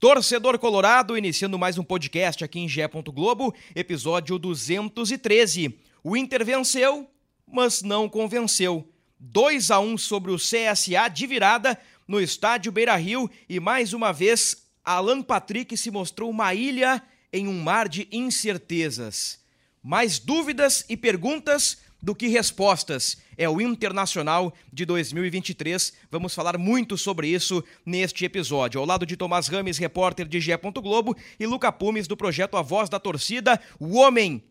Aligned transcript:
Torcedor 0.00 0.60
Colorado, 0.60 1.18
iniciando 1.18 1.58
mais 1.58 1.76
um 1.76 1.82
podcast 1.82 2.44
aqui 2.44 2.60
em 2.60 2.68
Gé. 2.68 2.86
Globo, 2.86 3.52
episódio 3.74 4.38
213. 4.38 5.76
O 6.04 6.16
Inter 6.16 6.44
venceu, 6.44 7.10
mas 7.44 7.82
não 7.82 8.08
convenceu. 8.08 8.88
2 9.18 9.72
a 9.72 9.80
1 9.80 9.98
sobre 9.98 10.30
o 10.30 10.36
CSA 10.36 11.08
de 11.12 11.26
virada 11.26 11.76
no 12.06 12.20
estádio 12.20 12.70
Beira-Rio 12.70 13.28
e 13.48 13.58
mais 13.58 13.92
uma 13.92 14.12
vez 14.12 14.68
Alan 14.84 15.20
Patrick 15.20 15.76
se 15.76 15.90
mostrou 15.90 16.30
uma 16.30 16.54
ilha 16.54 17.02
em 17.32 17.48
um 17.48 17.60
mar 17.60 17.88
de 17.88 18.06
incertezas. 18.12 19.40
Mais 19.82 20.20
dúvidas 20.20 20.84
e 20.88 20.96
perguntas 20.96 21.76
do 22.00 22.14
que 22.14 22.28
respostas. 22.28 23.18
É 23.36 23.48
o 23.48 23.60
Internacional 23.60 24.54
de 24.72 24.84
2023. 24.84 25.92
Vamos 26.10 26.34
falar 26.34 26.56
muito 26.56 26.96
sobre 26.96 27.28
isso 27.28 27.62
neste 27.84 28.24
episódio. 28.24 28.80
Ao 28.80 28.86
lado 28.86 29.04
de 29.04 29.16
Tomás 29.16 29.48
Rames, 29.48 29.78
repórter 29.78 30.26
de 30.26 30.40
Gé. 30.40 30.56
Globo, 30.56 31.16
e 31.38 31.46
Luca 31.46 31.72
Pumes, 31.72 32.06
do 32.06 32.16
projeto 32.16 32.56
A 32.56 32.62
Voz 32.62 32.88
da 32.88 32.98
Torcida. 33.00 33.60
O 33.78 33.96
homem 33.96 34.42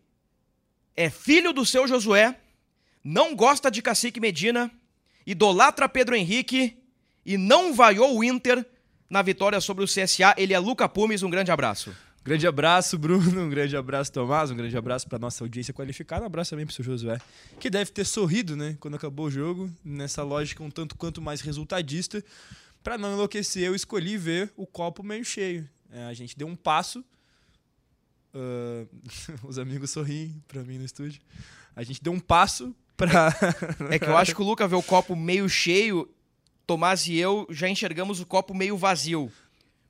é 0.96 1.08
filho 1.08 1.52
do 1.52 1.64
seu 1.64 1.86
Josué, 1.86 2.36
não 3.04 3.34
gosta 3.34 3.70
de 3.70 3.80
Cacique 3.80 4.20
Medina, 4.20 4.70
idolatra 5.26 5.88
Pedro 5.88 6.16
Henrique 6.16 6.76
e 7.24 7.36
não 7.36 7.72
vaiou 7.72 8.18
o 8.18 8.24
Inter 8.24 8.64
na 9.08 9.22
vitória 9.22 9.60
sobre 9.60 9.84
o 9.84 9.86
CSA. 9.86 10.34
Ele 10.36 10.52
é 10.52 10.58
Luca 10.58 10.88
Pumes. 10.88 11.22
Um 11.22 11.30
grande 11.30 11.50
abraço. 11.50 11.94
Grande 12.28 12.46
abraço, 12.46 12.98
Bruno. 12.98 13.40
Um 13.40 13.48
grande 13.48 13.74
abraço, 13.74 14.12
Tomás. 14.12 14.50
Um 14.50 14.54
grande 14.54 14.76
abraço 14.76 15.08
para 15.08 15.18
nossa 15.18 15.42
audiência 15.42 15.72
qualificada. 15.72 16.24
Um 16.24 16.26
abraço 16.26 16.50
também 16.50 16.66
para 16.66 16.72
o 16.72 16.74
seu 16.74 16.84
Josué, 16.84 17.18
que 17.58 17.70
deve 17.70 17.90
ter 17.90 18.04
sorrido, 18.04 18.54
né, 18.54 18.76
quando 18.80 18.96
acabou 18.96 19.26
o 19.26 19.30
jogo. 19.30 19.70
Nessa 19.82 20.22
lógica 20.22 20.62
um 20.62 20.70
tanto 20.70 20.94
quanto 20.94 21.22
mais 21.22 21.40
resultadista. 21.40 22.22
Para 22.82 22.98
não 22.98 23.14
enlouquecer, 23.14 23.62
eu 23.62 23.74
escolhi 23.74 24.18
ver 24.18 24.52
o 24.58 24.66
copo 24.66 25.02
meio 25.02 25.24
cheio. 25.24 25.66
É, 25.90 26.04
a 26.04 26.12
gente 26.12 26.36
deu 26.36 26.46
um 26.46 26.54
passo. 26.54 27.02
Uh, 28.34 28.86
os 29.48 29.58
amigos 29.58 29.90
sorriem 29.90 30.36
para 30.46 30.62
mim 30.62 30.76
no 30.76 30.84
estúdio. 30.84 31.22
A 31.74 31.82
gente 31.82 32.02
deu 32.02 32.12
um 32.12 32.20
passo 32.20 32.76
para. 32.94 33.34
é 33.88 33.98
que 33.98 34.04
eu 34.04 34.18
acho 34.18 34.34
que 34.34 34.42
o 34.42 34.44
Luca 34.44 34.68
vê 34.68 34.76
o 34.76 34.82
copo 34.82 35.16
meio 35.16 35.48
cheio. 35.48 36.06
Tomás 36.66 37.06
e 37.06 37.16
eu 37.16 37.46
já 37.48 37.70
enxergamos 37.70 38.20
o 38.20 38.26
copo 38.26 38.52
meio 38.54 38.76
vazio. 38.76 39.32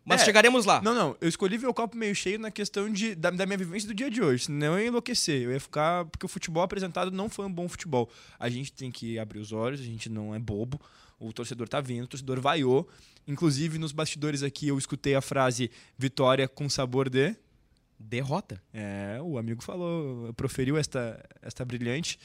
Mas 0.08 0.22
é, 0.22 0.24
chegaremos 0.24 0.64
lá. 0.64 0.80
Não, 0.82 0.94
não. 0.94 1.16
Eu 1.20 1.28
escolhi 1.28 1.58
ver 1.58 1.66
o 1.66 1.74
copo 1.74 1.96
meio 1.96 2.14
cheio 2.14 2.38
na 2.38 2.50
questão 2.50 2.90
de, 2.90 3.14
da, 3.14 3.30
da, 3.30 3.44
minha 3.44 3.58
vivência 3.58 3.86
do 3.86 3.94
dia 3.94 4.10
de 4.10 4.22
hoje. 4.22 4.44
Senão 4.46 4.74
eu 4.74 4.80
ia 4.80 4.86
enlouquecer. 4.88 5.42
Eu 5.42 5.52
ia 5.52 5.60
ficar. 5.60 6.06
Porque 6.06 6.24
o 6.24 6.28
futebol 6.28 6.62
apresentado 6.62 7.10
não 7.10 7.28
foi 7.28 7.44
um 7.46 7.52
bom 7.52 7.68
futebol. 7.68 8.08
A 8.38 8.48
gente 8.48 8.72
tem 8.72 8.90
que 8.90 9.18
abrir 9.18 9.38
os 9.38 9.52
olhos, 9.52 9.80
a 9.80 9.84
gente 9.84 10.08
não 10.08 10.34
é 10.34 10.38
bobo. 10.38 10.80
O 11.20 11.32
torcedor 11.32 11.68
tá 11.68 11.80
vindo, 11.80 12.04
o 12.04 12.08
torcedor 12.08 12.40
vaiou. 12.40 12.88
Inclusive, 13.26 13.78
nos 13.78 13.92
bastidores 13.92 14.42
aqui, 14.42 14.68
eu 14.68 14.78
escutei 14.78 15.14
a 15.14 15.20
frase 15.20 15.70
vitória 15.96 16.48
com 16.48 16.68
sabor 16.68 17.10
de. 17.10 17.36
Derrota. 18.00 18.62
É, 18.72 19.18
o 19.20 19.38
amigo 19.38 19.60
falou, 19.60 20.32
proferiu 20.34 20.78
esta, 20.78 21.20
esta 21.42 21.64
brilhante. 21.64 22.16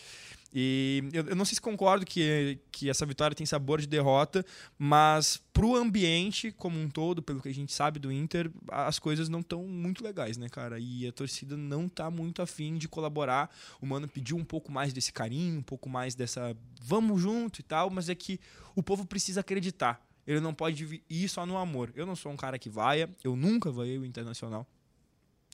E 0.56 1.04
eu, 1.12 1.26
eu, 1.30 1.36
não 1.36 1.46
sei 1.46 1.56
se 1.56 1.62
concordo 1.62 2.06
que, 2.06 2.60
que 2.72 2.88
essa 2.88 3.08
vitória 3.08 3.34
tem 3.34 3.44
sabor 3.44 3.82
de 3.82 3.88
derrota, 3.88 4.46
mas 4.78 5.42
pro 5.52 5.76
ambiente 5.76 6.52
como 6.52 6.80
um 6.80 6.88
todo, 6.88 7.24
pelo 7.24 7.42
que 7.42 7.50
a 7.50 7.54
gente 7.54 7.74
sabe 7.74 8.00
do 8.00 8.12
Inter, 8.12 8.52
as 8.70 9.00
coisas 9.00 9.28
não 9.28 9.40
estão 9.40 9.64
muito 9.64 10.04
legais, 10.04 10.38
né, 10.38 10.48
cara? 10.48 10.78
E 10.80 11.08
a 11.08 11.12
torcida 11.12 11.58
não 11.58 11.90
tá 11.90 12.12
muito 12.12 12.40
afim 12.40 12.78
de 12.78 12.88
colaborar. 12.88 13.50
O 13.82 13.88
Mano 13.88 14.08
pediu 14.08 14.38
um 14.38 14.46
pouco 14.46 14.72
mais 14.72 14.94
desse 14.94 15.12
carinho, 15.12 15.58
um 15.58 15.64
pouco 15.64 15.90
mais 15.90 16.14
dessa 16.14 16.56
vamos 16.80 17.20
junto 17.20 17.60
e 17.60 17.64
tal, 17.64 17.90
mas 17.90 18.08
é 18.08 18.14
que 18.14 18.40
o 18.76 18.84
povo 18.84 19.08
precisa 19.08 19.40
acreditar. 19.40 20.06
Ele 20.28 20.40
não 20.40 20.54
pode 20.54 21.04
ir 21.10 21.30
só 21.30 21.48
no 21.48 21.58
amor. 21.58 21.92
Eu 21.96 22.06
não 22.06 22.16
sou 22.16 22.32
um 22.32 22.38
cara 22.38 22.60
que 22.60 22.70
vaia, 22.70 23.10
eu 23.24 23.36
nunca 23.36 23.72
vaiei 23.72 23.98
o 23.98 24.06
Internacional. 24.06 24.68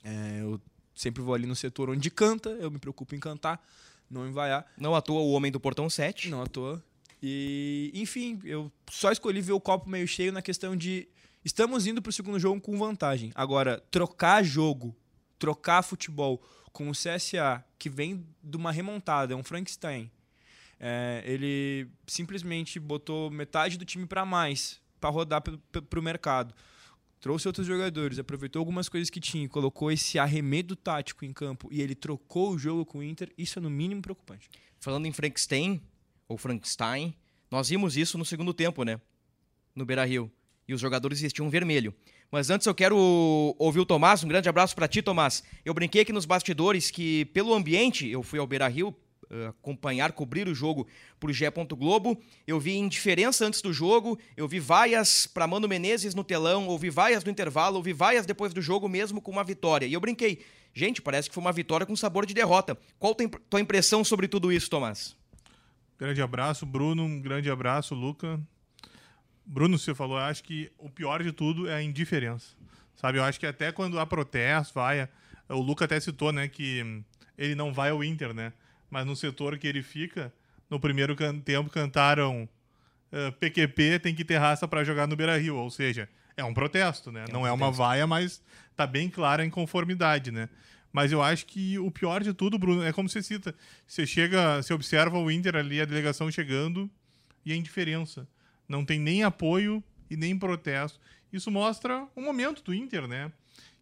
É, 0.04 0.42
eu 0.42 0.60
sempre 0.94 1.22
vou 1.22 1.34
ali 1.34 1.48
no 1.48 1.56
setor 1.56 1.90
onde 1.90 2.12
canta, 2.12 2.50
eu 2.50 2.70
me 2.70 2.78
preocupo 2.80 3.16
em 3.16 3.20
cantar 3.20 3.66
não 4.10 4.32
vaiar. 4.32 4.66
Não 4.78 4.96
à 4.96 5.02
toa 5.02 5.22
o 5.22 5.32
Homem 5.32 5.52
do 5.52 5.60
Portão 5.60 5.90
7. 5.90 6.30
Não 6.30 6.42
à 6.42 6.48
toa. 6.48 6.84
E, 7.22 7.92
enfim, 7.94 8.40
eu 8.44 8.72
só 8.90 9.12
escolhi 9.12 9.42
ver 9.42 9.52
o 9.52 9.60
copo 9.60 9.90
meio 9.90 10.08
cheio 10.08 10.32
na 10.32 10.42
questão 10.42 10.76
de 10.76 11.08
estamos 11.44 11.86
indo 11.86 12.02
para 12.02 12.10
o 12.10 12.14
segundo 12.14 12.40
jogo 12.40 12.60
com 12.62 12.78
vantagem. 12.78 13.32
Agora, 13.36 13.84
trocar 13.92 14.44
jogo, 14.44 14.96
trocar 15.38 15.82
futebol 15.82 16.42
com 16.72 16.90
o 16.90 16.94
CSA, 16.94 17.64
que 17.78 17.90
vem 17.90 18.26
de 18.44 18.58
uma 18.58 18.72
remontada, 18.72 19.34
é 19.34 19.36
um 19.36 19.44
Frankenstein. 19.44 20.10
É, 20.80 21.24
ele 21.26 21.90
simplesmente 22.08 22.80
botou 22.80 23.30
metade 23.30 23.78
do 23.78 23.84
time 23.84 24.06
para 24.06 24.26
mais, 24.26 24.80
para 25.00 25.10
rodar 25.10 25.42
para 25.42 26.00
o 26.00 26.04
mercado 26.04 26.54
trouxe 27.20 27.48
outros 27.48 27.68
jogadores, 27.68 28.20
aproveitou 28.20 28.60
algumas 28.60 28.88
coisas 28.88 29.10
que 29.10 29.20
tinha, 29.20 29.48
colocou 29.48 29.92
esse 29.92 30.18
arremedo 30.18 30.76
tático 30.76 31.26
em 31.26 31.34
campo 31.34 31.68
e 31.72 31.82
ele 31.82 31.96
trocou 31.96 32.52
o 32.52 32.58
jogo 32.58 32.86
com 32.86 33.00
o 33.00 33.04
Inter, 33.04 33.32
isso 33.38 33.60
é 33.60 33.62
no 33.62 33.70
mínimo 33.70 34.02
preocupante. 34.02 34.50
Falando 34.80 35.06
em 35.06 35.12
Frankenstein, 35.12 35.82
ou 36.28 36.38
Frankenstein, 36.38 37.14
nós 37.50 37.70
vimos 37.70 37.98
isso 37.98 38.18
no 38.18 38.24
segundo 38.24 38.54
tempo, 38.54 38.84
né? 38.84 39.02
No 39.76 39.86
Beira-Rio. 39.86 40.32
E 40.68 40.74
os 40.74 40.80
jogadores 40.80 41.20
vestiam 41.20 41.50
vermelho. 41.50 41.94
Mas 42.32 42.52
antes 42.52 42.68
eu 42.68 42.76
quero 42.76 42.96
ouvir 43.58 43.80
o 43.80 43.86
Tomás, 43.86 44.24
um 44.24 44.28
grande 44.28 44.48
abraço 44.48 44.76
para 44.76 44.88
ti, 44.88 45.02
Tomás. 45.02 45.44
Eu 45.66 45.74
brinquei 45.74 46.04
aqui 46.04 46.14
nos 46.14 46.26
bastidores 46.26 46.92
que, 46.92 47.26
pelo 47.26 47.56
ambiente, 47.56 48.08
eu 48.08 48.22
fui 48.22 48.38
ao 48.38 48.46
Beira-Rio 48.46 48.96
acompanhar, 49.50 50.12
cobrir 50.12 50.48
o 50.48 50.56
jogo 50.56 50.88
por 51.20 51.32
Gé. 51.32 51.50
Globo. 51.50 52.22
Eu 52.48 52.60
vi 52.60 52.76
indiferença 52.78 53.46
antes 53.46 53.62
do 53.62 53.74
jogo, 53.74 54.18
eu 54.36 54.48
vi 54.48 54.60
vaias 54.60 55.28
para 55.28 55.48
Mano 55.48 55.68
Menezes 55.68 56.16
no 56.16 56.24
telão, 56.24 56.68
ouvi 56.68 56.90
vaias 56.90 57.24
no 57.24 57.32
intervalo, 57.32 57.78
ouvi 57.78 57.94
vaias 57.94 58.26
depois 58.26 58.54
do 58.54 58.62
jogo 58.62 58.88
mesmo 58.88 59.22
com 59.22 59.32
uma 59.32 59.44
vitória. 59.44 59.86
E 59.86 59.94
eu 59.94 60.00
brinquei, 60.00 60.44
gente, 60.74 61.02
parece 61.02 61.28
que 61.30 61.34
foi 61.34 61.42
uma 61.42 61.52
vitória 61.52 61.86
com 61.86 61.96
sabor 61.96 62.26
de 62.26 62.34
derrota. 62.34 62.78
Qual 62.98 63.14
a 63.14 63.40
tua 63.50 63.60
impressão 63.60 64.04
sobre 64.04 64.28
tudo 64.28 64.52
isso, 64.52 64.70
Tomás? 64.70 65.16
Grande 65.98 66.22
abraço, 66.22 66.66
Bruno. 66.66 67.04
Um 67.04 67.22
grande 67.22 67.50
abraço, 67.50 67.94
Luca. 67.94 68.40
Bruno, 69.46 69.78
você 69.78 69.94
falou, 69.96 70.18
acho 70.18 70.44
que 70.44 70.72
o 70.78 70.90
pior 70.90 71.24
de 71.24 71.32
tudo 71.32 71.68
é 71.68 71.74
a 71.74 71.82
indiferença. 71.82 72.56
Sabe, 72.96 73.18
eu 73.18 73.24
acho 73.24 73.40
que 73.40 73.46
até 73.46 73.72
quando 73.72 74.00
há 74.00 74.06
protesto, 74.06 74.76
vai. 74.76 75.10
O 75.50 75.60
Luca 75.60 75.86
até 75.86 76.00
citou, 76.00 76.32
né, 76.32 76.48
que 76.48 77.04
ele 77.38 77.56
não 77.56 77.74
vai 77.74 77.90
ao 77.90 78.04
Inter, 78.04 78.34
né? 78.34 78.54
Mas 78.90 79.06
no 79.06 79.16
setor 79.16 79.58
que 79.58 79.68
ele 79.68 79.84
fica, 79.84 80.34
no 80.70 80.80
primeiro 80.80 81.16
can 81.16 81.40
tempo 81.40 81.70
cantaram 81.70 82.48
uh, 83.12 83.32
PQP 83.34 84.00
tem 84.00 84.16
que 84.16 84.26
ter 84.26 84.38
raça 84.38 84.68
para 84.68 84.84
jogar 84.84 85.08
no 85.08 85.16
Beira-Rio, 85.16 85.56
ou 85.56 85.70
seja, 85.70 86.10
é 86.36 86.44
um 86.44 86.54
protesto, 86.54 87.12
né? 87.12 87.22
É 87.22 87.24
um 87.24 87.26
Não 87.26 87.42
protesto. 87.42 87.48
é 87.48 87.66
uma 87.66 87.72
vaia, 87.72 88.08
mas 88.08 88.42
tá 88.76 88.88
bem 88.88 89.10
clara 89.10 89.44
a 89.44 89.46
inconformidade, 89.46 90.32
né? 90.32 90.50
Mas 90.92 91.12
eu 91.12 91.22
acho 91.22 91.46
que 91.46 91.78
o 91.78 91.92
pior 91.92 92.24
de 92.24 92.34
tudo, 92.34 92.58
Bruno, 92.58 92.84
é 92.84 92.92
como 92.92 93.08
você 93.08 93.22
cita. 93.22 93.54
Você 93.86 94.08
chega, 94.08 94.62
você 94.62 94.74
observa 94.74 95.20
o 95.20 95.30
Inter 95.30 95.56
ali, 95.56 95.80
a 95.80 95.86
delegação 95.86 96.32
chegando, 96.32 96.90
e 97.46 97.54
a 97.54 97.56
indiferença. 97.56 98.28
Não 98.68 98.84
tem 98.84 99.00
nem 99.00 99.24
apoio 99.24 99.84
e 100.10 100.16
nem 100.16 100.38
protesto. 100.38 101.00
Isso 101.32 101.52
mostra 101.52 102.08
o 102.16 102.22
momento 102.22 102.64
do 102.64 102.74
Inter, 102.74 103.08
né? 103.08 103.32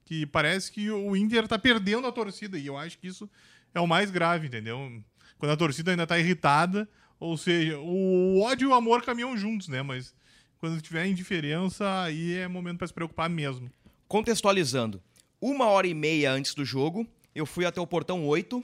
Que 0.03 0.25
parece 0.25 0.71
que 0.71 0.89
o 0.89 1.15
Inter 1.15 1.45
está 1.45 1.57
perdendo 1.57 2.07
a 2.07 2.11
torcida. 2.11 2.57
E 2.57 2.65
eu 2.65 2.77
acho 2.77 2.97
que 2.97 3.07
isso 3.07 3.29
é 3.77 3.81
o 3.81 3.87
mais 3.87 4.11
grave, 4.11 4.47
entendeu? 4.47 5.01
Quando 5.37 5.51
a 5.51 5.57
torcida 5.57 5.91
ainda 5.91 6.07
tá 6.07 6.17
irritada, 6.17 6.89
ou 7.19 7.37
seja, 7.37 7.77
o 7.79 8.41
ódio 8.41 8.69
e 8.69 8.71
o 8.71 8.73
amor 8.73 9.03
caminham 9.03 9.37
juntos, 9.37 9.67
né? 9.67 9.81
Mas 9.81 10.13
quando 10.59 10.81
tiver 10.81 11.05
indiferença, 11.05 12.01
aí 12.01 12.35
é 12.35 12.47
momento 12.47 12.79
para 12.79 12.87
se 12.87 12.93
preocupar 12.93 13.29
mesmo. 13.29 13.71
Contextualizando, 14.07 15.01
uma 15.39 15.65
hora 15.67 15.87
e 15.87 15.93
meia 15.93 16.31
antes 16.31 16.53
do 16.53 16.65
jogo, 16.65 17.07
eu 17.35 17.45
fui 17.45 17.65
até 17.65 17.79
o 17.79 17.87
portão 17.87 18.25
8 18.25 18.63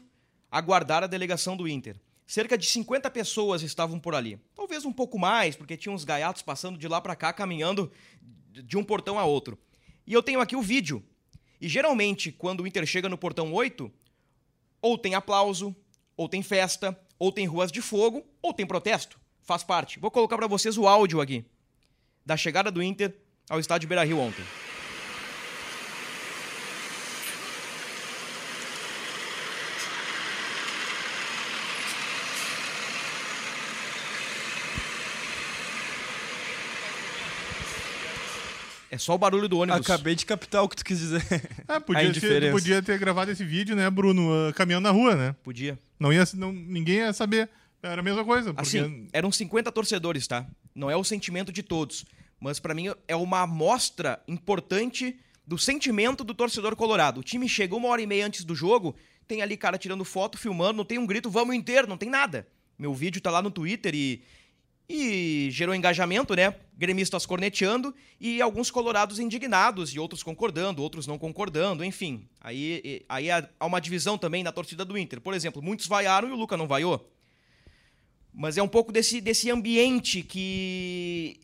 aguardar 0.52 1.04
a 1.04 1.08
delegação 1.08 1.56
do 1.56 1.68
Inter. 1.68 1.96
Cerca 2.26 2.58
de 2.58 2.66
50 2.66 3.10
pessoas 3.12 3.62
estavam 3.62 4.00
por 4.00 4.16
ali. 4.16 4.40
Talvez 4.56 4.86
um 4.86 4.94
pouco 4.94 5.20
mais, 5.20 5.56
porque 5.56 5.78
tinha 5.78 5.94
uns 5.94 6.04
gaiatos 6.04 6.42
passando 6.42 6.78
de 6.78 6.88
lá 6.88 7.02
para 7.02 7.16
cá, 7.16 7.34
caminhando 7.34 7.92
de 8.52 8.78
um 8.78 8.84
portão 8.84 9.20
a 9.20 9.26
outro. 9.26 9.58
E 10.08 10.14
eu 10.14 10.24
tenho 10.24 10.40
aqui 10.40 10.56
o 10.56 10.62
vídeo. 10.62 11.04
E 11.60 11.68
geralmente, 11.68 12.32
quando 12.32 12.62
o 12.62 12.68
Inter 12.68 12.86
chega 12.86 13.10
no 13.10 13.18
portão 13.18 13.54
8, 13.54 13.92
ou 14.84 14.98
tem 14.98 15.16
aplauso, 15.16 15.74
ou 16.16 16.28
tem 16.28 16.44
festa, 16.44 16.96
ou 17.18 17.32
tem 17.32 17.48
ruas 17.48 17.72
de 17.72 17.82
fogo, 17.82 18.24
ou 18.42 18.54
tem 18.54 18.68
protesto. 18.68 19.18
Faz 19.42 19.64
parte. 19.64 19.98
Vou 19.98 20.12
colocar 20.12 20.38
para 20.38 20.46
vocês 20.46 20.78
o 20.78 20.88
áudio 20.88 21.22
aqui. 21.22 21.46
da 22.26 22.38
chegada 22.38 22.72
do 22.72 22.82
Inter 22.82 23.16
ao 23.50 23.60
estádio 23.60 23.88
Beira-Rio 23.88 24.20
ontem. 24.20 24.44
É 38.94 38.98
só 39.00 39.16
o 39.16 39.18
barulho 39.18 39.50
do 39.50 39.58
ônibus. 39.58 39.90
Acabei 39.90 40.14
de 40.14 40.24
captar 40.24 40.62
o 40.62 40.70
que 40.70 40.76
tu 40.76 40.86
quis 40.86 41.00
dizer. 41.00 41.24
É, 41.68 41.78
A 41.78 41.82
podia, 41.82 42.14
ter, 42.14 42.52
podia 42.52 42.84
ter 42.84 43.00
gravado 43.00 43.32
esse 43.32 43.44
vídeo, 43.44 43.76
né, 43.76 43.90
Bruno, 43.90 44.32
ah, 44.32 44.54
caminhando 44.54 44.84
na 44.84 44.92
rua, 44.92 45.16
né? 45.16 45.36
Podia. 45.42 45.80
Não 46.00 46.14
ia, 46.14 46.24
não, 46.36 46.54
ninguém 46.54 46.98
ia 46.98 47.12
saber. 47.12 47.50
Era 47.82 48.02
a 48.02 48.04
mesma 48.04 48.24
coisa. 48.24 48.54
Porque 48.54 48.78
Assim, 48.78 49.08
eram 49.12 49.32
50 49.32 49.72
torcedores, 49.72 50.28
tá? 50.28 50.46
Não 50.76 50.92
é 50.92 50.96
o 50.96 51.04
sentimento 51.04 51.52
de 51.52 51.64
todos. 51.64 52.06
Mas 52.40 52.60
pra 52.60 52.76
mim 52.76 52.92
é 53.08 53.16
uma 53.16 53.42
amostra 53.42 54.22
importante 54.28 55.20
do 55.46 55.58
sentimento 55.58 56.24
do 56.24 56.36
torcedor 56.36 56.76
colorado. 56.76 57.20
O 57.22 57.24
time 57.24 57.50
chega 57.50 57.76
uma 57.76 57.88
hora 57.88 58.02
e 58.02 58.06
meia 58.06 58.28
antes 58.28 58.44
do 58.44 58.54
jogo, 58.54 58.96
tem 59.28 59.42
ali 59.42 59.58
cara 59.58 59.76
tirando 59.80 60.06
foto, 60.06 60.38
filmando, 60.38 60.78
não 60.78 60.86
tem 60.86 61.00
um 61.00 61.08
grito, 61.08 61.32
vamos 61.32 61.56
inteiro, 61.56 61.88
não 61.88 61.98
tem 61.98 62.12
nada. 62.12 62.48
Meu 62.78 62.94
vídeo 62.94 63.20
tá 63.20 63.32
lá 63.32 63.42
no 63.42 63.50
Twitter 63.50 63.96
e. 63.96 64.22
E 64.88 65.50
gerou 65.52 65.74
engajamento, 65.74 66.36
né? 66.36 66.56
Gremistas 66.78 67.26
corneteando 67.26 67.96
e 68.20 68.42
alguns 68.42 68.70
colorados 68.70 69.18
indignados 69.18 69.94
e 69.94 70.00
outros 70.00 70.22
concordando, 70.22 70.82
outros 70.82 71.08
não 71.08 71.18
concordando, 71.18 71.84
enfim. 71.84 72.28
Aí, 72.42 73.06
aí 73.08 73.32
há 73.32 73.48
há 73.60 73.66
uma 73.66 73.80
divisão 73.80 74.18
também 74.18 74.44
na 74.44 74.52
torcida 74.52 74.84
do 74.84 74.98
Inter. 74.98 75.22
Por 75.22 75.34
exemplo, 75.34 75.62
muitos 75.62 75.88
vaiaram 75.88 76.28
e 76.28 76.32
o 76.32 76.36
Luca 76.36 76.58
não 76.58 76.68
vaiou. 76.68 77.10
Mas 78.34 78.58
é 78.58 78.64
um 78.64 78.68
pouco 78.68 78.92
desse, 78.92 79.22
desse 79.22 79.52
ambiente 79.52 80.24
que. 80.24 81.40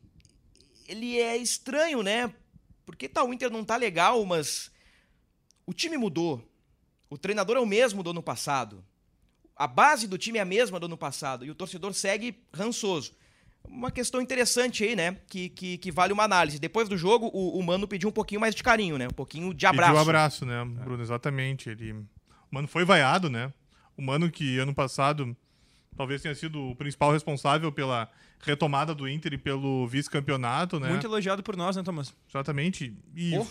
Ele 0.87 1.19
é 1.19 1.37
estranho, 1.37 2.01
né? 2.01 2.33
Porque 2.83 3.07
tá, 3.07 3.23
o 3.23 3.31
Inter 3.31 3.51
não 3.51 3.63
tá 3.63 3.77
legal, 3.77 4.25
mas. 4.25 4.71
O 5.65 5.73
time 5.73 5.97
mudou. 5.97 6.43
O 7.09 7.17
treinador 7.17 7.57
é 7.57 7.59
o 7.59 7.65
mesmo 7.65 8.01
do 8.01 8.09
ano 8.09 8.23
passado. 8.23 8.83
A 9.55 9.67
base 9.67 10.07
do 10.07 10.17
time 10.17 10.39
é 10.39 10.41
a 10.41 10.45
mesma 10.45 10.79
do 10.79 10.87
ano 10.87 10.97
passado. 10.97 11.45
E 11.45 11.51
o 11.51 11.55
torcedor 11.55 11.93
segue 11.93 12.41
rançoso. 12.51 13.13
Uma 13.69 13.91
questão 13.91 14.19
interessante 14.19 14.83
aí, 14.83 14.95
né? 14.95 15.15
Que, 15.27 15.49
que, 15.49 15.77
que 15.77 15.91
vale 15.91 16.11
uma 16.11 16.23
análise. 16.23 16.59
Depois 16.59 16.89
do 16.89 16.97
jogo, 16.97 17.29
o, 17.33 17.57
o 17.57 17.63
Mano 17.63 17.87
pediu 17.87 18.09
um 18.09 18.11
pouquinho 18.11 18.41
mais 18.41 18.55
de 18.55 18.63
carinho, 18.63 18.97
né? 18.97 19.07
Um 19.07 19.13
pouquinho 19.13 19.53
de 19.53 19.65
abraço. 19.65 19.91
Pediu 19.91 20.01
abraço, 20.01 20.45
né, 20.45 20.65
Bruno? 20.65 21.01
Exatamente. 21.01 21.69
Ele... 21.69 21.91
O 21.91 22.05
Mano 22.51 22.67
foi 22.67 22.83
vaiado, 22.83 23.29
né? 23.29 23.53
O 23.95 24.01
Mano 24.01 24.29
que 24.29 24.57
ano 24.57 24.73
passado 24.73 25.35
talvez 25.95 26.21
tenha 26.21 26.33
sido 26.33 26.61
o 26.61 26.75
principal 26.75 27.11
responsável 27.11 27.71
pela 27.71 28.09
retomada 28.41 28.95
do 28.95 29.07
Inter 29.07 29.33
e 29.33 29.37
pelo 29.37 29.85
vice-campeonato, 29.85 30.79
né? 30.79 30.87
Muito 30.87 31.05
elogiado 31.05 31.43
por 31.43 31.57
nós, 31.57 31.75
né, 31.75 31.83
Thomas? 31.83 32.15
Exatamente. 32.29 32.95
E, 33.13 33.31
Pô. 33.31 33.45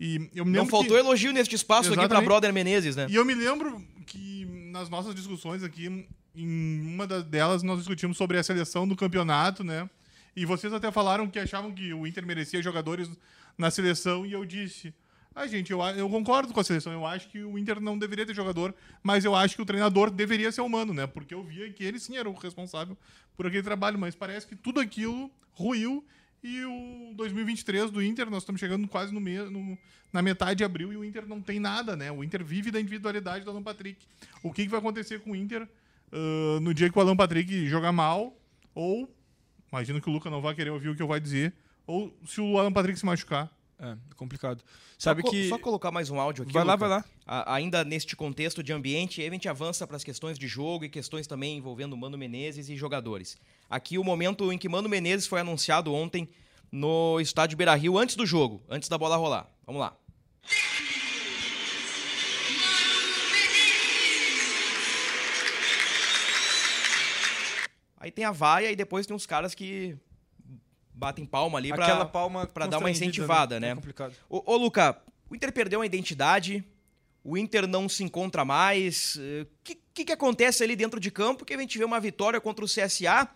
E 0.00 0.30
eu 0.34 0.46
me 0.46 0.56
Não 0.56 0.66
faltou 0.66 0.96
que... 0.96 1.02
elogio 1.02 1.30
neste 1.30 1.54
espaço 1.54 1.88
aqui 1.88 1.96
pra 1.96 2.04
Exatamente. 2.04 2.24
Brother 2.24 2.52
Menezes, 2.54 2.96
né? 2.96 3.06
E 3.10 3.14
eu 3.14 3.24
me 3.24 3.34
lembro 3.34 3.84
que 4.06 4.46
nas 4.72 4.88
nossas 4.88 5.14
discussões 5.14 5.62
aqui, 5.62 6.06
em 6.34 6.80
uma 6.80 7.06
delas, 7.06 7.62
nós 7.62 7.80
discutimos 7.80 8.16
sobre 8.16 8.38
a 8.38 8.42
seleção 8.42 8.88
do 8.88 8.96
campeonato, 8.96 9.62
né? 9.62 9.88
E 10.34 10.46
vocês 10.46 10.72
até 10.72 10.90
falaram 10.90 11.28
que 11.28 11.38
achavam 11.38 11.70
que 11.70 11.92
o 11.92 12.06
Inter 12.06 12.24
merecia 12.24 12.62
jogadores 12.62 13.10
na 13.58 13.70
seleção, 13.70 14.24
e 14.24 14.32
eu 14.32 14.42
disse. 14.46 14.94
Ah, 15.34 15.46
gente, 15.46 15.70
eu, 15.70 15.80
eu 15.80 16.08
concordo 16.08 16.52
com 16.52 16.60
a 16.60 16.64
seleção. 16.64 16.92
Eu 16.92 17.06
acho 17.06 17.28
que 17.28 17.42
o 17.42 17.58
Inter 17.58 17.78
não 17.78 17.98
deveria 17.98 18.24
ter 18.24 18.34
jogador, 18.34 18.74
mas 19.02 19.24
eu 19.24 19.34
acho 19.34 19.54
que 19.54 19.62
o 19.62 19.66
treinador 19.66 20.10
deveria 20.10 20.50
ser 20.50 20.62
humano, 20.62 20.94
né? 20.94 21.06
Porque 21.06 21.34
eu 21.34 21.44
via 21.44 21.70
que 21.70 21.84
ele 21.84 22.00
sim 22.00 22.16
era 22.16 22.28
o 22.28 22.32
responsável 22.32 22.96
por 23.36 23.46
aquele 23.46 23.62
trabalho, 23.62 23.98
mas 23.98 24.14
parece 24.14 24.46
que 24.46 24.56
tudo 24.56 24.80
aquilo 24.80 25.30
ruiu 25.52 26.04
e 26.42 26.64
o 26.64 27.12
2023 27.16 27.90
do 27.90 28.02
Inter, 28.02 28.30
nós 28.30 28.42
estamos 28.42 28.60
chegando 28.60 28.86
quase 28.88 29.12
no, 29.12 29.20
me- 29.20 29.50
no- 29.50 29.78
na 30.12 30.22
metade 30.22 30.56
de 30.58 30.64
abril 30.64 30.92
e 30.92 30.96
o 30.96 31.04
Inter 31.04 31.26
não 31.26 31.40
tem 31.40 31.60
nada, 31.60 31.94
né? 31.96 32.10
O 32.10 32.24
Inter 32.24 32.44
vive 32.44 32.70
da 32.70 32.80
individualidade 32.80 33.44
do 33.44 33.50
Alan 33.50 33.62
Patrick. 33.62 34.04
O 34.42 34.52
que, 34.52 34.62
que 34.64 34.68
vai 34.68 34.78
acontecer 34.80 35.20
com 35.20 35.32
o 35.32 35.36
Inter 35.36 35.68
ah, 36.12 36.58
no 36.60 36.72
dia 36.74 36.90
que 36.90 36.98
o 36.98 37.00
Alan 37.00 37.16
Patrick 37.16 37.66
jogar 37.68 37.92
mal? 37.92 38.36
Ou, 38.74 39.14
imagino 39.70 40.00
que 40.00 40.08
o 40.08 40.12
Luca 40.12 40.30
não 40.30 40.40
vai 40.40 40.54
querer 40.54 40.70
ouvir 40.70 40.88
o 40.88 40.96
que 40.96 41.02
eu 41.02 41.06
vou 41.06 41.18
dizer, 41.20 41.52
ou 41.86 42.16
se 42.26 42.40
o 42.40 42.58
Alan 42.58 42.72
Patrick 42.72 42.98
se 42.98 43.04
machucar. 43.06 43.50
É, 43.82 43.96
complicado. 44.14 44.62
Sabe 44.98 45.22
só, 45.22 45.30
que. 45.30 45.48
só 45.48 45.58
colocar 45.58 45.90
mais 45.90 46.10
um 46.10 46.20
áudio 46.20 46.42
aqui. 46.44 46.52
Vai 46.52 46.64
lá, 46.64 46.74
Luca. 46.74 46.86
vai 46.86 46.98
lá. 46.98 47.04
A- 47.26 47.54
ainda 47.54 47.82
neste 47.82 48.14
contexto 48.14 48.62
de 48.62 48.74
ambiente, 48.74 49.22
aí 49.22 49.28
a 49.28 49.30
gente 49.30 49.48
avança 49.48 49.86
para 49.86 49.96
as 49.96 50.04
questões 50.04 50.38
de 50.38 50.46
jogo 50.46 50.84
e 50.84 50.88
questões 50.90 51.26
também 51.26 51.56
envolvendo 51.56 51.96
Mano 51.96 52.18
Menezes 52.18 52.68
e 52.68 52.76
jogadores. 52.76 53.38
Aqui 53.70 53.96
o 53.96 54.04
momento 54.04 54.52
em 54.52 54.58
que 54.58 54.68
Mano 54.68 54.86
Menezes 54.88 55.26
foi 55.26 55.40
anunciado 55.40 55.94
ontem 55.94 56.28
no 56.70 57.18
estádio 57.20 57.56
Beira-Rio 57.56 57.96
antes 57.96 58.16
do 58.16 58.26
jogo, 58.26 58.62
antes 58.68 58.88
da 58.88 58.98
bola 58.98 59.16
rolar. 59.16 59.48
Vamos 59.66 59.80
lá. 59.80 59.96
Aí 67.98 68.10
tem 68.10 68.24
a 68.24 68.32
vaia 68.32 68.70
e 68.72 68.76
depois 68.76 69.06
tem 69.06 69.14
uns 69.14 69.26
caras 69.26 69.54
que 69.54 69.96
batem 71.00 71.24
palma 71.24 71.58
ali 71.58 71.72
pra... 71.72 71.84
Aquela 71.84 72.04
palma 72.04 72.46
pra 72.46 72.66
dar 72.66 72.76
uma 72.76 72.88
constrangida, 72.88 73.06
incentivada, 73.06 73.58
né? 73.58 73.70
É 73.70 73.74
complicado. 73.74 74.14
Ô, 74.28 74.52
ô, 74.52 74.56
Luca, 74.56 75.00
o 75.30 75.34
Inter 75.34 75.50
perdeu 75.50 75.80
a 75.80 75.86
identidade, 75.86 76.62
o 77.24 77.38
Inter 77.38 77.66
não 77.66 77.88
se 77.88 78.04
encontra 78.04 78.44
mais. 78.44 79.16
O 79.16 79.46
que, 79.64 79.80
que, 79.94 80.04
que 80.04 80.12
acontece 80.12 80.62
ali 80.62 80.76
dentro 80.76 81.00
de 81.00 81.10
campo 81.10 81.44
que 81.44 81.54
a 81.54 81.58
gente 81.58 81.78
vê 81.78 81.84
uma 81.84 81.98
vitória 81.98 82.38
contra 82.40 82.64
o 82.64 82.68
CSA? 82.68 83.28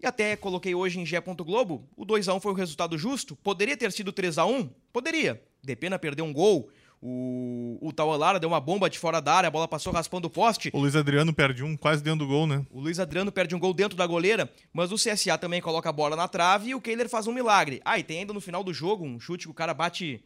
E 0.00 0.06
até 0.06 0.36
coloquei 0.36 0.74
hoje 0.74 1.00
em 1.00 1.06
Gé. 1.06 1.20
Globo, 1.20 1.88
o 1.96 2.06
2x1 2.06 2.40
foi 2.40 2.52
o 2.52 2.54
resultado 2.54 2.96
justo. 2.96 3.34
Poderia 3.36 3.76
ter 3.76 3.90
sido 3.90 4.12
3x1? 4.12 4.70
Poderia. 4.92 5.42
Depena 5.62 5.98
perdeu 5.98 6.24
um 6.24 6.32
gol. 6.32 6.70
O, 7.06 7.76
o 7.82 7.92
Taualara 7.92 8.40
deu 8.40 8.48
uma 8.48 8.60
bomba 8.60 8.88
de 8.88 8.98
fora 8.98 9.20
da 9.20 9.34
área, 9.34 9.48
a 9.48 9.50
bola 9.50 9.68
passou 9.68 9.92
raspando 9.92 10.26
o 10.26 10.30
poste. 10.30 10.70
O 10.72 10.78
Luiz 10.78 10.96
Adriano 10.96 11.34
perde 11.34 11.62
um 11.62 11.76
quase 11.76 12.02
dentro 12.02 12.20
do 12.20 12.26
gol, 12.26 12.46
né? 12.46 12.64
O 12.70 12.80
Luiz 12.80 12.98
Adriano 12.98 13.30
perde 13.30 13.54
um 13.54 13.58
gol 13.58 13.74
dentro 13.74 13.94
da 13.94 14.06
goleira, 14.06 14.50
mas 14.72 14.90
o 14.90 14.94
CSA 14.94 15.36
também 15.36 15.60
coloca 15.60 15.86
a 15.86 15.92
bola 15.92 16.16
na 16.16 16.26
trave 16.26 16.70
e 16.70 16.74
o 16.74 16.80
Kehler 16.80 17.06
faz 17.10 17.26
um 17.26 17.32
milagre. 17.34 17.82
Ah, 17.84 17.98
e 17.98 18.02
tem 18.02 18.20
ainda 18.20 18.32
no 18.32 18.40
final 18.40 18.64
do 18.64 18.72
jogo 18.72 19.04
um 19.04 19.20
chute 19.20 19.44
que 19.44 19.50
o 19.50 19.54
cara 19.54 19.74
bate 19.74 20.24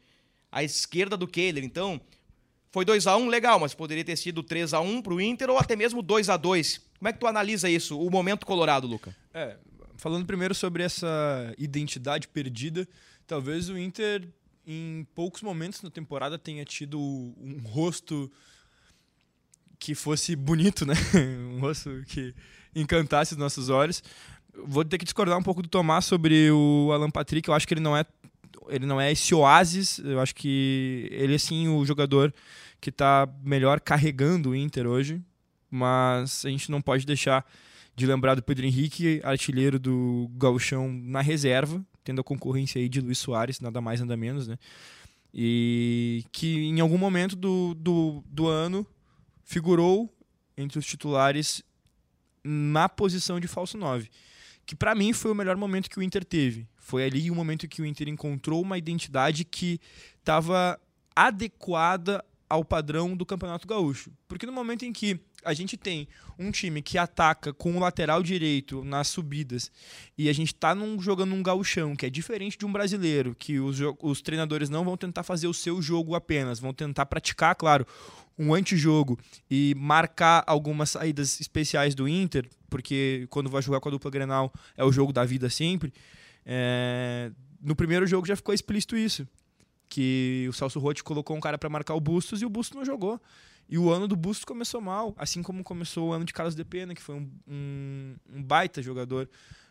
à 0.53 0.63
esquerda 0.63 1.17
do 1.17 1.27
Kehler. 1.27 1.65
Então, 1.65 2.01
foi 2.71 2.85
2 2.85 3.09
a 3.09 3.17
1 3.17 3.27
legal, 3.27 3.59
mas 3.59 3.75
poderia 3.75 4.05
ter 4.05 4.15
sido 4.15 4.41
3 4.41 4.73
a 4.73 4.81
1 4.81 5.03
pro 5.03 5.21
Inter 5.21 5.51
ou 5.51 5.59
até 5.59 5.75
mesmo 5.75 6.01
2 6.01 6.29
a 6.29 6.37
2 6.37 6.81
Como 6.97 7.09
é 7.09 7.13
que 7.13 7.19
tu 7.19 7.27
analisa 7.27 7.69
isso, 7.69 8.01
o 8.01 8.09
momento 8.09 8.47
colorado, 8.47 8.87
Luca? 8.87 9.13
É, 9.35 9.57
falando 9.97 10.25
primeiro 10.25 10.55
sobre 10.55 10.85
essa 10.85 11.53
identidade 11.59 12.29
perdida, 12.29 12.87
talvez 13.27 13.69
o 13.69 13.77
Inter 13.77 14.29
em 14.71 15.07
poucos 15.15 15.41
momentos 15.41 15.81
na 15.81 15.89
temporada 15.89 16.39
tenha 16.39 16.63
tido 16.63 17.01
um 17.01 17.59
rosto 17.65 18.31
que 19.79 19.95
fosse 19.95 20.37
bonito, 20.37 20.85
né? 20.85 20.93
um 21.51 21.59
rosto 21.59 22.03
que 22.07 22.35
encantasse 22.75 23.33
os 23.33 23.39
nossos 23.39 23.71
olhos. 23.71 24.03
Vou 24.67 24.85
ter 24.85 24.99
que 24.99 25.07
discordar 25.07 25.39
um 25.39 25.43
pouco 25.43 25.63
do 25.63 25.69
Tomás 25.69 26.05
sobre 26.05 26.51
o 26.51 26.91
Alan 26.93 27.11
Patrick. 27.11 27.49
Eu 27.49 27.55
acho 27.55 27.67
que 27.67 27.73
ele 27.73 27.81
não 27.81 27.97
é 27.97 28.05
ele 28.69 28.85
não 28.85 29.01
é 29.01 29.11
esse 29.11 29.35
oásis. 29.35 29.99
Eu 30.01 30.21
acho 30.21 30.35
que 30.35 31.09
ele 31.13 31.35
é 31.35 31.39
sim 31.39 31.69
o 31.69 31.83
jogador 31.87 32.35
que 32.79 32.91
está 32.91 33.27
melhor 33.43 33.81
carregando 33.81 34.51
o 34.51 34.57
Inter 34.57 34.87
hoje, 34.87 35.23
mas 35.71 36.45
a 36.45 36.51
gente 36.51 36.71
não 36.71 36.83
pode 36.83 37.07
deixar 37.07 37.47
de 37.97 38.07
lembrar 38.07 38.35
do 38.35 38.43
Pedro 38.43 38.67
Henrique, 38.67 39.21
artilheiro 39.25 39.79
do 39.79 40.31
Gauchão 40.35 40.93
na 40.93 41.23
reserva, 41.23 41.83
tendo 42.09 42.23
a 42.23 42.25
concorrência 42.25 42.81
aí 42.81 42.89
de 42.89 43.03
Luiz 43.03 43.19
Soares, 43.19 43.61
nada 43.61 43.83
mais 43.83 44.01
nada 44.01 44.17
menos, 44.17 44.49
né? 44.49 44.59
E 45.33 46.25
que 46.33 46.65
em 46.65 46.81
algum 46.81 46.97
momento 46.97 47.37
do, 47.37 47.75
do, 47.75 48.25
do 48.27 48.47
ano 48.47 48.87
figurou 49.45 50.11
entre 50.57 50.79
os 50.79 50.87
titulares 50.87 51.63
na 52.43 52.89
posição 52.89 53.39
de 53.39 53.47
falso 53.47 53.77
9. 53.77 54.09
Que 54.65 54.75
para 54.75 54.95
mim 54.95 55.13
foi 55.13 55.31
o 55.31 55.35
melhor 55.35 55.55
momento 55.59 55.91
que 55.91 55.99
o 55.99 56.03
Inter 56.03 56.25
teve. 56.25 56.67
Foi 56.79 57.05
ali 57.05 57.31
o 57.31 57.35
momento 57.35 57.69
que 57.69 57.83
o 57.83 57.85
Inter 57.85 58.09
encontrou 58.09 58.63
uma 58.63 58.79
identidade 58.79 59.45
que 59.45 59.79
estava 60.19 60.81
adequada 61.15 62.25
ao 62.49 62.65
padrão 62.65 63.15
do 63.15 63.27
Campeonato 63.27 63.69
Gaúcho. 63.69 64.11
Porque 64.27 64.47
no 64.47 64.53
momento 64.53 64.87
em 64.87 64.95
que 64.95 65.21
a 65.49 65.55
gente 65.55 65.77
tem 65.77 66.07
um 66.39 66.51
time 66.51 66.83
que 66.83 66.99
ataca 66.99 67.53
com 67.53 67.77
o 67.77 67.81
lateral 67.81 68.23
direito 68.23 68.85
nas 68.85 69.09
subidas 69.09 69.73
e 70.17 70.29
a 70.29 70.33
gente 70.33 70.53
está 70.53 70.75
num, 70.75 71.01
jogando 71.01 71.35
um 71.35 71.43
gauchão 71.43 71.97
que 71.97 72.05
é 72.05 72.11
diferente 72.11 72.59
de 72.59 72.67
um 72.67 72.73
brasileiro, 72.73 73.35
que 73.35 73.59
os, 73.59 73.79
os 74.03 74.21
treinadores 74.21 74.69
não 74.69 74.85
vão 74.85 74.97
tentar 74.97 75.23
fazer 75.23 75.47
o 75.47 75.55
seu 75.55 75.81
jogo 75.81 76.15
apenas, 76.15 76.61
vão 76.61 76.75
tentar 76.75 77.07
praticar, 77.07 77.55
claro, 77.55 77.87
um 78.39 78.53
antijogo 78.53 79.19
e 79.51 79.75
marcar 79.77 80.45
algumas 80.47 80.91
saídas 80.91 81.41
especiais 81.41 81.95
do 81.95 82.07
Inter, 82.07 82.47
porque 82.69 83.27
quando 83.31 83.49
vai 83.49 83.63
jogar 83.63 83.81
com 83.81 83.89
a 83.89 83.93
dupla 83.93 84.11
Grenal 84.11 84.53
é 84.77 84.85
o 84.85 84.93
jogo 84.93 85.13
da 85.13 85.25
vida 85.25 85.49
sempre. 85.49 85.93
É, 86.45 87.33
No 87.61 87.75
primeiro 87.75 88.07
jogo 88.07 88.27
já 88.27 88.37
ficou 88.37 88.55
explícito 88.55 88.97
isso, 88.97 89.27
que 89.89 90.47
o 90.49 90.53
Celso 90.53 90.79
Rotti 90.79 91.03
colocou 91.03 91.35
um 91.37 91.41
cara 91.41 91.57
para 91.57 91.71
marcar 91.71 91.95
o 91.95 92.01
Bustos 92.01 92.43
e 92.43 92.45
o 92.45 92.51
Bustos 92.51 92.77
não 92.77 92.85
jogou. 92.85 93.19
E 93.69 93.77
o 93.77 93.91
ano 93.91 94.09
do 94.09 94.17
Bustos 94.17 94.45
começou 94.45 94.81
mal, 94.81 95.15
assim 95.19 95.43
como 95.43 95.63
começou 95.63 96.09
o 96.09 96.13
ano 96.13 96.25
de 96.25 96.33
Carlos 96.33 96.55
de 96.55 96.65
Pena, 96.65 96.95
que 96.95 97.03
foi 97.03 97.17
um, 97.17 97.31
um, 97.47 98.17
um 98.35 98.43
baita 98.43 98.81
jogador 98.81 99.29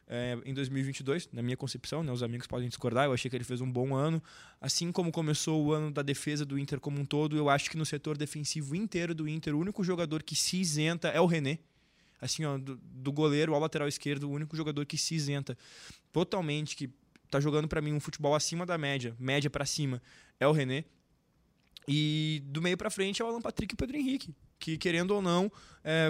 é, 0.10 0.38
em 0.46 0.54
2022, 0.54 1.30
na 1.34 1.42
minha 1.42 1.58
concepção, 1.58 2.02
né, 2.02 2.12
os 2.12 2.24
amigos 2.24 2.48
podem 2.48 2.70
discordar, 2.70 3.06
eu 3.06 3.14
achei 3.14 3.30
que 3.30 3.36
ele 3.36 3.44
fez 3.44 3.60
um 3.60 3.70
bom 3.70 3.94
ano. 3.94 4.24
Assim 4.62 4.92
como 4.92 5.12
começou 5.12 5.66
o 5.66 5.74
ano 5.74 5.92
da 5.92 6.02
defesa 6.02 6.46
do 6.46 6.58
Inter 6.58 6.80
como 6.80 7.00
um 7.00 7.06
todo, 7.06 7.36
eu 7.36 7.50
acho 7.50 7.70
que 7.70 7.78
no 7.78 7.86
setor 7.86 8.18
defensivo 8.18 8.76
inteiro 8.76 9.14
do 9.14 9.28
Inter, 9.28 9.54
o 9.54 9.60
único 9.60 9.84
jogador 9.84 10.24
que 10.24 10.36
se 10.36 10.58
isenta 10.58 11.10
é 11.10 11.20
o 11.20 11.26
René. 11.26 11.60
Assim, 12.22 12.46
ó, 12.46 12.58
do, 12.58 12.80
do 12.82 13.12
goleiro 13.12 13.54
ao 13.54 13.60
lateral 13.60 13.88
esquerdo, 13.88 14.30
o 14.30 14.32
único 14.32 14.56
jogador 14.56 14.86
que 14.86 14.98
se 14.98 15.14
isenta 15.14 15.58
totalmente, 16.12 16.76
que 16.76 16.90
tá 17.30 17.40
jogando 17.40 17.68
para 17.68 17.82
mim 17.82 17.94
um 17.94 18.00
futebol 18.00 18.34
acima 18.34 18.66
da 18.66 18.78
média, 18.78 19.16
média 19.20 19.50
para 19.50 19.66
cima, 19.66 20.02
é 20.40 20.48
o 20.48 20.52
René. 20.52 20.86
E 21.88 22.42
do 22.46 22.62
meio 22.62 22.78
para 22.78 22.90
frente 22.90 23.22
é 23.22 23.26
o 23.26 23.28
Alan 23.28 23.42
Patrick 23.42 23.74
e 23.74 23.76
o 23.76 23.78
Pedro 23.78 23.98
Henrique, 23.98 24.36
que 24.60 24.78
querendo 24.78 25.12
ou 25.12 25.22
não, 25.22 25.52
é, 25.84 26.10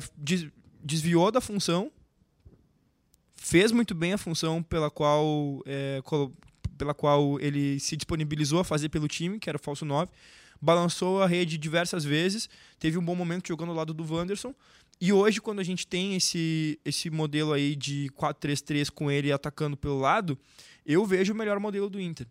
desviou 0.83 1.31
da 1.31 1.39
função, 1.39 1.91
fez 3.35 3.71
muito 3.71 3.93
bem 3.93 4.13
a 4.13 4.17
função 4.17 4.63
pela 4.63 4.89
qual, 4.89 5.61
é, 5.65 6.01
pela 6.77 6.93
qual 6.93 7.39
ele 7.39 7.79
se 7.79 7.95
disponibilizou 7.95 8.59
a 8.59 8.63
fazer 8.63 8.89
pelo 8.89 9.07
time, 9.07 9.39
que 9.39 9.49
era 9.49 9.57
o 9.57 9.61
falso 9.61 9.85
9, 9.85 10.11
balançou 10.59 11.21
a 11.21 11.27
rede 11.27 11.57
diversas 11.57 12.03
vezes, 12.03 12.49
teve 12.79 12.97
um 12.97 13.05
bom 13.05 13.13
momento 13.13 13.47
jogando 13.47 13.69
ao 13.69 13.75
lado 13.75 13.93
do 13.93 14.11
Wanderson, 14.11 14.55
e 14.99 15.13
hoje, 15.13 15.39
quando 15.39 15.59
a 15.59 15.63
gente 15.63 15.85
tem 15.85 16.15
esse, 16.15 16.79
esse 16.83 17.09
modelo 17.11 17.53
aí 17.53 17.75
de 17.75 18.09
4-3-3 18.15 18.89
com 18.89 19.11
ele 19.11 19.31
atacando 19.31 19.77
pelo 19.77 19.99
lado, 19.99 20.37
eu 20.83 21.05
vejo 21.05 21.33
o 21.33 21.35
melhor 21.35 21.59
modelo 21.59 21.87
do 21.87 22.01
Inter. 22.01 22.25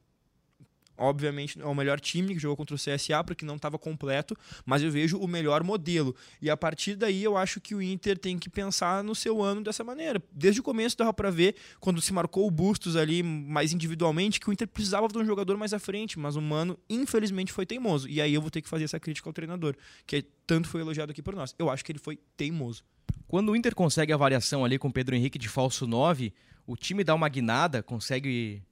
Obviamente 0.99 1.61
é 1.61 1.65
o 1.65 1.75
melhor 1.75 2.01
time 2.01 2.35
que 2.35 2.41
jogou 2.41 2.57
contra 2.57 2.75
o 2.75 2.79
CSA 2.79 3.23
porque 3.25 3.45
não 3.45 3.57
estava 3.57 3.79
completo, 3.79 4.37
mas 4.65 4.83
eu 4.83 4.91
vejo 4.91 5.19
o 5.19 5.29
melhor 5.29 5.63
modelo. 5.63 6.15
E 6.41 6.49
a 6.49 6.57
partir 6.57 6.97
daí 6.97 7.23
eu 7.23 7.37
acho 7.37 7.61
que 7.61 7.75
o 7.75 7.83
Inter 7.83 8.19
tem 8.19 8.39
que 8.39 8.49
pensar 8.49 9.05
no 9.05 9.15
seu 9.15 9.43
ano 9.43 9.63
dessa 9.63 9.85
maneira. 9.85 10.23
Desde 10.33 10.61
o 10.61 10.63
começo 10.63 10.97
dava 10.97 11.13
para 11.13 11.31
ver, 11.31 11.57
quando 11.81 12.01
se 12.01 12.13
marcou 12.13 12.47
o 12.47 12.51
Bustos 12.51 12.97
ali 12.97 13.23
mais 13.23 13.73
individualmente, 13.73 14.41
que 14.41 14.49
o 14.49 14.53
Inter 14.53 14.69
precisava 14.69 15.09
de 15.09 15.19
um 15.19 15.25
jogador 15.25 15.57
mais 15.57 15.73
à 15.73 15.79
frente, 15.79 16.19
mas 16.19 16.37
o 16.37 16.43
Mano 16.43 16.79
infelizmente 16.89 17.53
foi 17.53 17.67
teimoso. 17.67 18.09
E 18.09 18.21
aí 18.21 18.33
eu 18.33 18.41
vou 18.41 18.51
ter 18.51 18.63
que 18.63 18.69
fazer 18.69 18.85
essa 18.85 18.99
crítica 18.99 19.29
ao 19.29 19.33
treinador, 19.33 19.77
que 20.07 20.23
tanto 20.47 20.69
foi 20.69 20.81
elogiado 20.81 21.11
aqui 21.13 21.23
por 21.23 21.35
nós. 21.35 21.55
Eu 21.59 21.69
acho 21.71 21.85
que 21.85 21.93
ele 21.93 21.99
foi 21.99 22.19
teimoso. 22.37 22.83
Quando 23.29 23.51
o 23.51 23.57
Inter 23.57 23.75
consegue 23.75 24.13
a 24.13 24.17
variação 24.17 24.65
ali 24.65 24.79
com 24.79 24.89
o 24.89 24.93
Pedro 24.93 25.15
Henrique 25.17 25.39
de 25.39 25.49
falso 25.49 25.87
9, 25.87 26.33
o 26.67 26.77
time 26.77 27.03
dá 27.05 27.15
uma 27.15 27.29
guinada, 27.29 27.83
consegue 27.83 28.63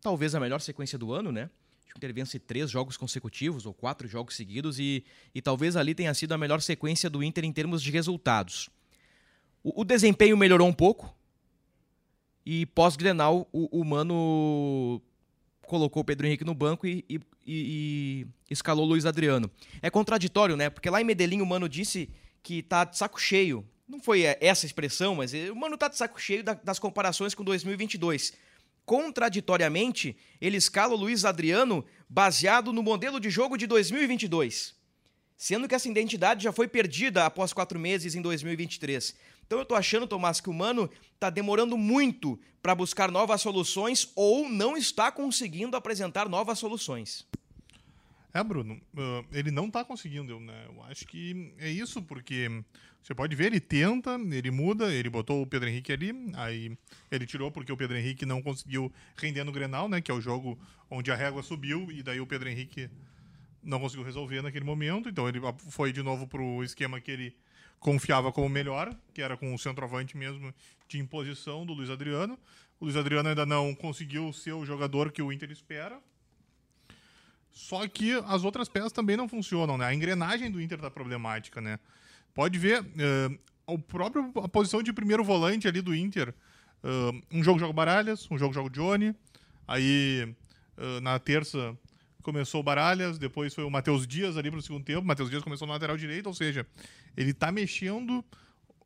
talvez 0.00 0.34
a 0.34 0.40
melhor 0.40 0.60
sequência 0.60 0.98
do 0.98 1.12
ano, 1.12 1.32
né? 1.32 1.50
Acho 1.84 1.86
que 1.86 1.94
o 1.94 1.98
Inter 1.98 2.14
vence 2.14 2.38
três 2.38 2.70
jogos 2.70 2.96
consecutivos 2.96 3.66
ou 3.66 3.72
quatro 3.72 4.06
jogos 4.06 4.36
seguidos 4.36 4.78
e, 4.78 5.04
e 5.34 5.40
talvez 5.40 5.76
ali 5.76 5.94
tenha 5.94 6.12
sido 6.14 6.32
a 6.32 6.38
melhor 6.38 6.60
sequência 6.60 7.08
do 7.08 7.22
Inter 7.22 7.44
em 7.44 7.52
termos 7.52 7.82
de 7.82 7.90
resultados. 7.90 8.68
O, 9.62 9.82
o 9.82 9.84
desempenho 9.84 10.36
melhorou 10.36 10.68
um 10.68 10.72
pouco 10.72 11.14
e 12.44 12.66
pós-Grenal 12.66 13.48
o, 13.52 13.80
o 13.80 13.84
Mano 13.84 15.02
colocou 15.62 16.02
o 16.02 16.04
Pedro 16.04 16.26
Henrique 16.26 16.44
no 16.44 16.54
banco 16.54 16.86
e, 16.86 17.04
e, 17.08 17.20
e, 17.46 18.26
escalou 18.50 18.84
o 18.84 18.88
Luiz 18.88 19.04
Adriano. 19.04 19.50
É 19.82 19.90
contraditório, 19.90 20.56
né? 20.56 20.70
Porque 20.70 20.88
lá 20.88 21.00
em 21.00 21.04
Medellín 21.04 21.40
o 21.40 21.46
Mano 21.46 21.68
disse 21.68 22.08
que 22.42 22.62
tá 22.62 22.84
de 22.84 22.96
saco 22.96 23.20
cheio 23.20 23.66
não 23.88 23.98
foi 23.98 24.22
essa 24.40 24.66
expressão, 24.66 25.14
mas 25.14 25.32
o 25.32 25.56
Mano 25.56 25.78
tá 25.78 25.88
de 25.88 25.96
saco 25.96 26.20
cheio 26.20 26.44
das 26.44 26.78
comparações 26.78 27.34
com 27.34 27.42
2022. 27.42 28.34
Contraditoriamente, 28.88 30.16
ele 30.40 30.56
escala 30.56 30.94
o 30.94 30.96
Luiz 30.96 31.26
Adriano 31.26 31.84
baseado 32.08 32.72
no 32.72 32.82
modelo 32.82 33.20
de 33.20 33.28
jogo 33.28 33.58
de 33.58 33.66
2022, 33.66 34.74
sendo 35.36 35.68
que 35.68 35.74
essa 35.74 35.90
identidade 35.90 36.44
já 36.44 36.52
foi 36.52 36.66
perdida 36.66 37.26
após 37.26 37.52
quatro 37.52 37.78
meses 37.78 38.14
em 38.14 38.22
2023. 38.22 39.14
Então 39.46 39.58
eu 39.58 39.66
tô 39.66 39.74
achando, 39.74 40.06
Tomás, 40.06 40.40
que 40.40 40.48
o 40.48 40.54
Mano 40.54 40.88
tá 41.20 41.28
demorando 41.28 41.76
muito 41.76 42.40
para 42.62 42.74
buscar 42.74 43.10
novas 43.10 43.42
soluções 43.42 44.10
ou 44.16 44.48
não 44.48 44.74
está 44.74 45.12
conseguindo 45.12 45.76
apresentar 45.76 46.26
novas 46.26 46.58
soluções. 46.58 47.26
É, 48.32 48.44
Bruno, 48.44 48.80
ele 49.32 49.50
não 49.50 49.66
está 49.66 49.84
conseguindo, 49.84 50.38
né? 50.38 50.66
Eu 50.66 50.82
acho 50.84 51.06
que 51.06 51.54
é 51.58 51.70
isso, 51.70 52.02
porque 52.02 52.62
você 53.02 53.14
pode 53.14 53.34
ver, 53.34 53.46
ele 53.46 53.60
tenta, 53.60 54.20
ele 54.30 54.50
muda, 54.50 54.92
ele 54.92 55.08
botou 55.08 55.40
o 55.40 55.46
Pedro 55.46 55.68
Henrique 55.68 55.92
ali, 55.92 56.12
aí 56.34 56.76
ele 57.10 57.26
tirou 57.26 57.50
porque 57.50 57.72
o 57.72 57.76
Pedro 57.76 57.96
Henrique 57.96 58.26
não 58.26 58.42
conseguiu 58.42 58.92
render 59.16 59.44
no 59.44 59.52
Grenal, 59.52 59.88
né? 59.88 60.00
Que 60.00 60.10
é 60.10 60.14
o 60.14 60.20
jogo 60.20 60.58
onde 60.90 61.10
a 61.10 61.16
régua 61.16 61.42
subiu 61.42 61.90
e 61.90 62.02
daí 62.02 62.20
o 62.20 62.26
Pedro 62.26 62.48
Henrique 62.48 62.90
não 63.62 63.80
conseguiu 63.80 64.04
resolver 64.04 64.42
naquele 64.42 64.64
momento. 64.64 65.08
Então 65.08 65.26
ele 65.26 65.40
foi 65.70 65.92
de 65.92 66.02
novo 66.02 66.26
para 66.26 66.42
o 66.42 66.62
esquema 66.62 67.00
que 67.00 67.10
ele 67.10 67.36
confiava 67.80 68.30
como 68.30 68.48
melhor, 68.48 68.94
que 69.14 69.22
era 69.22 69.36
com 69.36 69.54
o 69.54 69.58
centroavante 69.58 70.16
mesmo 70.16 70.52
de 70.86 70.98
imposição 70.98 71.64
do 71.64 71.72
Luiz 71.72 71.88
Adriano. 71.88 72.38
O 72.78 72.84
Luiz 72.84 72.96
Adriano 72.96 73.28
ainda 73.28 73.46
não 73.46 73.74
conseguiu 73.74 74.32
ser 74.32 74.52
o 74.52 74.64
jogador 74.64 75.10
que 75.12 75.22
o 75.22 75.32
Inter 75.32 75.50
espera. 75.50 75.98
Só 77.58 77.88
que 77.88 78.12
as 78.28 78.44
outras 78.44 78.68
peças 78.68 78.92
também 78.92 79.16
não 79.16 79.28
funcionam, 79.28 79.76
né? 79.76 79.86
A 79.86 79.92
engrenagem 79.92 80.48
do 80.48 80.62
Inter 80.62 80.78
tá 80.78 80.88
problemática, 80.88 81.60
né? 81.60 81.80
Pode 82.32 82.56
ver, 82.56 82.82
uh, 82.82 83.38
o 83.66 83.76
próprio, 83.76 84.30
a 84.36 84.48
posição 84.48 84.80
de 84.80 84.92
primeiro 84.92 85.24
volante 85.24 85.66
ali 85.66 85.82
do 85.82 85.92
Inter. 85.92 86.32
Uh, 86.84 87.20
um 87.32 87.42
jogo 87.42 87.58
joga 87.58 87.72
Baralhas, 87.72 88.30
um 88.30 88.38
jogo 88.38 88.54
joga 88.54 88.70
Johnny. 88.70 89.12
Aí, 89.66 90.32
uh, 90.76 91.00
na 91.00 91.18
terça, 91.18 91.76
começou 92.22 92.60
o 92.60 92.62
Baralhas, 92.62 93.18
depois 93.18 93.52
foi 93.52 93.64
o 93.64 93.70
Matheus 93.70 94.06
Dias 94.06 94.36
ali 94.36 94.52
para 94.52 94.60
o 94.60 94.62
segundo 94.62 94.84
tempo. 94.84 95.04
Matheus 95.04 95.28
Dias 95.28 95.42
começou 95.42 95.66
na 95.66 95.74
lateral 95.74 95.96
direita, 95.96 96.28
ou 96.28 96.34
seja, 96.36 96.64
ele 97.16 97.32
está 97.32 97.50
mexendo 97.50 98.24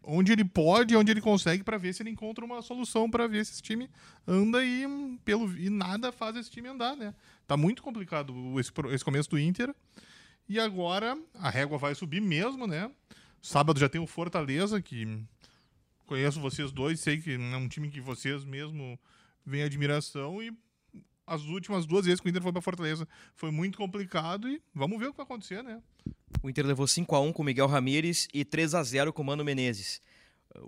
onde 0.02 0.33
ele 0.33 0.45
pode, 0.45 0.97
onde 0.97 1.11
ele 1.11 1.21
consegue, 1.21 1.62
para 1.62 1.76
ver 1.76 1.93
se 1.93 2.02
ele 2.02 2.11
encontra 2.11 2.43
uma 2.43 2.62
solução 2.62 3.11
para 3.11 3.26
ver 3.26 3.45
se 3.45 3.52
esse 3.52 3.62
time 3.62 3.88
anda 4.26 4.64
e, 4.64 4.87
pelo, 5.25 5.55
e 5.57 5.69
nada 5.69 6.11
faz 6.11 6.37
esse 6.37 6.50
time 6.50 6.69
andar, 6.69 6.97
né? 6.97 7.14
Tá 7.52 7.56
muito 7.59 7.82
complicado 7.82 8.35
esse, 8.59 8.73
esse 8.94 9.04
começo 9.04 9.28
do 9.28 9.38
Inter. 9.38 9.75
E 10.49 10.59
agora 10.59 11.18
a 11.35 11.50
régua 11.50 11.76
vai 11.76 11.94
subir 11.94 12.18
mesmo, 12.18 12.66
né? 12.66 12.90
Sábado 13.42 13.78
já 13.78 13.90
tem 13.90 14.00
o 14.00 14.06
Fortaleza, 14.06 14.80
que 14.80 15.23
conheço 16.06 16.40
vocês 16.40 16.73
dois, 16.73 16.99
sei 17.00 17.21
que 17.21 17.35
é 17.35 17.56
um 17.59 17.68
time 17.68 17.90
que 17.90 18.00
vocês 18.00 18.42
mesmo 18.42 18.99
veem 19.44 19.64
admiração 19.64 20.42
e 20.42 20.50
as 21.26 21.42
últimas 21.42 21.85
duas 21.85 22.06
vezes 22.06 22.21
que 22.21 22.26
o 22.26 22.30
Inter 22.30 22.40
foi 22.40 22.52
para 22.52 22.62
Fortaleza 22.62 23.06
foi 23.37 23.50
muito 23.50 23.76
complicado 23.76 24.49
e 24.49 24.62
vamos 24.75 24.99
ver 24.99 25.09
o 25.09 25.11
que 25.11 25.18
vai 25.18 25.26
acontecer, 25.26 25.62
né? 25.62 25.82
O 26.42 26.49
Inter 26.49 26.64
levou 26.64 26.87
5 26.87 27.14
a 27.14 27.21
1 27.21 27.35
com 27.35 27.44
Miguel 27.44 27.66
Ramírez 27.66 28.28
e 28.32 28.47
3 28.47 28.75
a 28.75 28.82
0 28.82 29.12
com 29.12 29.23
Mano 29.23 29.44
Menezes. 29.44 30.00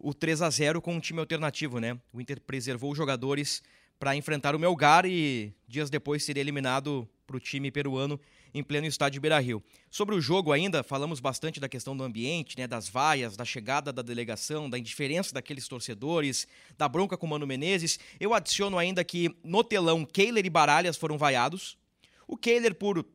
O 0.02 0.12
3 0.12 0.42
a 0.42 0.50
0 0.50 0.82
com 0.82 0.96
um 0.96 1.00
time 1.00 1.18
alternativo, 1.18 1.80
né? 1.80 1.98
O 2.12 2.20
Inter 2.20 2.42
preservou 2.42 2.92
os 2.92 2.98
jogadores 2.98 3.62
para 4.04 4.14
enfrentar 4.14 4.54
o 4.54 4.58
Melgar 4.58 5.06
e 5.06 5.50
dias 5.66 5.88
depois 5.88 6.22
seria 6.22 6.42
eliminado 6.42 7.08
para 7.26 7.38
o 7.38 7.40
time 7.40 7.70
peruano 7.70 8.20
em 8.52 8.62
pleno 8.62 8.86
estádio 8.86 9.18
Beira-Rio. 9.18 9.64
Sobre 9.90 10.14
o 10.14 10.20
jogo 10.20 10.52
ainda, 10.52 10.82
falamos 10.82 11.20
bastante 11.20 11.58
da 11.58 11.70
questão 11.70 11.96
do 11.96 12.04
ambiente, 12.04 12.58
né, 12.58 12.66
das 12.66 12.86
vaias, 12.86 13.34
da 13.34 13.46
chegada 13.46 13.90
da 13.90 14.02
delegação, 14.02 14.68
da 14.68 14.78
indiferença 14.78 15.32
daqueles 15.32 15.66
torcedores, 15.66 16.46
da 16.76 16.86
bronca 16.86 17.16
com 17.16 17.24
o 17.24 17.30
Mano 17.30 17.46
Menezes. 17.46 17.98
Eu 18.20 18.34
adiciono 18.34 18.76
ainda 18.76 19.02
que 19.02 19.34
no 19.42 19.64
telão 19.64 20.04
Kehler 20.04 20.44
e 20.44 20.50
Baralhas 20.50 20.98
foram 20.98 21.16
vaiados. 21.16 21.78
O 22.28 22.36
Kehler 22.36 22.74
por 22.74 23.06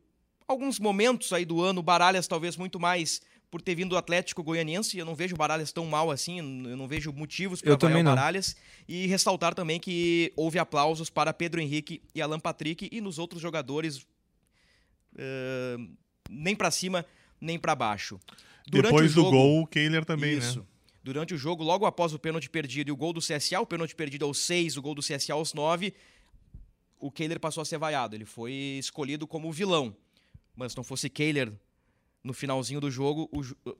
alguns 0.48 0.80
momentos 0.80 1.32
aí 1.32 1.44
do 1.44 1.62
ano, 1.62 1.84
Baralhas 1.84 2.26
talvez 2.26 2.56
muito 2.56 2.80
mais 2.80 3.22
por 3.50 3.60
ter 3.60 3.74
vindo 3.74 3.90
do 3.90 3.96
Atlético 3.96 4.42
Goianiense. 4.42 4.96
Eu 4.96 5.04
não 5.04 5.14
vejo 5.14 5.34
o 5.34 5.38
Baralhas 5.38 5.72
tão 5.72 5.84
mal 5.86 6.10
assim, 6.10 6.38
eu 6.38 6.76
não 6.76 6.86
vejo 6.86 7.12
motivos 7.12 7.60
para 7.60 7.74
o 7.74 8.04
Baralhas. 8.04 8.56
E 8.88 9.06
ressaltar 9.06 9.54
também 9.54 9.80
que 9.80 10.32
houve 10.36 10.58
aplausos 10.58 11.10
para 11.10 11.32
Pedro 11.32 11.60
Henrique 11.60 12.02
e 12.14 12.22
Alan 12.22 12.38
Patrick 12.38 12.88
e 12.90 13.00
nos 13.00 13.18
outros 13.18 13.42
jogadores 13.42 14.06
uh, 15.14 15.88
nem 16.28 16.54
para 16.54 16.70
cima, 16.70 17.04
nem 17.40 17.58
para 17.58 17.74
baixo. 17.74 18.20
Durante 18.68 18.92
Depois 18.92 19.12
jogo, 19.12 19.30
do 19.30 19.36
gol, 19.36 19.62
o 19.62 19.66
Kehler 19.66 20.04
também, 20.04 20.32
né? 20.32 20.38
isso, 20.38 20.60
né? 20.60 20.66
Durante 21.02 21.34
o 21.34 21.38
jogo, 21.38 21.64
logo 21.64 21.86
após 21.86 22.12
o 22.12 22.18
pênalti 22.18 22.50
perdido 22.50 22.88
e 22.88 22.92
o 22.92 22.96
gol 22.96 23.12
do 23.12 23.20
CSA, 23.20 23.58
o 23.58 23.66
pênalti 23.66 23.96
perdido 23.96 24.26
aos 24.26 24.38
6, 24.38 24.76
o 24.76 24.82
gol 24.82 24.94
do 24.94 25.00
CSA 25.00 25.32
aos 25.32 25.54
9, 25.54 25.94
o 26.98 27.10
Kehler 27.10 27.40
passou 27.40 27.62
a 27.62 27.64
ser 27.64 27.78
vaiado. 27.78 28.14
Ele 28.14 28.26
foi 28.26 28.52
escolhido 28.78 29.26
como 29.26 29.50
vilão. 29.50 29.96
Mas 30.54 30.72
se 30.72 30.76
não 30.76 30.84
fosse 30.84 31.08
Kehler 31.08 31.52
no 32.22 32.32
finalzinho 32.32 32.80
do 32.80 32.90
jogo, 32.90 33.30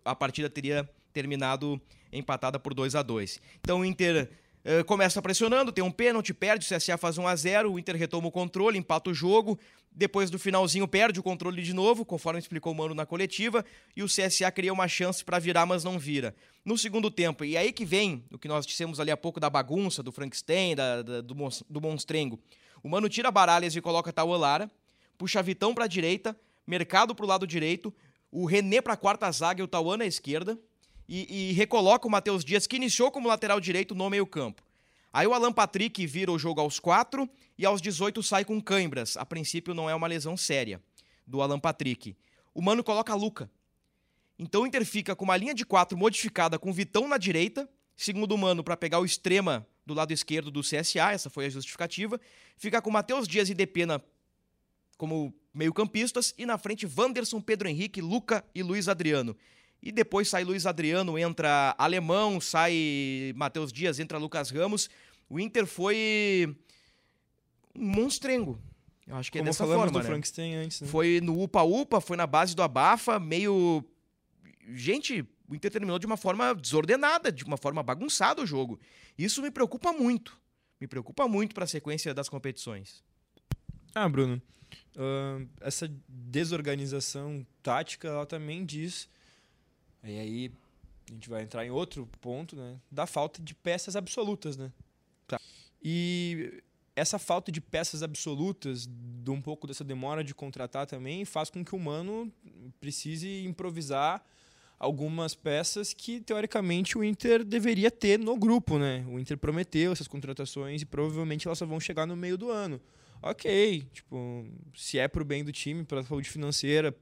a 0.05 0.15
partida 0.15 0.49
teria 0.49 0.89
terminado 1.13 1.81
empatada 2.13 2.59
por 2.59 2.75
2 2.75 2.95
a 2.95 3.03
2 3.03 3.41
Então 3.61 3.81
o 3.81 3.85
Inter 3.85 4.31
Uh, 4.63 4.85
começa 4.85 5.23
pressionando, 5.23 5.73
tem 5.73 5.83
um 5.83 5.91
pênalti, 5.91 6.35
perde, 6.35 6.67
o 6.67 6.77
CSA 6.77 6.99
faz 6.99 7.17
1 7.17 7.27
a 7.27 7.35
0 7.35 7.73
o 7.73 7.79
Inter 7.79 7.97
retoma 7.97 8.29
o 8.29 8.31
controle, 8.31 8.77
empata 8.77 9.09
o 9.09 9.15
jogo, 9.15 9.59
depois 9.91 10.29
do 10.29 10.39
finalzinho 10.39 10.87
perde 10.87 11.19
o 11.19 11.23
controle 11.23 11.63
de 11.63 11.73
novo, 11.73 12.05
conforme 12.05 12.39
explicou 12.39 12.71
o 12.71 12.75
Mano 12.77 12.95
na 12.95 13.07
coletiva, 13.07 13.65
e 13.97 14.03
o 14.03 14.07
CSA 14.07 14.53
cria 14.53 14.71
uma 14.71 14.87
chance 14.87 15.25
para 15.25 15.39
virar, 15.39 15.65
mas 15.65 15.83
não 15.83 15.99
vira. 15.99 16.35
No 16.63 16.77
segundo 16.77 17.11
tempo, 17.11 17.43
e 17.43 17.57
aí 17.57 17.73
que 17.73 17.87
vem 17.87 18.23
o 18.31 18.39
que 18.39 18.49
nós 18.49 18.67
dissemos 18.67 19.01
ali 19.01 19.11
há 19.11 19.17
pouco 19.17 19.41
da 19.41 19.49
bagunça, 19.49 20.03
do 20.03 20.13
Frankenstein, 20.13 20.77
da, 20.77 21.01
da, 21.01 21.21
do, 21.23 21.35
do 21.69 21.81
monstrengo. 21.81 22.39
O 22.83 22.89
Mano 22.91 23.09
tira 23.09 23.31
Baralhas 23.31 23.75
e 23.75 23.81
coloca 23.81 24.13
Tauan 24.13 24.69
puxa 25.17 25.43
Vitão 25.43 25.75
para 25.75 25.85
a 25.85 25.89
direita, 25.89 26.39
Mercado 26.67 27.15
para 27.15 27.25
o 27.25 27.29
lado 27.29 27.47
direito, 27.47 27.93
o 28.31 28.47
René 28.47 28.81
para 28.81 28.95
a 28.95 28.97
quarta 28.97 29.31
zaga 29.31 29.61
e 29.61 29.65
o 29.65 29.69
Tauan 29.69 29.99
na 29.99 30.07
esquerda, 30.07 30.59
e, 31.09 31.51
e 31.51 31.53
recoloca 31.53 32.07
o 32.07 32.11
Matheus 32.11 32.45
Dias, 32.45 32.67
que 32.67 32.77
iniciou 32.77 33.11
como 33.11 33.29
lateral 33.29 33.59
direito 33.59 33.95
no 33.95 34.09
meio-campo. 34.09 34.63
Aí 35.13 35.27
o 35.27 35.35
Alan 35.35 35.53
Patrick 35.53 36.07
vira 36.07 36.31
o 36.31 36.39
jogo 36.39 36.61
aos 36.61 36.79
4 36.79 37.29
e 37.59 37.67
aos 37.67 37.83
18 37.83 38.23
sai 38.23 38.45
com 38.45 38.61
cãibras. 38.61 39.17
A 39.17 39.27
princípio 39.27 39.75
não 39.75 39.91
é 39.91 39.95
uma 39.95 40.07
lesão 40.07 40.37
séria 40.37 40.81
do 41.27 41.43
Alan 41.43 41.59
Patrick. 41.59 42.17
O 42.55 42.63
Mano 42.63 42.85
coloca 42.85 43.13
Luca. 43.15 43.51
Então 44.39 44.63
o 44.63 44.67
Inter 44.67 44.87
fica 44.87 45.17
com 45.17 45.25
uma 45.25 45.37
linha 45.37 45.53
de 45.53 45.65
4 45.65 45.99
modificada 45.99 46.59
com 46.59 46.73
Vitão 46.73 47.09
na 47.09 47.19
direita, 47.19 47.69
segundo 47.97 48.33
o 48.33 48.39
Mano 48.39 48.63
para 48.63 48.77
pegar 48.77 49.01
o 49.01 49.05
extrema 49.05 49.67
do 49.85 49.95
lado 49.95 50.13
esquerdo 50.13 50.51
do 50.51 50.61
CSA, 50.61 51.11
essa 51.13 51.29
foi 51.29 51.47
a 51.47 51.51
justificativa. 51.51 52.21
Fica 52.57 52.81
com 52.81 52.91
Matheus 52.91 53.27
Dias 53.27 53.51
e 53.51 53.55
Depena 53.55 54.01
como 54.97 55.35
meio-campistas 55.53 56.35
e 56.39 56.47
na 56.47 56.59
frente 56.59 56.87
Wanderson, 56.87 57.41
Pedro 57.41 57.69
Henrique, 57.69 58.01
Luca 58.01 58.45
e 58.55 58.63
Luiz 58.63 58.89
Adriano. 58.89 59.37
E 59.83 59.91
depois 59.91 60.29
sai 60.29 60.45
Luiz 60.45 60.67
Adriano, 60.67 61.19
entra 61.19 61.75
Alemão, 61.79 62.41
sai 62.41 63.33
Matheus 63.35 63.73
Dias, 63.73 63.99
entra 63.99 64.19
Lucas 64.19 64.51
Ramos. 64.51 64.91
O 65.29 65.41
Inter 65.41 65.67
foi 65.67 66.55
um 67.75 67.87
monstrengo. 67.87 68.61
Eu 69.07 69.17
acho 69.17 69.33
que 69.33 69.39
Como 69.39 69.49
é 69.49 69.51
dessa 69.51 69.67
forma, 69.67 69.91
do 69.91 69.99
né? 69.99 70.05
Frankenstein 70.05 70.55
antes, 70.55 70.81
né? 70.83 70.89
Foi 70.89 71.21
no 71.21 71.43
upa-upa, 71.43 72.01
foi 72.01 72.17
na 72.17 72.27
base 72.27 72.55
do 72.55 72.63
abafa, 72.63 73.19
meio. 73.19 73.85
Gente, 74.69 75.27
o 75.49 75.55
Inter 75.55 75.71
terminou 75.71 75.99
de 75.99 76.07
uma 76.07 76.17
forma 76.17 76.55
desordenada, 76.55 77.33
de 77.33 77.43
uma 77.43 77.57
forma 77.57 77.83
bagunçada 77.83 78.43
o 78.43 78.47
jogo. 78.47 78.79
Isso 79.19 79.43
me 79.43 79.51
preocupa 79.51 79.93
muito. 79.93 80.39
Me 80.81 80.87
preocupa 80.87 81.27
muito 81.27 81.55
para 81.55 81.65
a 81.65 81.67
sequência 81.67 82.15
das 82.15 82.29
competições. 82.29 83.03
Ah, 83.95 84.09
Bruno, 84.09 84.41
ahn, 84.97 85.47
essa 85.61 85.91
desorganização 86.09 87.47
tática, 87.63 88.09
ela 88.09 88.27
também 88.27 88.65
diz, 88.65 89.09
e 90.03 90.19
aí 90.19 90.53
a 91.09 91.13
gente 91.13 91.29
vai 91.29 91.43
entrar 91.43 91.67
em 91.67 91.71
outro 91.71 92.09
ponto, 92.21 92.57
né, 92.57 92.79
da 92.91 93.07
falta 93.07 93.43
de 93.43 93.55
peças 93.55 93.97
absolutas, 93.97 94.57
né? 94.57 94.73
E 95.83 96.63
essa 96.95 97.19
falta 97.19 97.51
de 97.51 97.61
peças 97.61 98.03
absolutas, 98.03 98.87
de 98.87 99.31
um 99.31 99.41
pouco 99.41 99.67
dessa 99.67 99.83
demora 99.83 100.23
de 100.23 100.35
contratar 100.35 100.87
também, 100.87 101.25
faz 101.25 101.49
com 101.49 101.65
que 101.65 101.75
o 101.75 101.79
Mano 101.79 102.31
precise 102.79 103.45
improvisar 103.45 104.23
algumas 104.79 105.35
peças 105.35 105.95
que, 105.95 106.21
teoricamente, 106.21 106.99
o 106.99 107.05
Inter 107.05 107.45
deveria 107.45 107.91
ter 107.91 108.19
no 108.19 108.37
grupo, 108.37 108.79
né? 108.79 109.05
O 109.09 109.19
Inter 109.19 109.39
prometeu 109.39 109.93
essas 109.93 110.09
contratações 110.09 110.83
e 110.83 110.87
provavelmente 110.87 111.47
elas 111.47 111.59
só 111.59 111.67
vão 111.67 111.81
chegar 111.81 112.07
no 112.07 112.17
meio 112.17 112.37
do 112.37 112.51
ano 112.51 112.81
ok, 113.23 113.83
tipo, 113.93 114.47
se 114.75 114.99
é 114.99 115.07
pro 115.09 115.25
bem 115.25 115.45
do 115.45 115.53
time, 115.53 115.85
pela 115.85 116.03
saúde 116.03 116.29
financeira, 116.31 116.95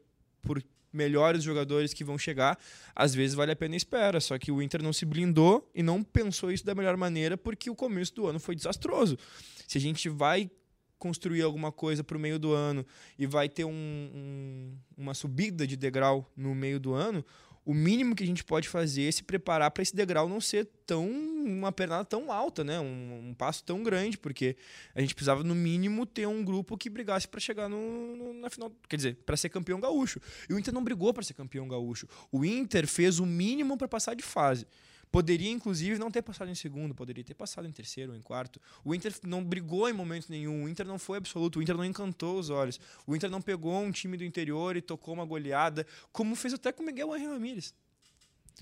por 0.43 0.63
melhores 0.93 1.43
jogadores 1.43 1.93
que 1.93 2.03
vão 2.03 2.17
chegar, 2.17 2.59
às 2.95 3.15
vezes 3.15 3.35
vale 3.35 3.53
a 3.53 3.57
pena 3.57 3.75
a 3.75 3.77
espera. 3.77 4.21
Só 4.21 4.39
que 4.39 4.51
o 4.51 4.63
Inter 4.63 4.83
não 4.83 4.93
se 4.93 5.05
blindou 5.05 5.71
e 5.75 5.83
não 5.83 6.03
pensou 6.03 6.51
isso 6.51 6.65
da 6.65 6.75
melhor 6.75 6.97
maneira 6.97 7.37
porque 7.37 7.69
o 7.71 7.75
começo 7.75 8.15
do 8.15 8.27
ano 8.27 8.41
foi 8.41 8.55
desastroso. 8.55 9.19
Se 9.67 9.77
a 9.79 9.81
gente 9.81 10.09
vai 10.09 10.51
construir 10.99 11.43
alguma 11.43 11.71
coisa 11.71 12.03
pro 12.03 12.19
meio 12.19 12.39
do 12.39 12.53
ano 12.53 12.85
e 13.19 13.27
vai 13.27 13.49
ter 13.49 13.65
um- 13.65 13.71
um- 13.71 14.77
uma 14.97 15.15
subida 15.15 15.67
de 15.67 15.77
degrau 15.77 16.29
no 16.37 16.55
meio 16.55 16.81
do 16.81 16.93
ano, 16.95 17.25
o 17.71 17.75
mínimo 17.75 18.15
que 18.17 18.25
a 18.25 18.27
gente 18.27 18.43
pode 18.43 18.67
fazer 18.67 19.07
é 19.09 19.13
se 19.13 19.23
preparar 19.23 19.71
para 19.71 19.83
esse 19.83 19.95
degrau 19.95 20.27
não 20.27 20.41
ser 20.41 20.67
tão 20.87 21.07
uma 21.07 21.71
pernada 21.71 22.03
tão 22.03 22.33
alta, 22.33 22.65
né? 22.65 22.81
Um, 22.81 23.29
um 23.29 23.35
passo 23.35 23.63
tão 23.63 23.83
grande, 23.83 24.17
porque 24.17 24.57
a 24.95 25.03
gente 25.03 25.15
precisava 25.15 25.45
no 25.45 25.55
mínimo 25.55 26.07
ter 26.07 26.27
um 26.27 26.43
grupo 26.43 26.79
que 26.79 26.89
brigasse 26.89 27.29
para 27.29 27.39
chegar 27.39 27.69
no, 27.69 28.17
no- 28.17 28.33
na 28.33 28.49
final, 28.49 28.73
quer 28.89 28.97
dizer, 28.97 29.17
para 29.27 29.37
ser 29.37 29.51
campeão 29.51 29.79
gaúcho. 29.79 30.19
E 30.49 30.55
o 30.55 30.59
Inter 30.59 30.73
não 30.73 30.83
brigou 30.83 31.13
para 31.13 31.23
ser 31.23 31.35
campeão 31.35 31.69
gaúcho. 31.69 32.09
O 32.33 32.43
Inter 32.43 32.87
fez 32.87 33.19
o 33.19 33.27
mínimo 33.27 33.77
para 33.77 33.87
passar 33.87 34.15
de 34.15 34.23
fase. 34.23 34.67
Poderia, 35.11 35.51
inclusive, 35.51 35.99
não 35.99 36.11
ter 36.11 36.23
passado 36.23 36.51
em 36.51 36.55
segundo, 36.55 36.95
poderia 36.95 37.25
ter 37.25 37.35
passado 37.35 37.67
em 37.67 37.73
terceiro 37.73 38.13
ou 38.13 38.19
em 38.19 38.23
quarto. 38.23 38.61
O 38.85 38.95
Inter 38.95 39.15
não 39.25 39.43
brigou 39.43 39.89
em 39.89 39.93
momento 39.93 40.29
nenhum, 40.29 40.65
o 40.65 40.69
Inter 40.69 40.87
não 40.87 40.99
foi 40.99 41.19
absoluto, 41.19 41.59
o 41.59 41.63
Inter 41.63 41.77
não 41.77 41.85
encantou 41.85 42.39
os 42.39 42.51
olhos. 42.51 42.79
O 43.07 43.17
Inter 43.17 43.31
não 43.31 43.41
pegou 43.41 43.81
um 43.81 43.91
time 43.91 44.17
do 44.17 44.25
interior 44.25 44.77
e 44.77 44.83
tocou 44.83 45.15
uma 45.15 45.25
goleada, 45.25 45.87
como 46.13 46.37
fez 46.37 46.55
até 46.55 46.73
com 46.73 46.83
o 46.83 46.87
Miguel 46.87 47.13
Angel 47.13 47.33
Ramírez. 47.33 47.75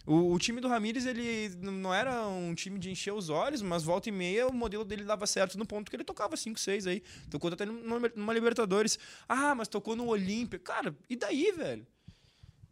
O, 0.06 0.32
o 0.32 0.38
time 0.38 0.60
do 0.60 0.68
Ramírez, 0.68 1.04
ele 1.04 1.48
não 1.60 1.92
era 1.92 2.26
um 2.28 2.54
time 2.54 2.78
de 2.78 2.90
encher 2.90 3.12
os 3.12 3.28
olhos, 3.28 3.60
mas 3.60 3.82
volta 3.82 4.08
e 4.08 4.12
meia 4.12 4.46
o 4.46 4.52
modelo 4.52 4.84
dele 4.84 5.02
dava 5.02 5.26
certo 5.26 5.58
no 5.58 5.66
ponto 5.66 5.90
que 5.90 5.96
ele 5.96 6.04
tocava 6.04 6.36
5, 6.36 6.60
6 6.60 6.86
aí. 6.86 7.02
Tocou 7.28 7.52
até 7.52 7.64
numa, 7.64 8.10
numa 8.14 8.32
Libertadores. 8.32 8.98
Ah, 9.28 9.54
mas 9.54 9.66
tocou 9.66 9.96
no 9.96 10.06
Olímpia. 10.06 10.58
Cara, 10.60 10.94
e 11.10 11.16
daí, 11.16 11.50
velho? 11.50 11.84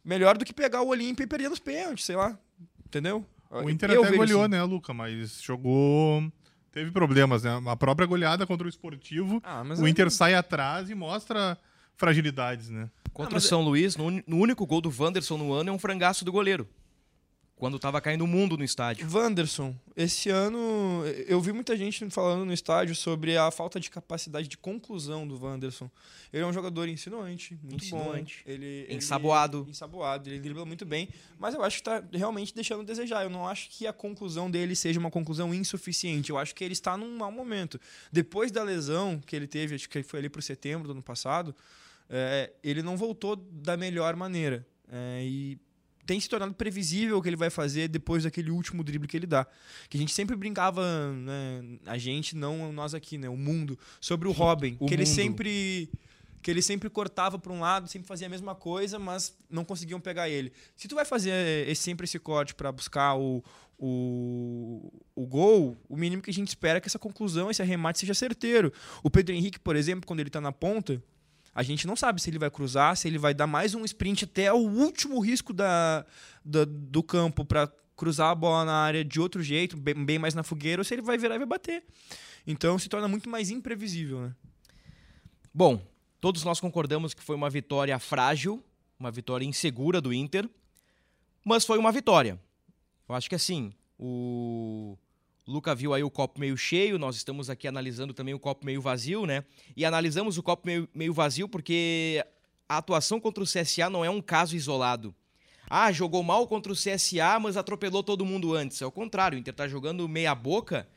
Melhor 0.05 0.39
do 0.39 0.45
que 0.45 0.53
pegar 0.53 0.83
o 0.83 0.89
Olímpia 0.89 1.25
e 1.25 1.27
perder 1.27 1.49
nos 1.49 1.59
pênaltis, 1.59 2.05
sei 2.05 2.15
lá. 2.15 2.39
Entendeu? 2.87 3.27
O 3.63 3.71
Inter 3.71 3.91
Eu 3.91 4.03
até 4.05 4.17
goleou, 4.17 4.43
assim. 4.43 4.51
né, 4.51 4.63
Luca? 4.63 4.93
Mas 4.95 5.41
jogou. 5.43 6.25
Teve 6.73 6.91
problemas, 6.91 7.45
né? 7.45 7.63
A 7.67 7.77
própria 7.77 8.07
goleada 8.07 8.47
contra 8.47 8.67
o 8.67 8.71
Esportivo. 8.71 9.41
Ah, 9.45 9.63
mas 9.63 9.79
o 9.81 9.85
aí- 9.85 9.91
Inter 9.91 10.11
sai 10.11 10.35
atrás 10.35 10.91
e 10.91 10.95
mostra 10.95 11.57
fragilidades, 11.97 12.69
né? 12.69 12.91
Contra 13.13 13.35
mas 13.35 13.45
o 13.45 13.49
São 13.49 13.63
Luís, 13.63 13.97
no, 13.97 14.11
no 14.11 14.37
único 14.39 14.67
gol 14.67 14.81
do 14.81 14.93
Wanderson 14.97 15.37
no 15.39 15.53
ano 15.53 15.71
é 15.71 15.73
um 15.73 15.79
frangaço 15.79 16.25
do 16.25 16.33
goleiro. 16.33 16.69
Quando 17.57 17.79
tava 17.79 18.01
caindo 18.01 18.25
o 18.25 18.27
mundo 18.27 18.59
no 18.59 18.65
estádio. 18.65 19.07
Wanderson, 19.11 19.75
esse 19.97 20.29
ano 20.29 21.03
eu 21.29 21.41
vi 21.41 21.53
muita 21.53 21.77
gente 21.77 22.11
falando 22.11 22.45
no 22.45 22.53
estádio 22.53 22.97
sobre 22.97 23.37
a 23.37 23.49
falta 23.53 23.79
de 23.79 23.89
capacidade 23.91 24.49
de 24.49 24.59
conclusão 24.59 25.27
do 25.27 25.41
Wanderson. 25.43 25.89
Ele 26.33 26.43
é 26.43 26.47
um 26.47 26.53
jogador 26.53 26.89
insinuante, 26.89 27.57
muito 27.63 27.85
Insinuante. 27.85 28.43
bom. 28.45 28.51
Ele, 28.53 28.67
ele- 28.67 28.95
Ensaboado. 28.97 29.65
ensaboado, 29.71 30.29
ele 30.29 30.41
dribla 30.41 30.65
muito 30.67 30.85
bem, 30.85 31.09
mas 31.39 31.55
eu 31.55 31.63
acho 31.63 31.77
que 31.81 31.89
está 31.89 32.03
realmente 32.13 32.53
deixando 32.53 32.81
a 32.81 32.85
desejar. 32.85 33.23
Eu 33.23 33.31
não 33.31 33.47
acho 33.49 33.71
que 33.71 33.87
a 33.87 33.93
conclusão 33.93 34.51
dele 34.51 34.75
seja 34.75 34.99
uma 34.99 35.11
conclusão 35.11 35.55
insuficiente. 35.55 36.31
Eu 36.31 36.39
acho 36.39 36.55
que 36.57 36.65
ele 36.65 36.73
está 36.73 36.97
num 36.97 37.17
mau 37.17 37.31
momento. 37.31 37.81
Depois 38.11 38.51
da 38.51 38.65
lesão 38.65 39.21
que 39.25 39.35
ele 39.35 39.47
teve, 39.47 39.77
acho 39.77 39.89
que 39.89 40.03
foi 40.03 40.19
ali 40.19 40.29
para 40.29 40.43
setembro 40.43 40.89
do 40.89 40.93
ano 40.93 41.03
passado, 41.03 41.55
é, 42.11 42.51
ele 42.65 42.83
não 42.83 42.97
voltou 42.97 43.37
da 43.37 43.77
melhor 43.77 44.17
maneira. 44.17 44.67
É, 44.91 45.23
e 45.25 45.59
tem 46.07 46.21
se 46.21 46.29
tornado 46.29 46.53
previsível 46.55 47.19
o 47.19 47.23
que 47.23 47.29
ele 47.29 47.37
vai 47.37 47.51
fazer 47.51 47.89
depois 47.89 48.25
daquele 48.25 48.51
último 48.51 48.85
drible 48.85 49.09
que 49.09 49.17
ele 49.17 49.27
dá. 49.27 49.47
Que 49.89 49.97
a 49.97 50.01
gente 50.01 50.13
sempre 50.13 50.37
brincava, 50.37 50.83
né, 51.13 51.79
a 51.87 51.97
gente, 51.99 52.37
não 52.37 52.73
nós 52.73 52.95
aqui, 52.95 53.17
né, 53.19 53.29
o 53.29 53.37
mundo, 53.37 53.79
sobre 54.01 54.29
o 54.29 54.33
Robin, 54.33 54.77
O 54.81 54.87
que 54.87 54.95
ele 54.95 55.05
mundo. 55.05 55.15
sempre 55.15 55.91
que 56.43 56.51
ele 56.51 56.61
sempre 56.61 56.91
cortava 56.91 57.39
para 57.39 57.51
um 57.51 57.59
lado, 57.61 57.89
sempre 57.89 58.07
fazia 58.07 58.27
a 58.27 58.31
mesma 58.31 58.55
coisa, 58.55 58.99
mas 58.99 59.35
não 59.49 59.65
conseguiam 59.65 59.99
pegar 59.99 60.29
ele. 60.29 60.53
Se 60.77 60.87
tu 60.87 60.95
vai 60.95 61.07
fazer 61.07 61.31
esse- 61.67 61.81
sempre 61.83 62.05
esse 62.05 62.19
corte 62.19 62.55
para 62.55 62.71
buscar 62.71 63.15
o, 63.17 63.43
o, 63.79 64.93
o 65.15 65.27
gol, 65.27 65.77
o 65.89 65.97
mínimo 65.97 66.21
que 66.21 66.31
a 66.31 66.35
gente 66.35 66.49
espera 66.49 66.77
é 66.79 66.81
que 66.81 66.87
essa 66.89 66.99
conclusão, 66.99 67.51
esse 67.51 67.63
arremate 67.63 67.99
seja 67.99 68.13
certeiro. 68.13 68.71
O 69.03 69.11
Pedro 69.11 69.35
Henrique, 69.35 69.59
por 69.59 69.75
exemplo, 69.75 70.07
quando 70.07 70.21
ele 70.21 70.29
está 70.29 70.41
na 70.41 70.53
ponta, 70.53 71.03
a 71.55 71.63
gente 71.63 71.87
não 71.87 71.95
sabe 71.95 72.21
se 72.21 72.29
ele 72.31 72.39
vai 72.39 72.51
cruzar, 72.51 72.97
se 72.97 73.07
ele 73.09 73.19
vai 73.19 73.33
dar 73.33 73.47
mais 73.47 73.75
um 73.75 73.85
sprint 73.85 74.25
até 74.25 74.53
o 74.53 74.57
último 74.59 75.21
risco 75.21 75.53
da, 75.53 76.05
da- 76.45 76.65
do 76.67 77.03
campo 77.03 77.45
para 77.45 77.71
cruzar 77.97 78.31
a 78.31 78.35
bola 78.35 78.65
na 78.65 78.75
área 78.75 79.05
de 79.05 79.21
outro 79.21 79.43
jeito, 79.43 79.77
bem, 79.77 80.05
bem 80.05 80.19
mais 80.19 80.35
na 80.35 80.43
fogueira, 80.43 80.81
ou 80.81 80.85
se 80.85 80.93
ele 80.95 81.03
vai 81.03 81.17
virar 81.17 81.37
e 81.37 81.39
vai 81.39 81.47
bater. 81.47 81.85
Então 82.47 82.79
se 82.79 82.89
torna 82.89 83.07
muito 83.07 83.29
mais 83.29 83.51
imprevisível, 83.51 84.21
né? 84.21 84.35
Bom, 85.53 85.81
todos 86.21 86.43
nós 86.43 86.59
concordamos 86.59 87.15
que 87.15 87.23
foi 87.23 87.37
uma 87.37 87.49
vitória 87.49 87.97
frágil, 87.99 88.63
uma 88.99 89.11
vitória 89.11 89.45
insegura 89.45 90.01
do 90.01 90.13
Inter, 90.13 90.49
mas 91.45 91.65
foi 91.65 91.79
uma 91.79 91.93
vitória. 91.93 92.41
Eu 93.09 93.15
acho 93.15 93.29
que 93.29 93.35
assim, 93.37 93.73
o 93.99 94.99
Luca 95.47 95.75
viu 95.75 95.93
aí 95.93 96.03
o 96.03 96.11
copo 96.11 96.41
meio 96.41 96.57
cheio, 96.57 96.99
nós 96.99 97.17
estamos 97.17 97.51
aqui 97.51 97.69
analisando 97.69 98.15
também 98.15 98.33
o 98.33 98.39
copo 98.39 98.65
meio 98.65 98.81
vazio, 98.81 99.27
né? 99.27 99.45
E 99.77 99.85
analisamos 99.85 100.39
o 100.39 100.43
copo 100.43 100.67
meio, 100.67 100.89
meio 100.95 101.13
vazio 101.13 101.49
porque 101.49 102.25
a 102.69 102.79
atuação 102.79 103.21
contra 103.21 103.45
o 103.45 103.47
CSA 103.47 103.91
não 103.91 104.05
é 104.05 104.09
um 104.09 104.23
caso 104.23 104.57
isolado. 104.57 105.15
Ah, 105.69 105.93
jogou 105.93 106.23
mal 106.23 106.47
contra 106.47 106.73
o 106.73 106.77
CSA, 106.77 107.39
mas 107.41 107.57
atropelou 107.57 108.03
todo 108.03 108.25
mundo 108.25 108.55
antes. 108.55 108.81
É 108.81 108.87
o 108.87 108.93
contrário, 108.93 109.37
o 109.37 109.39
Inter 109.39 109.55
tá 109.55 109.69
jogando 109.69 110.09
meia 110.09 110.35
boca, 110.35 110.89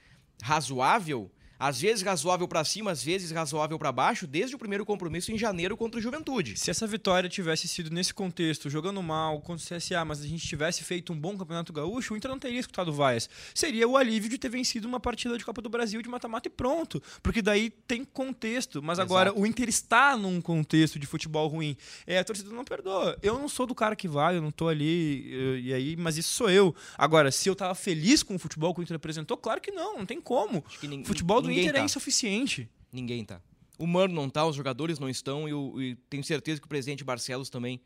razoável, 0.42 1.32
às 1.60 1.80
vezes 1.82 2.04
razoável 2.04 2.48
pra 2.48 2.64
cima, 2.64 2.92
às 2.92 3.04
vezes 3.04 3.32
razoável 3.32 3.78
pra 3.80 3.92
baixo, 3.92 4.28
desde 4.28 4.56
o 4.56 4.60
primeiro 4.60 4.86
compromisso 4.86 5.32
em 5.32 5.38
janeiro 5.38 5.76
contra 5.78 6.00
o 6.00 6.02
Juventude. 6.04 6.58
Se 6.58 6.70
essa 6.70 6.86
vitória 6.88 7.30
tivesse 7.30 7.68
sido 7.68 7.90
nesse 7.90 8.14
contexto, 8.14 8.70
jogando 8.70 9.02
mal 9.02 9.40
contra 9.42 9.64
o 9.64 9.78
CSA, 9.78 10.04
mas 10.06 10.22
a 10.22 10.28
gente 10.28 10.46
tivesse 10.48 10.84
feito 10.84 11.12
um 11.14 11.20
bom 11.20 11.38
campeonato 11.38 11.72
gaúcho, 11.74 12.14
o 12.14 12.18
Inter 12.18 12.30
não 12.32 12.40
teria 12.40 12.60
escutado 12.60 12.90
o 12.90 12.94
Vaias. 12.94 13.30
Seria 13.54 13.88
o 13.88 13.98
alívio 13.98 14.30
de 14.30 14.38
ter 14.38 14.50
vencido 14.50 14.88
uma 14.88 15.00
partida 15.00 15.38
de 15.38 15.46
Copa 15.46 15.62
do 15.62 15.70
Brasil 15.70 16.02
de 16.02 16.10
mata-mata 16.10 16.48
e 16.48 16.52
pronto. 16.52 17.02
Porque 17.24 17.42
daí 17.42 17.70
tem 17.70 18.04
contexto. 18.04 18.82
Mas 18.82 19.00
agora 19.00 19.30
Exato. 19.30 19.42
o 19.42 19.46
Inter 19.46 19.70
está 19.70 20.16
num 20.18 20.40
contexto 20.42 21.00
de 21.00 21.08
futebol 21.08 21.48
ruim. 21.48 21.76
É, 22.06 22.20
a 22.20 22.24
torcida 22.24 22.50
não 22.52 22.64
perdoa. 22.64 23.18
Eu 23.22 23.38
não 23.40 23.48
sou 23.50 23.66
do 23.66 23.74
cara 23.76 23.96
que 23.96 24.08
vai, 24.08 24.38
eu 24.38 24.42
não 24.42 24.52
tô 24.52 24.68
ali, 24.68 25.32
eu- 25.34 25.60
e 25.60 25.74
aí, 25.74 25.96
mas 25.96 26.18
isso 26.18 26.32
sou 26.34 26.50
eu. 26.50 26.76
Agora, 26.98 27.32
se 27.32 27.50
eu 27.50 27.56
tava 27.56 27.74
feliz 27.76 28.24
com 28.24 28.36
o 28.36 28.40
futebol 28.40 28.74
que 28.74 28.80
o 28.80 28.84
Inter 28.84 28.96
apresentou, 28.96 29.38
claro 29.38 29.60
que 29.62 29.72
não, 29.72 29.98
não 30.00 30.06
tem 30.06 30.20
como. 30.22 30.64
Acho 30.68 30.80
que 30.80 30.88
nin- 30.88 31.02
O 31.02 31.06
futebol 31.06 31.42
do 31.42 31.47
ninguém 31.48 31.64
Inter 31.66 31.76
é 31.76 31.80
tá. 31.80 31.86
insuficiente. 31.86 32.70
Ninguém 32.92 33.24
tá. 33.26 33.42
O 33.78 33.86
Mano 33.86 34.14
não 34.14 34.30
tá, 34.30 34.46
os 34.46 34.56
jogadores 34.56 34.98
não 35.00 35.10
estão 35.10 35.48
e, 35.48 35.54
o- 35.54 35.82
e 35.82 35.96
tenho 36.10 36.24
certeza 36.24 36.60
que 36.60 36.66
o 36.66 36.70
presidente 36.70 37.04
Barcelos 37.04 37.50
também 37.50 37.80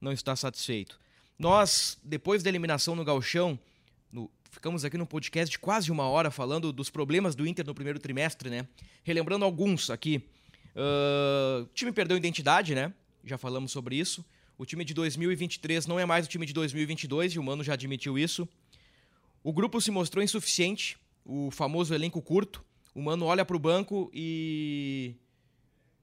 não 0.00 0.12
está 0.12 0.34
satisfeito. 0.36 1.00
Nós, 1.38 1.96
depois 2.04 2.42
da 2.42 2.50
eliminação 2.50 2.94
no 2.94 3.04
Galchão, 3.04 3.58
no 4.12 4.30
ficamos 4.50 4.84
aqui 4.84 4.98
num 4.98 5.06
podcast 5.06 5.50
de 5.52 5.58
quase 5.58 5.90
uma 5.92 6.08
hora 6.08 6.30
falando 6.30 6.72
dos 6.72 6.90
problemas 6.90 7.34
do 7.36 7.46
Inter 7.46 7.64
no 7.64 7.74
primeiro 7.74 7.98
trimestre, 7.98 8.50
né? 8.50 8.66
Relembrando 9.04 9.44
alguns 9.44 9.88
aqui. 9.90 10.22
Uh, 10.74 11.62
o 11.62 11.66
time 11.74 11.92
perdeu 11.92 12.16
identidade, 12.16 12.74
né? 12.74 12.92
Já 13.24 13.38
falamos 13.38 13.70
sobre 13.72 13.96
isso. 13.96 14.24
O 14.58 14.66
time 14.66 14.84
de 14.84 14.92
2023 14.92 15.86
não 15.86 15.98
é 15.98 16.04
mais 16.04 16.26
o 16.26 16.28
time 16.28 16.44
de 16.44 16.52
2022 16.52 17.32
e 17.34 17.38
o 17.38 17.42
Mano 17.42 17.62
já 17.64 17.74
admitiu 17.74 18.18
isso. 18.18 18.46
O 19.42 19.52
grupo 19.52 19.80
se 19.80 19.90
mostrou 19.90 20.22
insuficiente, 20.22 20.98
o 21.24 21.50
famoso 21.50 21.94
elenco 21.94 22.20
curto. 22.20 22.62
O 22.94 23.00
Mano 23.02 23.26
olha 23.26 23.44
para 23.44 23.56
o 23.56 23.60
banco 23.60 24.10
e. 24.12 25.14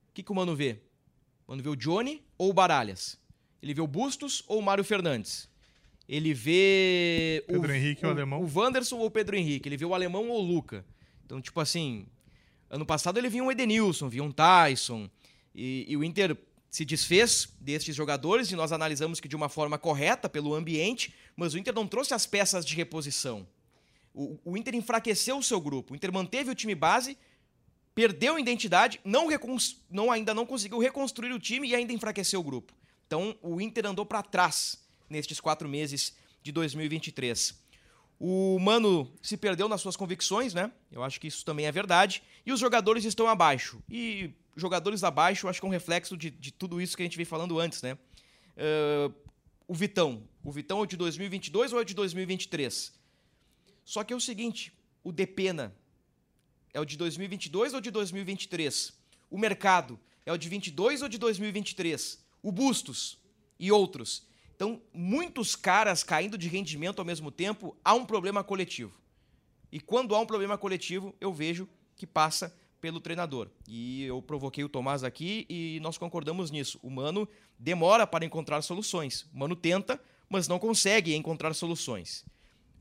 O 0.10 0.14
que, 0.14 0.24
que 0.24 0.32
o 0.32 0.36
Mano 0.36 0.56
vê? 0.56 0.80
O 1.46 1.52
Mano 1.52 1.64
vê 1.64 1.70
o 1.70 1.76
Johnny 1.76 2.24
ou 2.38 2.50
o 2.50 2.54
Baralhas? 2.54 3.20
Ele 3.62 3.74
vê 3.74 3.82
o 3.82 3.88
Bustos 3.88 4.44
ou 4.48 4.60
o 4.60 4.62
Mário 4.62 4.84
Fernandes? 4.84 5.50
Ele 6.08 6.34
vê. 6.34 7.44
Pedro 7.48 7.72
o, 7.72 7.76
Henrique 7.76 8.06
ou 8.06 8.12
o 8.12 8.14
alemão? 8.14 8.42
O 8.42 8.52
Wanderson 8.54 8.98
ou 8.98 9.08
o 9.08 9.12
Pedro 9.12 9.36
Henrique? 9.36 9.68
Ele 9.68 9.78
vê 9.78 9.86
o 9.86 9.94
alemão 9.94 10.30
ou 10.30 10.40
o 10.40 10.46
Luca? 10.46 10.86
Então, 11.26 11.42
tipo 11.42 11.60
assim. 11.60 12.08
Ano 12.70 12.86
passado 12.86 13.18
ele 13.18 13.30
via 13.30 13.44
um 13.44 13.52
Edenilson, 13.52 14.10
via 14.10 14.24
um 14.24 14.32
Tyson. 14.32 15.10
E, 15.56 15.86
e 15.88 15.96
o 15.96 16.04
Inter 16.04 16.38
se 16.70 16.86
desfez 16.86 17.50
destes 17.60 17.96
jogadores 17.96 18.52
e 18.52 18.56
nós 18.56 18.72
analisamos 18.72 19.20
que 19.20 19.28
de 19.28 19.36
uma 19.36 19.50
forma 19.50 19.78
correta 19.78 20.28
pelo 20.28 20.54
ambiente, 20.54 21.14
mas 21.36 21.54
o 21.54 21.58
Inter 21.58 21.74
não 21.74 21.88
trouxe 21.88 22.14
as 22.14 22.26
peças 22.26 22.66
de 22.66 22.76
reposição. 22.76 23.48
O, 24.18 24.40
o 24.44 24.58
Inter 24.58 24.74
enfraqueceu 24.74 25.38
o 25.38 25.44
seu 25.44 25.62
grupo. 25.62 25.94
O 25.94 25.96
Inter 25.96 26.12
manteve 26.12 26.50
o 26.50 26.56
time 26.56 26.74
base, 26.74 27.16
perdeu 27.94 28.36
a 28.36 28.40
identidade, 28.40 29.00
não, 29.06 29.28
não 29.92 30.12
ainda 30.12 30.34
não 30.34 30.44
conseguiu 30.44 30.80
reconstruir 30.80 31.32
o 31.32 31.40
time 31.40 31.70
e 31.70 31.76
ainda 31.76 31.94
enfraqueceu 31.94 32.40
o 32.40 32.44
grupo. 32.44 32.74
Então 33.06 33.38
o 33.44 33.62
Inter 33.62 33.86
andou 33.86 34.06
para 34.08 34.24
trás 34.24 34.84
nestes 35.08 35.40
quatro 35.40 35.70
meses 35.70 36.16
de 36.42 36.52
2023. 36.52 37.56
O 38.20 38.58
Mano 38.60 39.08
se 39.22 39.38
perdeu 39.38 39.70
nas 39.70 39.82
suas 39.82 39.96
convicções, 39.96 40.52
né? 40.52 40.72
Eu 40.92 41.04
acho 41.04 41.22
que 41.22 41.28
isso 41.28 41.46
também 41.46 41.68
é 41.68 41.72
verdade. 41.72 42.24
E 42.44 42.52
os 42.52 42.60
jogadores 42.60 43.06
estão 43.06 43.28
abaixo. 43.28 43.80
E 43.88 44.32
jogadores 44.56 45.04
abaixo, 45.04 45.48
acho 45.48 45.60
que 45.60 45.66
é 45.68 45.70
um 45.70 45.72
reflexo 45.72 46.18
de, 46.18 46.32
de 46.32 46.52
tudo 46.52 46.82
isso 46.82 46.98
que 46.98 47.04
a 47.04 47.06
gente 47.06 47.18
vem 47.18 47.26
falando 47.26 47.60
antes, 47.60 47.84
né? 47.84 47.94
Uh, 47.94 49.14
o 49.68 49.76
Vitão. 49.76 50.24
O 50.44 50.52
Vitão 50.52 50.84
é 50.84 50.88
de 50.88 50.98
2022 50.98 51.72
ou 51.74 51.82
é 51.82 51.84
de 51.84 51.94
2023? 51.94 52.97
Só 53.88 54.04
que 54.04 54.12
é 54.12 54.16
o 54.18 54.20
seguinte, 54.20 54.74
o 55.02 55.14
Depena 55.14 55.74
é 56.74 56.80
o 56.82 56.84
de 56.84 56.98
2022 56.98 57.74
ou 57.74 57.80
de 57.80 57.90
2023? 57.90 58.92
O 59.32 59.38
Mercado 59.38 59.98
é 60.26 60.34
o 60.34 60.38
de 60.38 60.50
22 60.50 61.04
ou 61.04 61.08
de 61.08 61.18
2023? 61.18 62.22
O 62.44 62.52
Bustos 62.52 63.18
e 63.58 63.72
outros. 63.72 64.28
Então, 64.54 64.82
muitos 64.94 65.56
caras 65.56 66.04
caindo 66.04 66.38
de 66.38 66.50
rendimento 66.50 67.00
ao 67.00 67.06
mesmo 67.06 67.32
tempo, 67.32 67.78
há 67.82 67.94
um 67.94 68.06
problema 68.06 68.44
coletivo. 68.44 68.94
E 69.72 69.80
quando 69.80 70.14
há 70.14 70.20
um 70.20 70.26
problema 70.26 70.58
coletivo, 70.58 71.16
eu 71.22 71.34
vejo 71.34 71.66
que 71.96 72.06
passa 72.06 72.54
pelo 72.82 73.00
treinador. 73.00 73.50
E 73.70 74.04
eu 74.04 74.22
provoquei 74.22 74.66
o 74.66 74.70
Tomás 74.70 75.02
aqui 75.02 75.46
e 75.48 75.80
nós 75.80 75.98
concordamos 75.98 76.52
nisso. 76.52 76.78
O 76.84 76.90
Mano 76.90 77.26
demora 77.58 78.06
para 78.06 78.26
encontrar 78.26 78.62
soluções. 78.64 79.22
O 79.34 79.40
Mano 79.40 79.56
tenta, 79.56 79.98
mas 80.28 80.46
não 80.46 80.60
consegue 80.60 81.16
encontrar 81.16 81.54
soluções. 81.54 82.26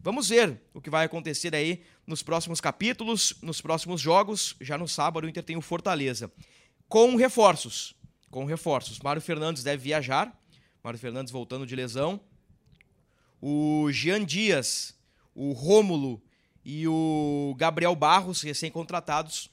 Vamos 0.06 0.28
ver 0.28 0.62
o 0.72 0.80
que 0.80 0.88
vai 0.88 1.04
acontecer 1.04 1.52
aí 1.52 1.82
nos 2.06 2.22
próximos 2.22 2.60
capítulos, 2.60 3.34
nos 3.42 3.60
próximos 3.60 4.00
jogos. 4.00 4.54
Já 4.60 4.78
no 4.78 4.86
sábado 4.86 5.24
o 5.24 5.28
Inter 5.28 5.42
tem 5.42 5.56
o 5.56 5.60
Fortaleza. 5.60 6.30
Com 6.88 7.16
reforços. 7.16 7.92
Com 8.30 8.44
reforços. 8.44 9.00
Mário 9.00 9.20
Fernandes 9.20 9.64
deve 9.64 9.82
viajar 9.82 10.32
Mário 10.80 10.96
Fernandes 10.96 11.32
voltando 11.32 11.66
de 11.66 11.74
lesão. 11.74 12.20
O 13.42 13.90
Jean 13.90 14.24
Dias, 14.24 14.96
o 15.34 15.50
Rômulo 15.50 16.22
e 16.64 16.86
o 16.86 17.56
Gabriel 17.58 17.96
Barros, 17.96 18.42
recém-contratados, 18.42 19.50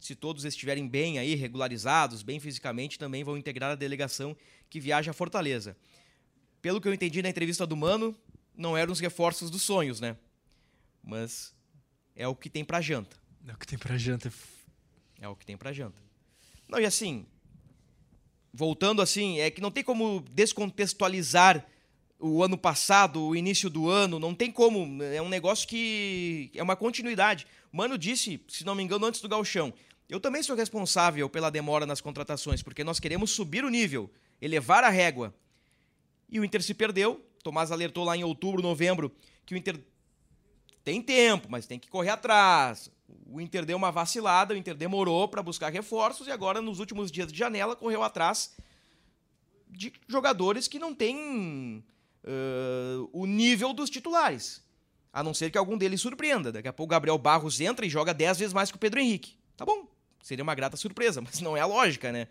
se 0.00 0.16
todos 0.16 0.44
estiverem 0.44 0.88
bem 0.88 1.20
aí, 1.20 1.36
regularizados, 1.36 2.24
bem 2.24 2.40
fisicamente, 2.40 2.98
também 2.98 3.22
vão 3.22 3.38
integrar 3.38 3.70
a 3.70 3.76
delegação 3.76 4.36
que 4.68 4.80
viaja 4.80 5.12
a 5.12 5.14
Fortaleza. 5.14 5.76
Pelo 6.60 6.80
que 6.80 6.88
eu 6.88 6.92
entendi 6.92 7.22
na 7.22 7.28
entrevista 7.28 7.64
do 7.64 7.76
Mano, 7.76 8.12
não 8.56 8.76
eram 8.76 8.92
os 8.92 9.00
reforços 9.00 9.50
dos 9.50 9.62
sonhos, 9.62 10.00
né? 10.00 10.16
Mas 11.02 11.54
é 12.14 12.26
o 12.26 12.34
que 12.34 12.48
tem 12.48 12.64
pra 12.64 12.80
janta. 12.80 13.16
É 13.46 13.52
o 13.52 13.56
que 13.56 13.66
tem 13.66 13.78
pra 13.78 13.96
janta. 13.96 14.32
É 15.20 15.28
o 15.28 15.36
que 15.36 15.46
tem 15.46 15.56
pra 15.56 15.72
janta. 15.72 16.00
Não, 16.68 16.80
e 16.80 16.84
assim, 16.84 17.26
voltando 18.52 19.00
assim, 19.00 19.38
é 19.38 19.50
que 19.50 19.60
não 19.60 19.70
tem 19.70 19.84
como 19.84 20.24
descontextualizar 20.32 21.64
o 22.18 22.42
ano 22.42 22.56
passado, 22.56 23.22
o 23.22 23.36
início 23.36 23.68
do 23.68 23.88
ano, 23.88 24.18
não 24.18 24.34
tem 24.34 24.50
como. 24.50 25.02
É 25.02 25.20
um 25.20 25.28
negócio 25.28 25.68
que 25.68 26.50
é 26.54 26.62
uma 26.62 26.74
continuidade. 26.74 27.46
Mano 27.70 27.98
disse, 27.98 28.42
se 28.48 28.64
não 28.64 28.74
me 28.74 28.82
engano, 28.82 29.06
antes 29.06 29.20
do 29.20 29.28
galchão. 29.28 29.72
Eu 30.08 30.20
também 30.20 30.42
sou 30.42 30.56
responsável 30.56 31.28
pela 31.28 31.50
demora 31.50 31.84
nas 31.84 32.00
contratações, 32.00 32.62
porque 32.62 32.84
nós 32.84 32.98
queremos 32.98 33.32
subir 33.32 33.64
o 33.64 33.68
nível, 33.68 34.10
elevar 34.40 34.84
a 34.84 34.88
régua. 34.88 35.34
E 36.28 36.40
o 36.40 36.44
Inter 36.44 36.62
se 36.62 36.74
perdeu. 36.74 37.24
Tomás 37.46 37.70
alertou 37.70 38.02
lá 38.02 38.16
em 38.16 38.24
outubro, 38.24 38.60
novembro, 38.60 39.14
que 39.44 39.54
o 39.54 39.56
Inter 39.56 39.78
tem 40.82 41.00
tempo, 41.00 41.46
mas 41.48 41.64
tem 41.64 41.78
que 41.78 41.88
correr 41.88 42.10
atrás. 42.10 42.90
O 43.24 43.40
Inter 43.40 43.64
deu 43.64 43.76
uma 43.76 43.92
vacilada, 43.92 44.52
o 44.52 44.56
Inter 44.56 44.74
demorou 44.74 45.28
para 45.28 45.44
buscar 45.44 45.72
reforços 45.72 46.26
e 46.26 46.32
agora, 46.32 46.60
nos 46.60 46.80
últimos 46.80 47.08
dias 47.08 47.32
de 47.32 47.38
janela, 47.38 47.76
correu 47.76 48.02
atrás 48.02 48.56
de 49.68 49.92
jogadores 50.08 50.66
que 50.66 50.80
não 50.80 50.92
têm 50.92 51.84
uh, 52.24 53.08
o 53.12 53.26
nível 53.26 53.72
dos 53.72 53.88
titulares. 53.88 54.60
A 55.12 55.22
não 55.22 55.32
ser 55.32 55.52
que 55.52 55.56
algum 55.56 55.78
deles 55.78 56.00
surpreenda. 56.00 56.50
Daqui 56.50 56.66
a 56.66 56.72
pouco 56.72 56.90
o 56.90 56.96
Gabriel 56.96 57.16
Barros 57.16 57.60
entra 57.60 57.86
e 57.86 57.88
joga 57.88 58.12
10 58.12 58.38
vezes 58.38 58.52
mais 58.52 58.72
que 58.72 58.76
o 58.76 58.80
Pedro 58.80 58.98
Henrique. 58.98 59.38
Tá 59.56 59.64
bom, 59.64 59.86
seria 60.20 60.42
uma 60.42 60.56
grata 60.56 60.76
surpresa, 60.76 61.20
mas 61.22 61.40
não 61.40 61.56
é 61.56 61.60
a 61.60 61.66
lógica, 61.66 62.10
né? 62.10 62.26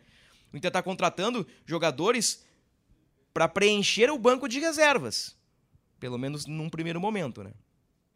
O 0.52 0.58
Inter 0.58 0.68
está 0.68 0.84
contratando 0.84 1.48
jogadores 1.66 2.45
para 3.36 3.48
preencher 3.48 4.10
o 4.10 4.18
banco 4.18 4.48
de 4.48 4.60
reservas. 4.60 5.38
Pelo 6.00 6.18
menos 6.18 6.48
num 6.48 6.72
primeiro 6.72 7.00
momento, 7.00 7.44
né? 7.44 7.52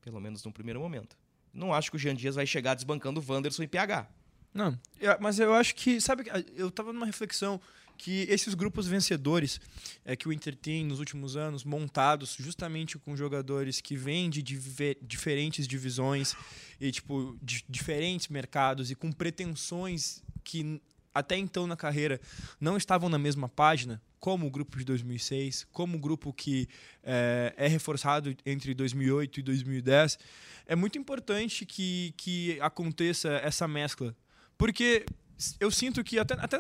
Pelo 0.01 0.19
menos 0.19 0.43
num 0.43 0.51
primeiro 0.51 0.79
momento 0.79 1.15
não 1.53 1.73
acho 1.73 1.91
que 1.91 1.97
o 1.97 1.99
Jean 1.99 2.15
Dias 2.15 2.35
vai 2.35 2.45
chegar 2.45 2.75
desbancando 2.75 3.19
o 3.19 3.31
Wanderson 3.31 3.63
e 3.63 3.67
PH. 3.67 4.07
Não, 4.53 4.79
mas 5.19 5.39
eu 5.39 5.53
acho 5.53 5.75
que, 5.75 6.01
sabe, 6.01 6.25
eu 6.55 6.69
estava 6.69 6.91
numa 6.91 7.05
reflexão 7.05 7.61
que 7.97 8.25
esses 8.29 8.53
grupos 8.53 8.87
vencedores 8.87 9.59
é, 10.05 10.15
que 10.15 10.27
o 10.27 10.33
Inter 10.33 10.55
tem 10.55 10.85
nos 10.85 10.99
últimos 10.99 11.35
anos, 11.35 11.63
montados 11.63 12.35
justamente 12.39 12.97
com 12.97 13.15
jogadores 13.15 13.81
que 13.81 13.95
vêm 13.95 14.29
de 14.29 14.41
diferentes 14.41 15.67
divisões 15.67 16.33
e 16.79 16.91
tipo 16.91 17.37
diferentes 17.41 18.29
mercados 18.29 18.89
e 18.89 18.95
com 18.95 19.11
pretensões 19.11 20.23
que 20.43 20.81
até 21.13 21.37
então 21.37 21.67
na 21.67 21.75
carreira 21.75 22.19
não 22.59 22.77
estavam 22.77 23.09
na 23.09 23.17
mesma 23.17 23.49
página, 23.49 24.01
como 24.19 24.45
o 24.47 24.51
grupo 24.51 24.77
de 24.77 24.83
2006, 24.83 25.67
como 25.71 25.97
o 25.97 25.99
grupo 25.99 26.33
que 26.33 26.67
é, 27.03 27.53
é 27.57 27.67
reforçado 27.67 28.35
entre 28.45 28.73
2008 28.73 29.39
e 29.39 29.43
2010 29.43 30.19
é 30.67 30.75
muito 30.75 30.99
importante 30.99 31.65
que, 31.65 32.13
que 32.15 32.59
aconteça 32.61 33.29
essa 33.29 33.67
mescla. 33.67 34.15
Porque 34.57 35.05
eu 35.59 35.71
sinto 35.71 36.03
que, 36.03 36.19
até, 36.19 36.35
até 36.35 36.59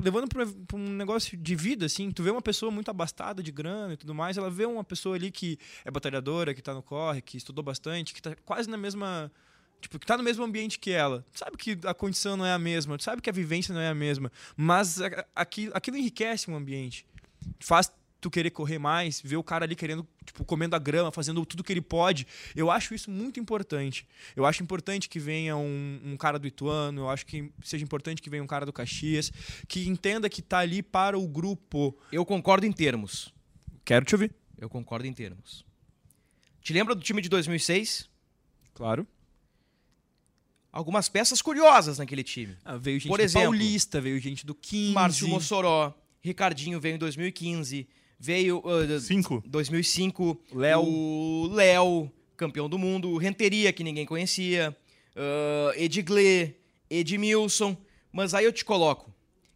levando 0.00 0.26
para 0.28 0.76
um 0.76 0.96
negócio 0.96 1.36
de 1.36 1.54
vida, 1.54 1.86
assim, 1.86 2.10
tu 2.10 2.22
vê 2.22 2.30
uma 2.30 2.42
pessoa 2.42 2.72
muito 2.72 2.90
abastada 2.90 3.42
de 3.42 3.52
grana 3.52 3.92
e 3.92 3.96
tudo 3.96 4.14
mais, 4.14 4.36
ela 4.36 4.50
vê 4.50 4.64
uma 4.64 4.82
pessoa 4.82 5.14
ali 5.14 5.30
que 5.30 5.58
é 5.84 5.90
batalhadora, 5.90 6.54
que 6.54 6.60
está 6.60 6.72
no 6.72 6.82
corre, 6.82 7.20
que 7.20 7.36
estudou 7.36 7.62
bastante, 7.62 8.12
que 8.12 8.20
está 8.20 8.34
quase 8.44 8.68
na 8.68 8.76
mesma. 8.76 9.30
Tipo, 9.80 9.98
que 9.98 10.06
tá 10.06 10.16
no 10.16 10.22
mesmo 10.22 10.44
ambiente 10.44 10.78
que 10.78 10.90
ela. 10.90 11.24
Tu 11.32 11.38
sabe 11.38 11.56
que 11.56 11.78
a 11.84 11.94
condição 11.94 12.36
não 12.36 12.44
é 12.44 12.52
a 12.52 12.58
mesma, 12.58 12.98
tu 12.98 13.04
sabe 13.04 13.22
que 13.22 13.30
a 13.30 13.32
vivência 13.32 13.74
não 13.74 13.80
é 13.80 13.88
a 13.88 13.94
mesma, 13.94 14.30
mas 14.56 14.98
aquilo, 15.34 15.72
aquilo 15.74 15.96
enriquece 15.96 16.50
um 16.50 16.56
ambiente. 16.56 17.06
Faz 17.58 17.90
tu 18.20 18.30
querer 18.30 18.50
correr 18.50 18.78
mais, 18.78 19.20
ver 19.20 19.36
o 19.36 19.42
cara 19.42 19.64
ali 19.64 19.74
querendo, 19.74 20.06
tipo, 20.24 20.44
comendo 20.44 20.76
a 20.76 20.78
grama, 20.78 21.10
fazendo 21.10 21.44
tudo 21.46 21.64
que 21.64 21.72
ele 21.72 21.80
pode. 21.80 22.26
Eu 22.54 22.70
acho 22.70 22.94
isso 22.94 23.10
muito 23.10 23.40
importante. 23.40 24.06
Eu 24.36 24.44
acho 24.44 24.62
importante 24.62 25.08
que 25.08 25.18
venha 25.18 25.56
um, 25.56 26.00
um, 26.04 26.16
cara 26.16 26.38
do 26.38 26.46
Ituano, 26.46 27.02
eu 27.02 27.08
acho 27.08 27.24
que 27.24 27.50
seja 27.64 27.82
importante 27.82 28.20
que 28.20 28.28
venha 28.28 28.42
um 28.42 28.46
cara 28.46 28.66
do 28.66 28.72
Caxias, 28.72 29.32
que 29.66 29.88
entenda 29.88 30.28
que 30.28 30.42
tá 30.42 30.58
ali 30.58 30.82
para 30.82 31.18
o 31.18 31.26
grupo. 31.26 31.96
Eu 32.12 32.24
concordo 32.26 32.66
em 32.66 32.72
termos. 32.72 33.32
Quero 33.84 34.04
te 34.04 34.14
ouvir. 34.14 34.34
Eu 34.58 34.68
concordo 34.68 35.06
em 35.06 35.12
termos. 35.12 35.64
Te 36.60 36.74
lembra 36.74 36.94
do 36.94 37.00
time 37.00 37.22
de 37.22 37.28
2006? 37.30 38.10
Claro. 38.74 39.06
Algumas 40.72 41.08
peças 41.08 41.42
curiosas 41.42 41.98
naquele 41.98 42.22
time. 42.22 42.56
Ah, 42.64 42.76
veio 42.76 42.98
gente 42.98 43.08
Por 43.08 43.18
do 43.18 43.24
exemplo, 43.24 43.48
Paulista, 43.48 44.00
veio 44.00 44.18
gente 44.20 44.46
do 44.46 44.54
15. 44.54 44.92
Márcio 44.92 45.28
Mossoró, 45.28 45.94
Ricardinho 46.22 46.78
veio 46.80 46.94
em 46.94 46.98
2015, 46.98 47.88
Veio 48.22 48.58
uh, 48.58 49.00
Cinco. 49.00 49.42
2005, 49.46 50.38
Léo. 50.52 50.82
o 50.82 51.48
Léo, 51.54 52.12
campeão 52.36 52.68
do 52.68 52.78
mundo, 52.78 53.16
Renteria, 53.16 53.72
que 53.72 53.82
ninguém 53.82 54.04
conhecia, 54.04 54.76
uh, 55.16 55.72
Edgley, 55.74 56.54
Edmilson. 56.90 57.74
Mas 58.12 58.34
aí 58.34 58.44
eu 58.44 58.52
te 58.52 58.62
coloco, 58.62 59.10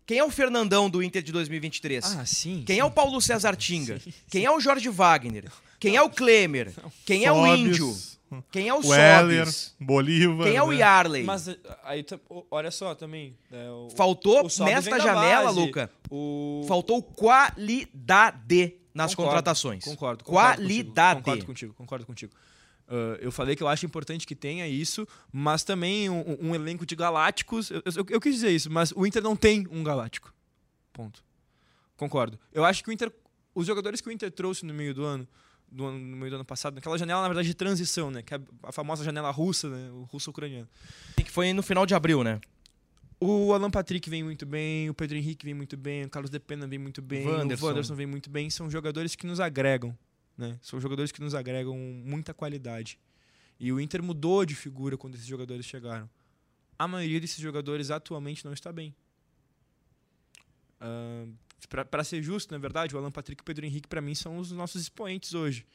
Quem 0.07 0.19
é 0.19 0.25
o 0.25 0.31
Fernandão 0.31 0.89
do 0.89 1.03
Inter 1.03 1.23
de 1.23 1.31
2023? 1.31 2.17
Ah, 2.17 2.25
sim. 2.25 2.63
Quem 2.67 2.77
sim. 2.77 2.81
é 2.81 2.85
o 2.85 2.91
Paulo 2.91 3.21
César 3.21 3.55
Tinga? 3.55 4.01
Quem 4.31 4.47
é 4.47 4.51
o 4.51 4.59
Jorge 4.59 4.89
Wagner? 4.89 5.53
Quem 5.79 5.97
é 5.97 6.03
o 6.03 6.09
Klemer? 6.09 6.73
Quem 7.05 7.27
é 7.27 7.33
o 7.33 7.45
Sobis, 7.45 8.19
Índio? 8.37 8.45
Quem 8.51 8.69
é 8.69 8.75
o 8.75 8.81
O 8.81 8.95
Heller? 8.95 9.49
Bolívar. 9.81 10.47
Quem 10.47 10.57
é 10.57 10.63
o 10.63 10.69
né? 10.71 10.77
Yarley? 10.77 11.25
Mas 11.25 11.49
eh, 11.49 11.59
aí, 11.85 12.03
tá- 12.03 12.19
olha 12.51 12.71
só 12.71 12.95
também. 12.95 13.37
né, 13.51 13.71
o- 13.71 13.89
Faltou 13.97 14.41
o 14.47 14.65
nesta 14.65 14.99
janela, 15.01 15.45
base, 15.47 15.59
Luca. 15.59 15.91
O... 16.11 16.65
Faltou 16.69 17.03
qualidade 17.03 18.77
nas 18.95 19.15
Concordo, 19.15 19.31
contratações. 19.37 19.85
Concordo. 19.85 20.25
concordo 20.25 20.57
Qualidade. 20.63 21.23
Contigo, 21.23 21.25
concordo 21.25 21.47
contigo. 21.47 21.75
Concordo 21.75 22.07
contigo. 22.07 22.33
Ah, 22.87 23.19
eu 23.21 23.33
falei 23.33 23.57
que 23.57 23.63
eu 23.63 23.69
acho 23.69 23.85
importante 23.87 24.27
que 24.27 24.35
tenha 24.37 24.69
isso, 24.69 25.07
mas 25.33 25.65
também 25.65 26.09
um, 26.11 26.37
um 26.41 26.55
elenco 26.55 26.85
de 26.87 26.95
galácticos. 26.95 27.71
Eu, 27.71 27.83
eu- 27.85 28.07
eu 28.11 28.21
quis 28.21 28.35
dizer 28.35 28.51
isso, 28.51 28.71
mas 28.71 28.93
o 28.95 29.07
Inter 29.07 29.23
não 29.23 29.35
tem 29.35 29.67
um 29.71 29.83
galáctico. 29.83 30.33
Ponto. 30.93 31.25
Concordo. 31.97 32.39
Eu 32.53 32.65
acho 32.65 32.83
que 32.85 32.91
o 32.91 32.93
Inter. 32.93 33.13
Os 33.55 33.67
jogadores 33.69 34.01
que 34.01 34.09
o 34.09 34.13
Inter 34.13 34.31
trouxe 34.33 34.67
no 34.67 34.75
meio 34.75 34.93
do 34.93 35.05
ano, 35.05 35.27
do 35.75 35.85
ano- 35.87 35.99
no 35.99 36.17
meio 36.17 36.31
do 36.31 36.37
ano 36.37 36.45
passado, 36.45 36.75
naquela 36.75 36.97
janela, 36.97 37.21
na 37.23 37.29
verdade, 37.29 37.49
de 37.49 37.55
transição, 37.55 38.11
né? 38.11 38.23
Que 38.23 38.35
é 38.35 38.41
a 38.63 38.71
famosa 38.73 39.03
janela 39.05 39.31
russa, 39.31 39.69
né? 39.69 39.91
O 39.91 40.05
russo-ucraniano. 40.05 40.69
Que 41.17 41.31
foi 41.31 41.53
no 41.53 41.63
final 41.63 41.85
de 41.85 41.95
abril, 41.95 42.23
né? 42.23 42.41
O 43.21 43.53
Alan 43.53 43.71
Patrick 43.71 44.09
vem 44.11 44.23
muito 44.23 44.45
bem, 44.47 44.91
o 44.91 44.95
Pedro 44.95 45.17
Henrique 45.17 45.45
vem 45.45 45.55
muito 45.55 45.77
bem, 45.77 46.05
o 46.05 46.11
Carlos 46.11 46.31
Depena 46.31 46.67
vem 46.67 46.79
muito 46.79 47.01
bem, 47.01 47.27
Wanderson. 47.27 47.65
o 47.65 47.69
Wanderson 47.69 47.95
vem 47.95 48.07
muito 48.07 48.29
bem. 48.31 48.51
São 48.51 48.69
jogadores 48.71 49.15
que 49.17 49.27
nos 49.27 49.41
agregam, 49.41 49.97
né? 50.37 50.59
São 50.63 50.81
jogadores 50.81 51.11
que 51.11 51.21
nos 51.21 51.35
agregam 51.35 51.77
muita 51.77 52.35
qualidade. 52.35 52.99
E 53.59 53.73
o 53.73 53.81
Inter 53.81 54.03
mudou 54.03 54.45
de 54.45 54.55
figura 54.55 54.97
quando 54.99 55.15
esses 55.15 55.27
jogadores 55.27 55.65
chegaram. 55.65 56.09
A 56.79 56.87
maioria 56.89 57.21
desses 57.21 57.39
jogadores 57.39 57.91
atualmente 57.91 58.45
não 58.45 58.53
está 58.53 58.73
bem. 58.73 58.95
Pra 60.79 60.89
para 61.67 62.05
ser 62.05 62.23
justo, 62.23 62.53
na 62.53 62.59
verdade, 62.59 62.95
o 62.95 62.99
Alan 62.99 63.11
Patrick 63.11 63.41
e 63.41 63.43
o 63.43 63.45
Pedro 63.45 63.65
Henrique, 63.67 63.89
para 63.89 64.01
mim, 64.01 64.15
são 64.15 64.39
os 64.39 64.53
nossos 64.53 64.83
expoentes 64.83 65.35
hoje. 65.35 65.67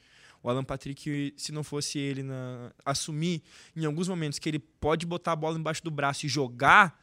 O 0.41 0.49
Alan 0.49 0.63
Patrick, 0.63 1.33
se 1.35 1.51
não 1.51 1.63
fosse 1.63 1.99
ele 1.99 2.23
na, 2.23 2.71
assumir 2.85 3.41
em 3.75 3.85
alguns 3.85 4.07
momentos 4.07 4.39
que 4.39 4.47
ele 4.47 4.59
pode 4.59 5.05
botar 5.05 5.33
a 5.33 5.35
bola 5.35 5.57
embaixo 5.59 5.83
do 5.83 5.91
braço 5.91 6.25
e 6.25 6.29
jogar, 6.29 6.97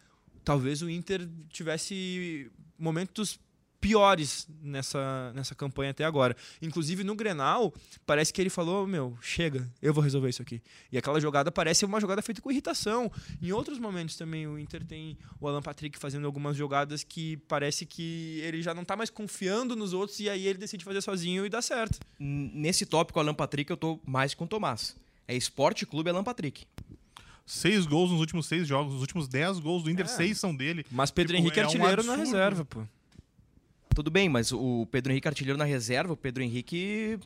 talvez 0.45 0.81
o 0.81 0.89
Inter 0.89 1.29
tivesse 1.51 2.51
momentos 2.79 3.39
piores 3.81 4.49
nessa, 4.63 5.33
nessa 5.35 5.55
campanha 5.55 5.91
até 5.91 6.05
agora. 6.05 6.37
Inclusive 6.61 7.05
no 7.05 7.15
Grenal, 7.15 7.73
parece 8.05 8.33
que 8.33 8.41
ele 8.41 8.51
falou: 8.51 8.87
Meu, 8.87 9.17
chega, 9.21 9.69
eu 9.81 9.93
vou 9.95 10.03
resolver 10.03 10.29
isso 10.29 10.43
aqui. 10.43 10.61
E 10.91 10.99
aquela 10.99 11.21
jogada 11.21 11.53
parece 11.53 11.85
uma 11.85 12.01
jogada 12.01 12.23
feita 12.23 12.41
com 12.41 12.51
irritação. 12.51 13.11
Em 13.41 13.53
outros 13.53 13.79
momentos 13.79 14.17
também 14.17 14.47
o 14.47 14.59
Inter 14.59 14.85
tem 14.85 15.17
o 15.41 15.47
Alan 15.49 15.63
Patrick 15.63 15.99
fazendo 15.99 16.27
algumas 16.27 16.57
jogadas 16.57 17.05
que 17.05 17.37
parece 17.49 17.87
que 17.87 18.41
ele 18.43 18.63
já 18.63 18.75
não 18.75 18.85
tá 18.85 18.97
mais 18.97 19.11
confiando 19.11 19.77
nos 19.77 19.93
outros 19.93 20.19
e 20.21 20.29
aí 20.29 20.47
ele 20.47 20.59
decide 20.59 20.85
fazer 20.85 21.01
sozinho 21.01 21.45
e 21.47 21.49
dá 21.49 21.63
certo. 21.63 21.99
Nesse 22.19 22.85
tópico, 22.87 23.21
Alan 23.21 23.35
Patrick, 23.35 23.71
eu 23.71 23.77
tô 23.77 24.01
mais 24.07 24.35
com 24.35 24.45
o 24.45 24.49
Tomás. 24.49 24.97
É 25.29 25.35
Esporte 25.35 25.85
Clube 25.87 26.11
Alan 26.11 26.25
Patrick. 26.25 26.65
Seis 27.45 27.87
gols 27.87 28.11
nos 28.11 28.19
últimos 28.21 28.47
seis 28.47 28.67
jogos. 28.67 28.95
Os 28.95 29.01
últimos 29.01 29.29
dez 29.29 29.59
gols 29.61 29.85
do 29.85 29.91
Inter, 29.91 30.05
É. 30.05 30.09
seis 30.09 30.39
são 30.39 30.55
dele. 30.55 30.85
Mas 30.91 31.11
Pedro 31.13 31.35
Tipo, 31.37 31.43
Henrique 31.45 31.61
é 31.61 31.63
é 31.63 31.67
um 31.67 31.69
artilheiro 31.69 32.03
na 32.03 32.15
absurdo. 32.15 32.33
reserva, 32.33 32.65
pô. 32.65 32.83
Tudo 33.97 34.11
bem, 34.11 34.29
mas 34.29 34.53
o 34.53 34.87
Pedro 34.91 35.11
Henrique 35.11 35.27
artilheiro 35.27 35.57
na 35.59 35.65
reserva, 35.65 36.13
o 36.13 36.17
Pedro 36.17 36.43
Henrique 36.43 37.19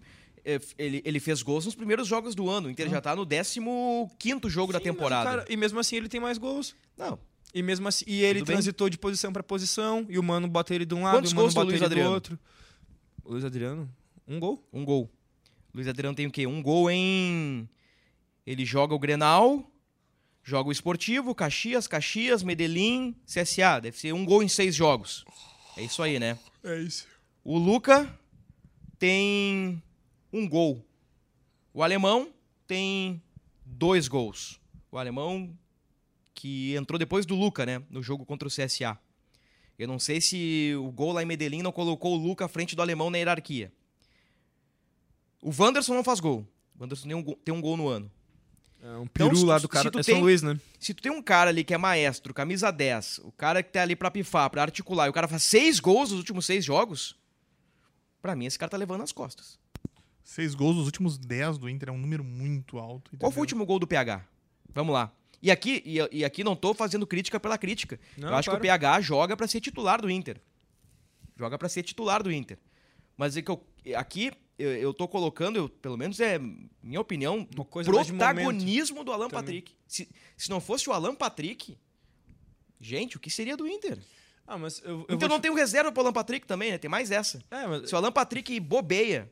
eh, 0.45 0.61
ele, 0.79 1.03
ele 1.05 1.19
fez 1.19 1.43
gols 1.43 1.67
nos 1.67 1.75
primeiros 1.75 2.07
jogos 2.07 2.33
do 2.33 2.49
ano. 2.49 2.69
O 2.69 2.71
Inter 2.71 2.89
já 2.89 3.01
tá 3.01 3.17
no 3.17 3.27
15 3.27 3.61
jogo 4.47 4.73
da 4.73 4.79
Sim, 4.79 4.83
o 4.91 4.93
temporada. 4.93 5.29
cara- 5.31 5.45
e 5.49 5.57
mesmo 5.57 5.81
assim 5.81 5.97
ele 5.97 6.09
tem 6.09 6.21
mais 6.21 6.39
gols. 6.39 6.77
Não. 6.97 7.19
E 7.53 7.61
mesmo 7.61 7.89
assim, 7.89 8.05
e 8.07 8.23
ele 8.23 8.39
Tudo 8.39 8.47
bem. 8.47 8.55
transitou 8.55 8.89
de 8.89 8.97
posição 8.97 9.33
para 9.33 9.43
posição, 9.43 10.07
e 10.09 10.17
o 10.17 10.23
Mano 10.23 10.47
bota 10.47 10.73
ele 10.73 10.87
de 10.87 10.95
um 10.95 11.03
lado, 11.03 11.17
Quantos 11.17 11.33
e 11.33 11.35
o 11.35 11.37
Mano 11.37 11.47
gols 11.47 11.55
bota 11.55 11.67
Luiz 11.67 11.77
ele 11.79 11.85
Adriano? 11.87 12.09
do 12.11 12.15
outro. 12.15 12.39
O 13.25 13.33
Luiz 13.33 13.45
Adriano? 13.45 13.93
Um 14.29 14.39
gol? 14.39 14.65
Um 14.73 14.85
gol. 14.85 15.11
Luiz 15.75 15.89
Adriano 15.89 16.15
tem 16.15 16.29
o 16.29 16.31
quê? 16.31 16.47
Um 16.47 16.63
gol 16.63 16.89
em. 16.89 17.69
Ele 18.47 18.65
joga 18.65 18.95
o 18.95 18.99
Grenal, 19.01 19.69
joga 20.45 20.69
o 20.69 20.73
Esportivo, 20.73 21.35
Caxias, 21.35 21.89
Caxias, 21.89 22.45
Medellín, 22.45 23.17
CSA. 23.27 23.81
Deve 23.81 23.99
ser 23.99 24.13
um 24.15 24.25
gol 24.25 24.41
em 24.41 24.49
seis 24.49 24.73
jogos. 24.77 25.25
É 25.77 25.83
isso 25.83 26.01
aí, 26.03 26.21
né? 26.21 26.39
É 26.63 26.79
isso. 26.79 27.07
O 27.43 27.59
Luca 27.59 28.19
tem 28.99 29.83
um 30.33 30.49
gol. 30.49 30.85
O 31.73 31.83
alemão 31.83 32.33
tem 32.67 33.23
dois 33.65 34.09
gols. 34.09 34.61
O 34.93 34.99
alemão 34.99 35.57
que 36.35 36.75
entrou 36.75 36.99
depois 36.99 37.25
do 37.25 37.35
Luca, 37.35 37.65
né? 37.65 37.83
No 37.89 38.03
jogo 38.03 38.27
contra 38.27 38.47
o 38.47 38.51
CSA. 38.51 38.99
Eu 39.79 39.89
não 39.89 39.99
sei 39.99 40.21
se 40.21 40.75
o 40.77 40.91
gol 40.93 41.13
lá 41.13 41.23
em 41.23 41.27
Medellín 41.27 41.63
não 41.63 41.73
colocou 41.73 42.15
o 42.15 42.23
Luca 42.23 42.45
à 42.45 42.49
frente 42.49 42.77
do 42.77 42.83
alemão 42.83 43.09
na 43.09 43.17
hierarquia. 43.17 43.73
O 45.41 45.51
Wanderson 45.59 45.95
não 45.95 46.05
faz 46.05 46.21
gol. 46.21 46.47
O 46.77 46.83
Wanderson 46.83 47.09
tem 47.09 47.17
um 47.17 47.23
gol, 47.23 47.37
tem 47.37 47.55
um 47.55 47.61
gol 47.61 47.77
no 47.77 47.89
ano. 47.89 48.11
É 48.83 48.87
um 48.89 49.03
Então, 49.03 49.07
peru 49.09 49.37
se 49.37 49.45
lá 49.45 49.59
do 49.59 49.69
cara. 49.69 49.89
É 49.89 49.93
São 49.93 50.03
tem- 50.03 50.21
Luís, 50.23 50.43
né? 50.43 50.59
Se 50.79 50.95
tu 50.95 51.03
tem 51.03 51.13
um 51.13 51.23
cara 51.23 51.51
ali 51.51 51.63
que 51.63 51.75
é 51.75 51.79
maestro, 51.79 52.33
camisa 52.33 52.71
10, 52.71 53.19
o 53.25 53.31
cara 53.33 53.63
que 53.63 53.71
tá 53.71 53.83
ali 53.83 53.95
pra 53.95 54.11
pifar, 54.11 54.49
pra 54.49 54.63
articular, 54.63 55.07
e 55.07 55.11
o 55.11 55.13
cara 55.13 55.29
faz 55.29 55.43
seis 55.43 55.79
gols 55.81 56.11
nos 56.11 56.19
últimos 56.19 56.47
seis 56.47 56.65
jogos, 56.65 57.15
pra 58.23 58.35
mim 58.35 58.47
esse 58.47 58.59
cara 58.59 58.71
tá 58.71 58.77
levando 58.77 59.01
nas 59.01 59.13
costas. 59.13 59.59
Seis 60.25 60.55
gols 60.55 60.77
nos 60.77 60.87
últimos 60.87 61.19
dez 61.19 61.59
do 61.59 61.69
Inter 61.69 61.89
é 61.89 61.93
um 61.93 61.99
número 61.99 62.23
muito 62.25 62.79
alto. 62.79 63.11
Qual 63.19 63.19
foi 63.19 63.27
o 63.27 63.29
entendeu? 63.29 63.41
último 63.43 63.67
gol 63.67 63.79
do 63.79 63.87
PH? 63.87 64.25
Vamos 64.73 64.95
lá. 64.95 65.13
E 65.43 65.51
aqui, 65.51 65.83
e, 65.85 65.99
e 66.19 66.25
aqui 66.25 66.45
não 66.45 66.55
tô 66.55 66.73
fazendo 66.73 67.07
crítica 67.07 67.41
pela 67.41 67.59
crítica. 67.59 67.99
Não, 68.17 68.29
eu 68.29 68.35
acho 68.37 68.47
claro. 68.49 68.61
que 68.61 68.67
o 68.67 68.71
PH 68.71 69.01
joga 69.01 69.37
pra 69.37 69.47
ser 69.49 69.61
titular 69.61 70.01
do 70.01 70.09
Inter. 70.11 70.41
Joga 71.39 71.59
pra 71.59 71.69
ser 71.69 71.83
titular 71.83 72.23
do 72.23 72.31
Inter. 72.31 72.59
Mas 73.17 73.37
é 73.37 73.43
que 73.43 73.51
eu, 73.51 73.63
aqui 73.97 74.31
eu, 74.63 74.77
eu 74.77 74.95
tô 74.95 75.07
colocando, 75.09 75.57
eu, 75.57 75.69
pelo 75.69 75.97
menos 75.97 76.21
é 76.21 76.39
minha 76.83 77.01
opinião, 77.01 77.43
do 77.45 77.63
de 77.65 77.85
protagonismo 77.85 79.03
do 79.05 79.13
Alan 79.13 79.29
Também. 79.29 79.63
Patrick. 79.63 79.75
Se, 79.87 80.09
se 80.37 80.51
não 80.51 80.61
fosse 80.61 80.89
o 80.89 80.93
Alan 80.93 81.15
Patrick, 81.15 81.77
gente, 82.81 83.17
o 83.17 83.21
que 83.21 83.31
seria 83.31 83.57
do 83.57 83.67
Inter? 83.67 83.99
Ah, 84.47 84.59
mas 84.59 84.81
eu, 84.85 84.91
eu 84.91 85.17
Então 85.17 85.21
vou 85.21 85.29
não 85.29 85.39
te- 85.39 85.43
tem 85.43 85.51
um 85.51 85.55
reserva 85.55 85.93
pro 85.93 86.03
Alan 86.03 86.13
Patrick 86.13 86.47
também, 86.47 86.73
né? 86.73 86.79
Tem 86.79 86.91
mais 86.91 87.11
essa. 87.11 87.43
É, 87.51 87.67
mas... 87.67 87.89
Se 87.89 87.95
o 87.95 87.99
Alan 87.99 88.11
Patrick 88.13 88.59
bobeia, 88.59 89.31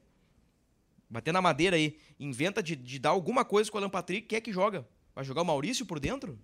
bater 1.11 1.33
na 1.33 1.43
madeira 1.43 1.77
aí, 1.77 1.97
inventa 2.21 2.63
de, 2.63 2.77
de 2.77 2.99
dar 2.99 3.11
alguma 3.11 3.45
coisa 3.45 3.71
com 3.71 3.77
o 3.77 3.81
Alan 3.81 3.91
Patrick, 3.91 4.27
quem 4.29 4.37
é 4.37 4.41
que 4.41 4.53
joga? 4.53 4.87
Vai 5.15 5.25
jogar 5.25 5.43
o 5.43 5.45
Maurício 5.45 5.85
por 5.85 5.99
dentro? 5.99 6.39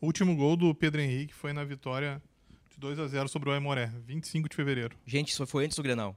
O 0.00 0.06
último 0.06 0.34
gol 0.36 0.56
do 0.56 0.74
Pedro 0.74 1.00
Henrique 1.00 1.34
foi 1.34 1.52
na 1.52 1.64
vitória 1.64 2.22
de 2.70 2.78
2 2.78 2.98
a 2.98 3.06
0 3.08 3.28
sobre 3.28 3.48
o 3.50 3.52
Aimoré, 3.52 3.90
25 4.06 4.48
de 4.48 4.54
fevereiro. 4.56 4.96
Gente, 5.06 5.30
isso 5.30 5.44
foi 5.46 5.64
antes 5.64 5.76
do 5.76 5.82
Grenal. 5.82 6.16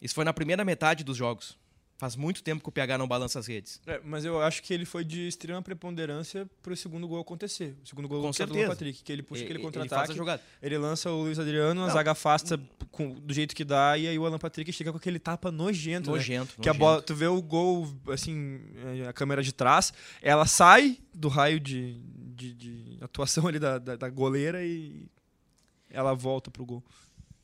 Isso 0.00 0.14
foi 0.14 0.24
na 0.24 0.32
primeira 0.32 0.64
metade 0.64 1.02
dos 1.04 1.16
jogos. 1.16 1.56
Faz 1.98 2.14
muito 2.14 2.42
tempo 2.42 2.62
que 2.62 2.68
o 2.68 2.72
PH 2.72 2.98
não 2.98 3.08
balança 3.08 3.38
as 3.38 3.46
redes. 3.46 3.80
É, 3.86 3.98
mas 4.04 4.22
eu 4.22 4.38
acho 4.42 4.62
que 4.62 4.74
ele 4.74 4.84
foi 4.84 5.02
de 5.02 5.26
extrema 5.26 5.62
preponderância 5.62 6.46
pro 6.62 6.76
segundo 6.76 7.08
gol 7.08 7.18
acontecer. 7.22 7.74
O 7.82 7.88
segundo 7.88 8.06
gol 8.06 8.20
Com 8.20 8.30
que 8.32 8.42
é 8.42 8.46
do. 8.46 8.54
Patrick, 8.66 9.02
que 9.02 9.10
ele 9.10 9.22
puxa 9.22 9.44
aquele 9.44 9.58
Ele- 9.60 9.66
ele 9.66 9.72
contra-ataque. 9.80 10.12
a 10.12 10.14
jogada. 10.14 10.42
Ele 10.60 10.76
lança 10.76 11.10
o 11.10 11.22
Luiz 11.22 11.38
Adriano, 11.38 11.84
a 11.84 11.86
Não. 11.86 11.92
zaga 11.94 12.10
afasta 12.10 12.60
com- 12.90 13.14
do 13.14 13.32
jeito 13.32 13.56
que 13.56 13.64
dá, 13.64 13.96
e 13.96 14.06
aí 14.08 14.18
o 14.18 14.26
Alan 14.26 14.38
Patrick 14.38 14.70
chega 14.74 14.92
com 14.92 14.98
aquele 14.98 15.18
tapa 15.18 15.50
nojento. 15.50 16.10
né? 16.10 16.16
Nojento, 16.18 16.56
Que 16.60 16.68
a 16.68 16.72
nojento. 16.74 16.78
bola, 16.78 17.00
tu 17.00 17.14
vê 17.14 17.28
o 17.28 17.40
gol, 17.40 17.90
assim, 18.08 18.60
a 19.08 19.12
câmera 19.14 19.42
de 19.42 19.54
trás, 19.54 19.90
ela 20.20 20.44
sai 20.44 20.98
do 21.14 21.28
raio 21.28 21.58
de, 21.58 21.94
de, 22.34 22.52
de 22.52 22.98
atuação 23.00 23.46
ali 23.48 23.58
da, 23.58 23.78
da, 23.78 23.96
da 23.96 24.10
goleira 24.10 24.62
e 24.62 25.06
ela 25.88 26.12
volta 26.12 26.50
pro 26.50 26.66
gol. 26.66 26.84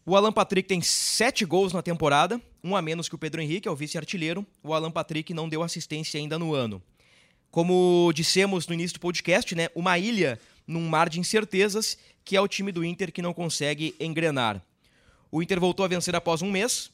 O 0.05 0.17
Alan 0.17 0.33
Patrick 0.33 0.69
tem 0.69 0.81
sete 0.81 1.45
gols 1.45 1.73
na 1.73 1.81
temporada, 1.81 2.41
um 2.63 2.75
a 2.75 2.83
menos 2.83 3.09
que 3.09 3.15
o 3.15 3.19
Pedro 3.19 3.41
Henrique, 3.41 3.69
é 3.69 3.71
o 3.71 3.77
vice-artilheiro. 3.77 4.45
O 4.61 4.75
Alan 4.75 4.91
Patrick 4.91 5.33
não 5.33 5.49
deu 5.49 5.63
assistência 5.63 6.19
ainda 6.19 6.37
no 6.41 6.53
ano. 6.53 6.83
Como 7.53 8.11
dissemos 8.13 8.67
no 8.67 8.75
início 8.75 8.95
do 8.95 9.01
podcast, 9.01 9.55
né, 9.55 9.69
uma 9.77 9.97
ilha 9.99 10.41
num 10.67 10.89
mar 10.89 11.09
de 11.09 11.21
incertezas, 11.21 11.97
que 12.25 12.37
é 12.37 12.41
o 12.41 12.49
time 12.49 12.73
do 12.73 12.85
Inter 12.85 13.13
que 13.13 13.23
não 13.23 13.33
consegue 13.33 13.95
engrenar. 14.01 14.61
O 15.31 15.41
Inter 15.41 15.61
voltou 15.61 15.85
a 15.85 15.89
vencer 15.89 16.17
após 16.17 16.43
um 16.43 16.51
mês. 16.51 16.91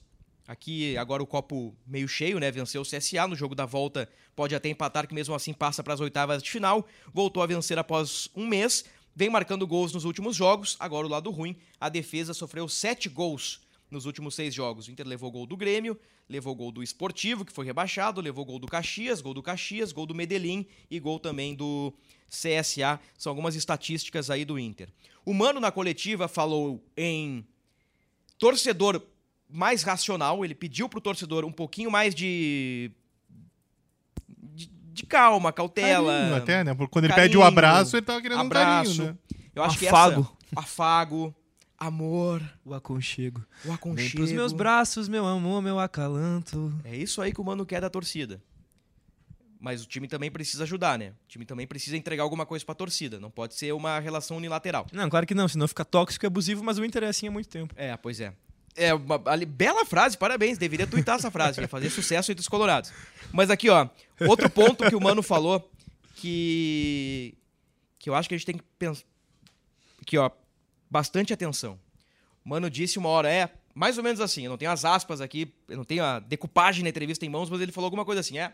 Aqui 0.46 0.96
agora 0.98 1.22
o 1.22 1.26
copo 1.26 1.74
meio 1.86 2.08
cheio, 2.08 2.38
né? 2.38 2.50
Venceu 2.50 2.82
o 2.82 2.84
CSA 2.84 3.26
no 3.26 3.36
jogo 3.36 3.54
da 3.54 3.64
volta, 3.64 4.08
pode 4.36 4.54
até 4.54 4.68
empatar, 4.68 5.06
que 5.06 5.14
mesmo 5.14 5.34
assim 5.34 5.52
passa 5.52 5.82
para 5.82 5.94
as 5.94 6.00
oitavas 6.00 6.42
de 6.42 6.50
final. 6.50 6.86
Voltou 7.12 7.42
a 7.42 7.46
vencer 7.46 7.78
após 7.78 8.28
um 8.34 8.46
mês, 8.46 8.84
vem 9.14 9.30
marcando 9.30 9.66
gols 9.66 9.92
nos 9.92 10.04
últimos 10.04 10.36
jogos. 10.36 10.76
Agora 10.78 11.06
o 11.06 11.10
lado 11.10 11.30
ruim, 11.30 11.56
a 11.80 11.88
defesa 11.88 12.32
sofreu 12.34 12.68
sete 12.68 13.08
gols 13.08 13.60
nos 13.90 14.06
últimos 14.06 14.34
seis 14.34 14.54
jogos. 14.54 14.86
O 14.86 14.90
Inter 14.90 15.06
levou 15.06 15.30
gol 15.30 15.46
do 15.46 15.56
Grêmio, 15.56 15.98
levou 16.28 16.54
gol 16.54 16.70
do 16.70 16.82
Esportivo, 16.82 17.44
que 17.44 17.52
foi 17.52 17.64
rebaixado, 17.64 18.20
levou 18.20 18.44
gol 18.44 18.58
do 18.58 18.66
Caxias, 18.66 19.20
gol 19.20 19.34
do 19.34 19.42
Caxias, 19.42 19.92
gol 19.92 20.06
do 20.06 20.14
Medellín 20.14 20.66
e 20.90 21.00
gol 21.00 21.18
também 21.18 21.54
do 21.54 21.92
CSA. 22.28 23.00
São 23.16 23.30
algumas 23.30 23.54
estatísticas 23.54 24.30
aí 24.30 24.44
do 24.44 24.58
Inter. 24.58 24.88
O 25.24 25.32
Mano 25.32 25.60
na 25.60 25.72
coletiva 25.72 26.28
falou 26.28 26.84
em 26.96 27.46
torcedor 28.38 29.02
mais 29.48 29.82
racional, 29.82 30.44
ele 30.44 30.54
pediu 30.54 30.88
pro 30.88 31.00
torcedor 31.00 31.44
um 31.44 31.52
pouquinho 31.52 31.90
mais 31.90 32.14
de 32.14 32.90
de, 34.98 35.06
calma, 35.06 35.52
cautela. 35.52 36.12
Carinho 36.12 36.36
até, 36.36 36.64
né? 36.64 36.74
Porque 36.74 36.90
quando 36.92 37.04
ele 37.06 37.14
carinho, 37.14 37.28
pede 37.30 37.38
o 37.38 37.42
abraço, 37.42 37.96
ele 37.96 38.04
tava 38.06 38.20
querendo 38.22 38.40
abraço. 38.40 38.92
um 38.92 38.96
carinho, 38.96 39.12
né? 39.12 39.18
Eu 39.54 39.62
acho 39.64 39.78
que 39.78 39.88
Afago. 39.88 40.20
essa 40.52 40.60
afago, 40.60 41.34
amor, 41.78 42.42
O 42.64 42.74
aconchego. 42.74 43.40
o 43.40 43.66
Vem 43.66 43.74
aconchego. 43.74 44.16
pros 44.16 44.32
meus 44.32 44.52
braços, 44.52 45.08
meu 45.08 45.26
amor, 45.26 45.60
meu 45.62 45.78
acalanto. 45.80 46.72
É 46.84 46.96
isso 46.96 47.20
aí 47.20 47.32
que 47.32 47.40
o 47.40 47.44
Mano 47.44 47.64
quer 47.66 47.80
da 47.80 47.90
torcida. 47.90 48.40
Mas 49.60 49.82
o 49.82 49.86
time 49.88 50.06
também 50.06 50.30
precisa 50.30 50.62
ajudar, 50.62 50.96
né? 50.96 51.08
O 51.24 51.28
time 51.28 51.44
também 51.44 51.66
precisa 51.66 51.96
entregar 51.96 52.22
alguma 52.22 52.46
coisa 52.46 52.64
pra 52.64 52.76
torcida. 52.76 53.18
Não 53.18 53.28
pode 53.30 53.54
ser 53.56 53.72
uma 53.74 53.98
relação 53.98 54.36
unilateral. 54.36 54.86
Não, 54.92 55.10
claro 55.10 55.26
que 55.26 55.34
não, 55.34 55.48
senão 55.48 55.66
fica 55.66 55.84
tóxico 55.84 56.24
e 56.24 56.28
abusivo, 56.28 56.62
mas 56.62 56.78
o 56.78 56.84
Inter 56.84 57.02
é 57.02 57.08
assim 57.08 57.26
há 57.26 57.30
muito 57.30 57.48
tempo. 57.48 57.74
É, 57.76 57.96
pois 57.96 58.20
é. 58.20 58.32
É 58.76 58.94
uma 58.94 59.20
ali- 59.26 59.46
bela 59.46 59.84
frase, 59.84 60.16
parabéns. 60.16 60.56
Deveria 60.58 60.86
twittar 60.86 61.16
essa 61.16 61.30
frase, 61.30 61.60
ia 61.60 61.68
fazer 61.68 61.90
sucesso 61.90 62.30
entre 62.30 62.40
os 62.42 62.48
colorados. 62.48 62.92
Mas 63.32 63.50
aqui, 63.50 63.68
ó, 63.68 63.88
outro 64.28 64.48
ponto 64.48 64.88
que 64.88 64.94
o 64.94 65.00
Mano 65.00 65.22
falou 65.22 65.68
que 66.14 67.34
que 67.98 68.08
eu 68.08 68.14
acho 68.14 68.28
que 68.28 68.34
a 68.34 68.38
gente 68.38 68.46
tem 68.46 68.56
que 68.56 68.64
pensar 68.78 69.02
aqui, 70.00 70.16
ó, 70.16 70.30
bastante 70.88 71.32
atenção. 71.32 71.78
O 72.44 72.48
Mano 72.48 72.70
disse 72.70 72.98
uma 72.98 73.08
hora 73.08 73.30
é 73.30 73.50
mais 73.74 73.96
ou 73.98 74.04
menos 74.04 74.20
assim, 74.20 74.44
eu 74.44 74.50
não 74.50 74.56
tenho 74.58 74.70
as 74.70 74.84
aspas 74.84 75.20
aqui, 75.20 75.52
eu 75.68 75.76
não 75.76 75.84
tenho 75.84 76.02
a 76.02 76.18
decupagem 76.18 76.82
na 76.82 76.88
entrevista 76.88 77.24
em 77.24 77.28
mãos, 77.28 77.48
mas 77.50 77.60
ele 77.60 77.70
falou 77.70 77.86
alguma 77.86 78.04
coisa 78.04 78.20
assim, 78.20 78.38
é, 78.38 78.52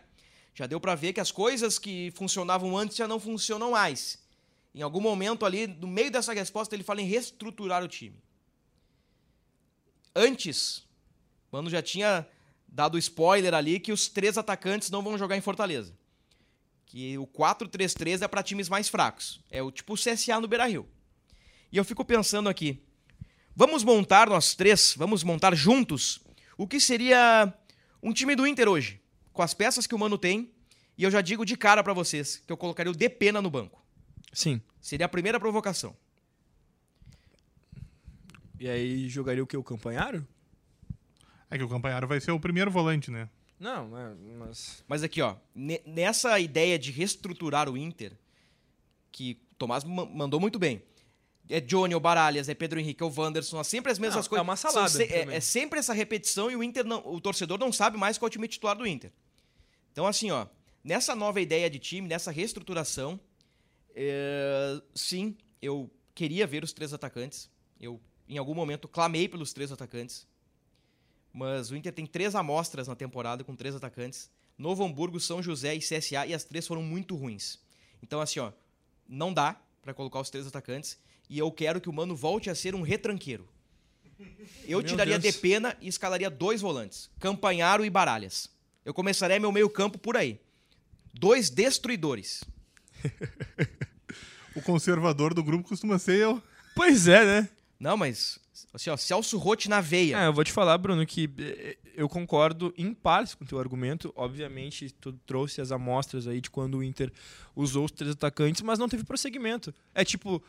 já 0.53 0.67
deu 0.67 0.79
pra 0.79 0.93
ver 0.93 1.13
que 1.13 1.19
as 1.19 1.31
coisas 1.31 1.79
que 1.79 2.11
funcionavam 2.15 2.77
antes 2.77 2.95
já 2.95 3.07
não 3.07 3.19
funcionam 3.19 3.71
mais. 3.71 4.19
Em 4.73 4.81
algum 4.81 4.99
momento 5.01 5.45
ali, 5.45 5.65
no 5.67 5.87
meio 5.87 6.11
dessa 6.11 6.33
resposta, 6.33 6.75
ele 6.75 6.83
fala 6.83 7.01
em 7.01 7.07
reestruturar 7.07 7.83
o 7.83 7.87
time. 7.87 8.15
Antes, 10.15 10.83
o 11.51 11.57
Mano 11.57 11.69
já 11.69 11.81
tinha 11.81 12.27
dado 12.67 12.97
spoiler 12.97 13.53
ali 13.53 13.79
que 13.79 13.91
os 13.91 14.07
três 14.07 14.37
atacantes 14.37 14.89
não 14.89 15.01
vão 15.01 15.17
jogar 15.17 15.35
em 15.35 15.41
Fortaleza. 15.41 15.93
Que 16.85 17.17
o 17.17 17.27
4-3-3 17.27 18.21
é 18.21 18.27
para 18.27 18.43
times 18.43 18.69
mais 18.69 18.87
fracos. 18.87 19.41
É 19.49 19.61
o 19.61 19.71
tipo 19.71 19.95
CSA 19.95 20.39
no 20.39 20.47
Beira-Rio. 20.47 20.87
E 21.71 21.77
eu 21.77 21.83
fico 21.83 22.05
pensando 22.05 22.47
aqui, 22.47 22.81
vamos 23.55 23.83
montar 23.83 24.29
nós 24.29 24.55
três, 24.55 24.93
vamos 24.95 25.23
montar 25.23 25.53
juntos 25.55 26.21
o 26.57 26.67
que 26.67 26.79
seria 26.79 27.53
um 28.01 28.13
time 28.13 28.35
do 28.35 28.47
Inter 28.47 28.69
hoje, 28.69 29.01
com 29.33 29.41
as 29.41 29.53
peças 29.53 29.85
que 29.85 29.95
o 29.95 29.99
Mano 29.99 30.17
tem, 30.17 30.51
e 30.97 31.03
eu 31.03 31.11
já 31.11 31.19
digo 31.19 31.45
de 31.45 31.57
cara 31.57 31.83
para 31.83 31.91
vocês 31.91 32.41
que 32.45 32.53
eu 32.53 32.55
colocaria 32.55 32.91
o 32.91 32.95
Depena 32.95 33.41
no 33.41 33.49
banco. 33.49 33.83
Sim. 34.31 34.61
Seria 34.79 35.05
a 35.05 35.09
primeira 35.09 35.39
provocação. 35.39 35.95
E 38.59 38.69
aí 38.69 39.07
jogaria 39.09 39.43
o 39.43 39.47
que? 39.47 39.57
O 39.57 39.63
Campanharo? 39.63 40.25
É 41.49 41.57
que 41.57 41.63
o 41.63 41.69
Campanharo 41.69 42.07
vai 42.07 42.19
ser 42.19 42.31
o 42.31 42.39
primeiro 42.39 42.71
volante, 42.71 43.11
né? 43.11 43.29
Não, 43.59 43.97
é, 43.97 44.13
mas. 44.37 44.83
Mas 44.87 45.03
aqui, 45.03 45.21
ó, 45.21 45.35
ne- 45.53 45.81
nessa 45.85 46.39
ideia 46.39 46.77
de 46.77 46.91
reestruturar 46.91 47.69
o 47.69 47.77
Inter, 47.77 48.13
que 49.11 49.37
o 49.51 49.55
Tomás 49.55 49.83
ma- 49.83 50.05
mandou 50.05 50.39
muito 50.39 50.59
bem. 50.59 50.81
É 51.47 51.61
Johnny, 51.61 51.93
é 51.93 51.97
o 51.97 51.99
Baralhas, 51.99 52.49
é 52.49 52.55
Pedro 52.55 52.79
Henrique, 52.79 53.03
é 53.03 53.05
o 53.05 53.13
Wanderson, 53.15 53.59
é 53.59 53.63
sempre 53.63 53.91
as 53.91 53.99
mesmas 53.99 54.25
Não, 54.25 54.29
coisas. 54.29 54.39
é 54.41 54.43
uma 54.49 54.55
salada 54.55 54.89
se- 54.89 55.03
é, 55.03 55.35
é 55.35 55.39
sempre 55.39 55.77
essa 55.79 55.93
repetição 55.93 56.49
e 56.49 56.55
o 56.55 56.63
Inter 56.63 56.83
não, 56.85 57.05
o 57.05 57.21
torcedor 57.21 57.59
não 57.59 57.71
sabe 57.71 57.97
mais 57.97 58.17
qual 58.17 58.27
é 58.27 58.29
o 58.29 58.31
time 58.31 58.47
titular 58.47 58.75
do 58.75 58.85
Inter. 58.87 59.11
Então, 59.91 60.07
assim, 60.07 60.31
ó, 60.31 60.47
nessa 60.83 61.15
nova 61.15 61.39
ideia 61.39 61.69
de 61.69 61.77
time, 61.77 62.07
nessa 62.07 62.31
reestruturação, 62.31 63.19
é, 63.95 64.81
sim, 64.95 65.37
eu 65.61 65.89
queria 66.15 66.47
ver 66.47 66.63
os 66.63 66.73
três 66.73 66.93
atacantes. 66.93 67.49
Eu, 67.79 68.01
em 68.27 68.37
algum 68.37 68.53
momento, 68.53 68.87
clamei 68.87 69.27
pelos 69.27 69.53
três 69.53 69.71
atacantes. 69.71 70.27
Mas 71.31 71.69
o 71.69 71.75
Inter 71.75 71.93
tem 71.93 72.05
três 72.05 72.33
amostras 72.33 72.87
na 72.87 72.95
temporada 72.95 73.43
com 73.43 73.55
três 73.55 73.75
atacantes. 73.75 74.29
Novo 74.57 74.83
Hamburgo, 74.85 75.19
São 75.19 75.43
José 75.43 75.75
e 75.75 75.79
CSA, 75.79 76.25
e 76.25 76.33
as 76.33 76.43
três 76.43 76.65
foram 76.65 76.81
muito 76.81 77.15
ruins. 77.15 77.59
Então, 78.01 78.21
assim, 78.21 78.39
ó, 78.39 78.51
não 79.07 79.33
dá 79.33 79.59
pra 79.81 79.93
colocar 79.93 80.19
os 80.19 80.29
três 80.29 80.47
atacantes. 80.47 80.97
E 81.29 81.37
eu 81.37 81.51
quero 81.51 81.81
que 81.81 81.89
o 81.89 81.93
Mano 81.93 82.15
volte 82.15 82.49
a 82.49 82.55
ser 82.55 82.73
um 82.73 82.81
retranqueiro. 82.81 83.47
Eu 84.63 84.79
Meu 84.79 84.83
tiraria 84.83 85.19
Deus. 85.19 85.35
de 85.35 85.41
pena 85.41 85.75
e 85.81 85.87
escalaria 85.87 86.29
dois 86.29 86.61
volantes: 86.61 87.09
Campanharo 87.19 87.83
e 87.83 87.89
Baralhas. 87.89 88.49
Eu 88.85 88.93
começaria 88.93 89.39
meu 89.39 89.51
meio-campo 89.51 89.97
por 89.97 90.15
aí. 90.15 90.39
Dois 91.13 91.49
destruidores. 91.49 92.43
O 94.55 94.61
conservador 94.61 95.33
do 95.33 95.43
grupo 95.43 95.67
costuma 95.67 95.99
ser 95.99 96.17
eu. 96.17 96.41
Pois 96.73 97.09
é, 97.09 97.25
né? 97.25 97.49
Não, 97.85 97.95
mas, 97.95 98.39
assim, 98.73 98.89
ó, 98.89 98.97
Celso 98.97 99.37
Rotti 99.37 99.69
na 99.69 99.79
veia. 99.79 100.17
É, 100.17 100.25
eu 100.25 100.33
vou 100.33 100.43
te 100.43 100.51
falar, 100.51 100.75
Bruno, 100.75 101.05
que 101.05 101.29
eh, 101.37 101.77
eu 101.95 102.09
concordo 102.09 102.73
em 102.75 102.91
partes 102.95 103.35
com 103.35 103.43
o 103.43 103.47
teu 103.47 103.59
argumento. 103.59 104.11
Obviamente, 104.15 104.89
tu 104.89 105.13
trouxe 105.23 105.61
as 105.61 105.71
amostras 105.71 106.25
aí 106.25 106.41
de 106.41 106.49
quando 106.49 106.79
o 106.79 106.83
Inter 106.83 107.11
usou 107.55 107.85
os 107.85 107.91
três 107.91 108.13
atacantes, 108.13 108.63
mas 108.63 108.79
não 108.79 108.89
teve 108.89 109.03
prosseguimento. 109.03 109.71
É 109.93 110.03
tipo, 110.03 110.41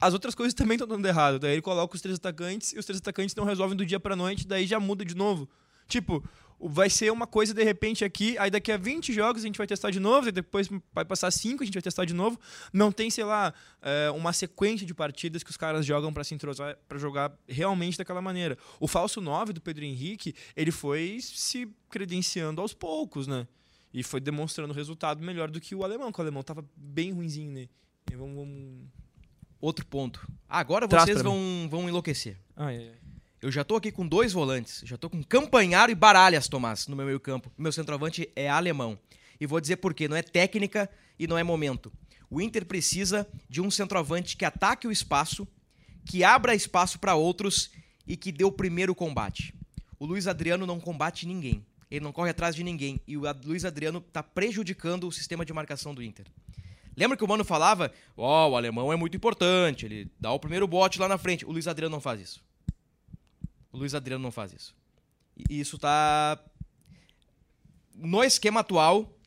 as 0.00 0.14
outras 0.14 0.34
coisas 0.34 0.52
também 0.52 0.74
estão 0.74 0.88
dando 0.88 1.06
errado. 1.06 1.38
Daí 1.38 1.52
ele 1.52 1.62
coloca 1.62 1.94
os 1.94 2.02
três 2.02 2.16
atacantes 2.16 2.72
e 2.72 2.78
os 2.80 2.84
três 2.84 2.98
atacantes 2.98 3.36
não 3.36 3.44
resolvem 3.44 3.76
do 3.76 3.86
dia 3.86 4.00
pra 4.00 4.16
noite, 4.16 4.44
daí 4.44 4.66
já 4.66 4.80
muda 4.80 5.04
de 5.04 5.14
novo. 5.14 5.48
Tipo, 5.86 6.28
vai 6.66 6.88
ser 6.88 7.12
uma 7.12 7.26
coisa 7.26 7.52
de 7.52 7.62
repente 7.62 8.04
aqui, 8.04 8.38
aí 8.38 8.50
daqui 8.50 8.72
a 8.72 8.76
20 8.76 9.12
jogos 9.12 9.42
a 9.42 9.46
gente 9.46 9.58
vai 9.58 9.66
testar 9.66 9.90
de 9.90 10.00
novo, 10.00 10.28
e 10.28 10.32
depois 10.32 10.68
vai 10.92 11.04
passar 11.04 11.30
5, 11.30 11.62
a 11.62 11.66
gente 11.66 11.74
vai 11.74 11.82
testar 11.82 12.04
de 12.04 12.14
novo. 12.14 12.40
Não 12.72 12.90
tem, 12.90 13.10
sei 13.10 13.24
lá, 13.24 13.52
é, 13.82 14.10
uma 14.10 14.32
sequência 14.32 14.86
de 14.86 14.94
partidas 14.94 15.42
que 15.42 15.50
os 15.50 15.56
caras 15.56 15.84
jogam 15.84 16.12
pra 16.12 16.24
se 16.24 16.34
entrosar, 16.34 16.76
pra 16.88 16.98
jogar 16.98 17.32
realmente 17.46 17.98
daquela 17.98 18.22
maneira. 18.22 18.56
O 18.80 18.88
falso 18.88 19.20
9 19.20 19.52
do 19.52 19.60
Pedro 19.60 19.84
Henrique, 19.84 20.34
ele 20.56 20.70
foi 20.70 21.18
se 21.20 21.68
credenciando 21.90 22.60
aos 22.62 22.72
poucos, 22.72 23.26
né? 23.26 23.46
E 23.92 24.02
foi 24.02 24.20
demonstrando 24.20 24.72
resultado 24.72 25.22
melhor 25.22 25.50
do 25.50 25.60
que 25.60 25.74
o 25.74 25.84
alemão, 25.84 26.10
que 26.10 26.18
o 26.18 26.22
alemão 26.22 26.42
tava 26.42 26.64
bem 26.74 27.12
ruinzinho, 27.12 27.52
né? 27.52 27.68
E 28.10 28.16
vamos, 28.16 28.34
vamos... 28.36 28.86
Outro 29.60 29.86
ponto. 29.86 30.26
Agora 30.48 30.88
Traz 30.88 31.04
vocês 31.04 31.22
vão, 31.22 31.68
vão 31.70 31.88
enlouquecer. 31.88 32.38
Ai, 32.56 32.76
ai, 32.76 32.88
ai. 32.88 33.03
Eu 33.44 33.52
já 33.52 33.62
tô 33.62 33.76
aqui 33.76 33.92
com 33.92 34.08
dois 34.08 34.32
volantes. 34.32 34.80
Já 34.86 34.96
tô 34.96 35.10
com 35.10 35.22
Campanharo 35.22 35.92
e 35.92 35.94
Baralhas, 35.94 36.48
Tomás, 36.48 36.86
no 36.88 36.96
meu 36.96 37.04
meio 37.04 37.20
campo. 37.20 37.52
Meu 37.58 37.70
centroavante 37.70 38.26
é 38.34 38.48
alemão. 38.48 38.98
E 39.38 39.46
vou 39.46 39.60
dizer 39.60 39.76
por 39.76 39.92
quê. 39.92 40.08
Não 40.08 40.16
é 40.16 40.22
técnica 40.22 40.88
e 41.18 41.26
não 41.26 41.36
é 41.36 41.44
momento. 41.44 41.92
O 42.30 42.40
Inter 42.40 42.64
precisa 42.64 43.28
de 43.46 43.60
um 43.60 43.70
centroavante 43.70 44.34
que 44.34 44.46
ataque 44.46 44.88
o 44.88 44.90
espaço, 44.90 45.46
que 46.06 46.24
abra 46.24 46.54
espaço 46.54 46.98
para 46.98 47.16
outros 47.16 47.70
e 48.06 48.16
que 48.16 48.32
dê 48.32 48.44
o 48.44 48.50
primeiro 48.50 48.94
combate. 48.94 49.54
O 49.98 50.06
Luiz 50.06 50.26
Adriano 50.26 50.66
não 50.66 50.80
combate 50.80 51.26
ninguém. 51.26 51.62
Ele 51.90 52.02
não 52.02 52.12
corre 52.12 52.30
atrás 52.30 52.56
de 52.56 52.64
ninguém. 52.64 52.98
E 53.06 53.14
o 53.14 53.24
Luiz 53.44 53.66
Adriano 53.66 54.00
tá 54.00 54.22
prejudicando 54.22 55.06
o 55.06 55.12
sistema 55.12 55.44
de 55.44 55.52
marcação 55.52 55.94
do 55.94 56.02
Inter. 56.02 56.24
Lembra 56.96 57.14
que 57.14 57.24
o 57.24 57.28
Mano 57.28 57.44
falava, 57.44 57.92
ó, 58.16 58.48
o 58.48 58.56
alemão 58.56 58.90
é 58.90 58.96
muito 58.96 59.18
importante, 59.18 59.84
ele 59.84 60.10
dá 60.18 60.32
o 60.32 60.40
primeiro 60.40 60.66
bote 60.66 60.98
lá 60.98 61.06
na 61.06 61.18
frente. 61.18 61.44
O 61.44 61.52
Luiz 61.52 61.68
Adriano 61.68 61.92
não 61.92 62.00
faz 62.00 62.22
isso. 62.22 62.53
O 63.74 63.76
Luiz 63.76 63.92
Adriano 63.92 64.22
não 64.22 64.30
faz 64.30 64.52
isso. 64.52 64.72
E 65.50 65.58
isso 65.58 65.76
tá. 65.76 66.38
No 67.92 68.22
esquema 68.22 68.60
atual, 68.60 69.18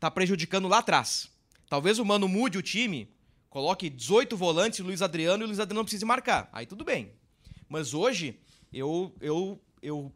tá 0.00 0.10
prejudicando 0.10 0.66
lá 0.66 0.78
atrás. 0.78 1.30
Talvez 1.68 2.00
o 2.00 2.04
Mano 2.04 2.26
mude 2.26 2.58
o 2.58 2.62
time, 2.62 3.08
coloque 3.48 3.88
18 3.88 4.36
volantes 4.36 4.80
Luiz 4.80 5.00
Adriano 5.00 5.42
e 5.42 5.44
o 5.44 5.46
Luiz 5.46 5.60
Adriano 5.60 5.78
não 5.78 5.84
precise 5.84 6.04
marcar. 6.04 6.48
Aí 6.52 6.66
tudo 6.66 6.84
bem. 6.84 7.12
Mas 7.68 7.94
hoje, 7.94 8.40
eu, 8.72 9.14
eu, 9.20 9.62
eu 9.80 10.12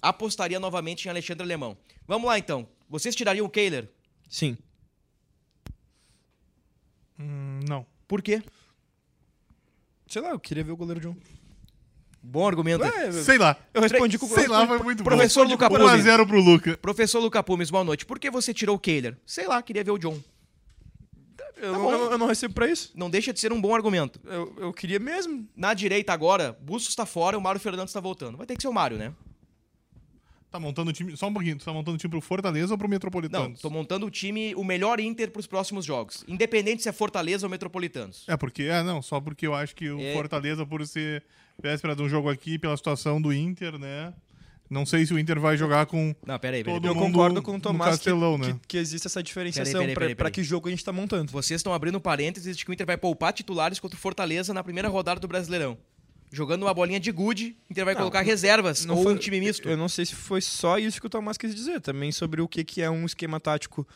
apostaria 0.00 0.58
novamente 0.58 1.04
em 1.04 1.10
Alexandre 1.10 1.42
Alemão. 1.42 1.76
Vamos 2.08 2.26
lá 2.26 2.38
então. 2.38 2.66
Vocês 2.88 3.14
tirariam 3.14 3.44
o 3.44 3.50
Kehler? 3.50 3.92
Sim. 4.26 4.56
Hum, 7.18 7.60
não. 7.68 7.84
Por 8.08 8.22
quê? 8.22 8.42
Sei 10.06 10.22
lá, 10.22 10.30
eu 10.30 10.40
queria 10.40 10.64
ver 10.64 10.72
o 10.72 10.76
goleiro 10.78 11.00
John. 11.00 11.41
Bom 12.22 12.46
argumento. 12.46 12.84
Eu, 12.84 13.12
Sei 13.24 13.36
lá. 13.36 13.56
eu 13.74 13.82
respondi 13.82 14.16
com 14.18 14.26
o 14.26 14.28
Sei 14.28 14.46
lá, 14.46 14.66
foi 14.66 14.78
muito 14.78 15.02
Professor 15.02 15.44
bom. 15.44 15.50
Luca 15.52 15.64
1 15.72 15.74
a 15.76 15.78
Pume. 15.90 16.02
0 16.02 16.26
pro 16.26 16.40
Luca. 16.40 16.78
Professor 16.78 17.18
Luca 17.20 17.42
Pumes, 17.42 17.68
boa 17.70 17.82
noite. 17.82 18.06
Por 18.06 18.18
que 18.18 18.30
você 18.30 18.54
tirou 18.54 18.76
o 18.76 18.78
Kehler? 18.78 19.16
Sei 19.26 19.46
lá, 19.48 19.60
queria 19.60 19.82
ver 19.82 19.90
o 19.90 19.98
John. 19.98 20.18
eu, 21.56 21.72
Tá 21.72 21.78
não- 21.78 21.84
bom. 21.84 21.92
eu, 21.92 22.10
eu 22.12 22.18
não 22.18 22.26
recebo 22.26 22.54
pra 22.54 22.68
isso. 22.70 22.92
Não 22.94 23.10
deixa 23.10 23.32
de 23.32 23.40
ser 23.40 23.52
um 23.52 23.60
bom 23.60 23.74
argumento. 23.74 24.20
Eu, 24.24 24.54
eu 24.56 24.72
queria 24.72 24.98
mesmo. 25.00 25.46
Na 25.56 25.74
direita 25.74 26.12
agora, 26.12 26.56
Bustos 26.60 26.94
tá 26.94 27.04
fora, 27.04 27.36
o 27.36 27.40
Mário 27.40 27.60
Fernandes 27.60 27.92
tá 27.92 28.00
voltando. 28.00 28.36
Vai 28.38 28.46
ter 28.46 28.54
que 28.56 28.62
ser 28.62 28.68
o 28.68 28.72
Mário, 28.72 28.96
né? 28.96 29.12
Tá 30.52 30.60
montando 30.60 30.90
o 30.90 30.92
time. 30.92 31.16
Só 31.16 31.28
um 31.28 31.32
pouquinho. 31.32 31.56
Tu 31.56 31.64
tá 31.64 31.72
montando 31.72 31.94
o 31.94 31.98
time 31.98 32.10
pro 32.10 32.20
Fortaleza 32.20 32.74
ou 32.74 32.78
pro 32.78 32.86
Metropolitano? 32.86 33.48
Não, 33.48 33.54
tô 33.54 33.70
montando 33.70 34.04
o 34.04 34.10
time, 34.10 34.54
o 34.54 34.62
melhor 34.62 35.00
Inter 35.00 35.30
pros 35.30 35.46
próximos 35.46 35.82
jogos. 35.82 36.22
Independente 36.28 36.82
se 36.82 36.90
é 36.90 36.92
Fortaleza 36.92 37.46
ou 37.46 37.50
Metropolitanos. 37.50 38.24
É, 38.28 38.36
porque. 38.36 38.64
É, 38.64 38.82
não, 38.82 39.00
só 39.00 39.18
porque 39.18 39.46
eu 39.46 39.54
acho 39.54 39.74
que 39.74 39.88
o 39.88 39.98
É. 39.98 40.12
Fortaleza, 40.12 40.66
por 40.66 40.86
ser 40.86 41.24
véspera 41.60 41.96
de 41.96 42.02
um 42.02 42.08
jogo 42.08 42.28
aqui, 42.28 42.58
pela 42.58 42.76
situação 42.76 43.20
do 43.20 43.32
Inter, 43.32 43.78
né? 43.78 44.12
Não 44.68 44.84
sei 44.86 45.06
se 45.06 45.12
o 45.14 45.18
Inter 45.18 45.40
vai 45.40 45.56
jogar 45.56 45.86
com. 45.86 46.14
Não, 46.26 46.38
pera 46.38 46.56
aí, 46.56 46.64
pera 46.64 46.76
aí. 46.76 46.80
Todo 46.82 46.86
eu 46.86 46.94
concordo 46.94 47.42
com 47.42 47.56
o 47.56 47.60
Tomás 47.60 47.90
que, 47.92 47.96
Castelão, 47.96 48.36
né? 48.36 48.52
que, 48.52 48.68
que 48.68 48.76
existe 48.78 49.06
essa 49.06 49.22
diferenciação 49.22 49.72
Peraí, 49.80 49.86
peraí, 49.94 49.94
peraí, 49.94 50.14
peraí. 50.14 50.32
que 50.32 50.42
jogo 50.42 50.68
a 50.68 50.70
gente 50.70 50.84
tá 50.84 50.92
montando. 50.92 51.32
Vocês 51.32 51.60
estão 51.60 51.72
abrindo 51.72 52.00
parênteses 52.00 52.56
de 52.56 52.64
que 52.64 52.70
o 52.70 52.74
Inter 52.74 52.86
vai 52.86 52.96
poupar 52.96 53.32
titulares 53.32 53.78
contra 53.78 53.96
o 53.96 54.00
Fortaleza 54.00 54.52
na 54.54 54.62
primeira 54.62 54.88
rodada 54.88 55.20
do 55.20 55.28
Brasileirão. 55.28 55.76
Jogando 56.34 56.62
uma 56.62 56.72
bolinha 56.72 56.98
de 56.98 57.12
gude, 57.12 57.54
o 57.68 57.72
Inter 57.72 57.84
vai 57.84 57.92
Não, 57.94 58.00
colocar 58.00 58.22
reservas 58.22 58.86
Não 58.86 58.96
ou 58.96 59.02
foi- 59.02 59.12
um 59.14 59.18
time 59.18 59.38
misto. 59.38 59.68
Eu 59.68 59.76
não 59.76 59.86
sei 59.88 60.06
se 60.06 60.14
foi 60.14 60.40
só 60.40 60.78
isso 60.78 60.98
que 60.98 61.06
o 61.06 61.10
Tomás 61.10 61.36
quis 61.36 61.54
dizer. 61.54 61.80
Também 61.82 62.10
sobre 62.10 62.40
o 62.40 62.48
que, 62.48 62.64
que 62.64 62.80
é 62.80 62.90
um 62.90 63.04
esquema 63.04 63.38
tático 63.38 63.86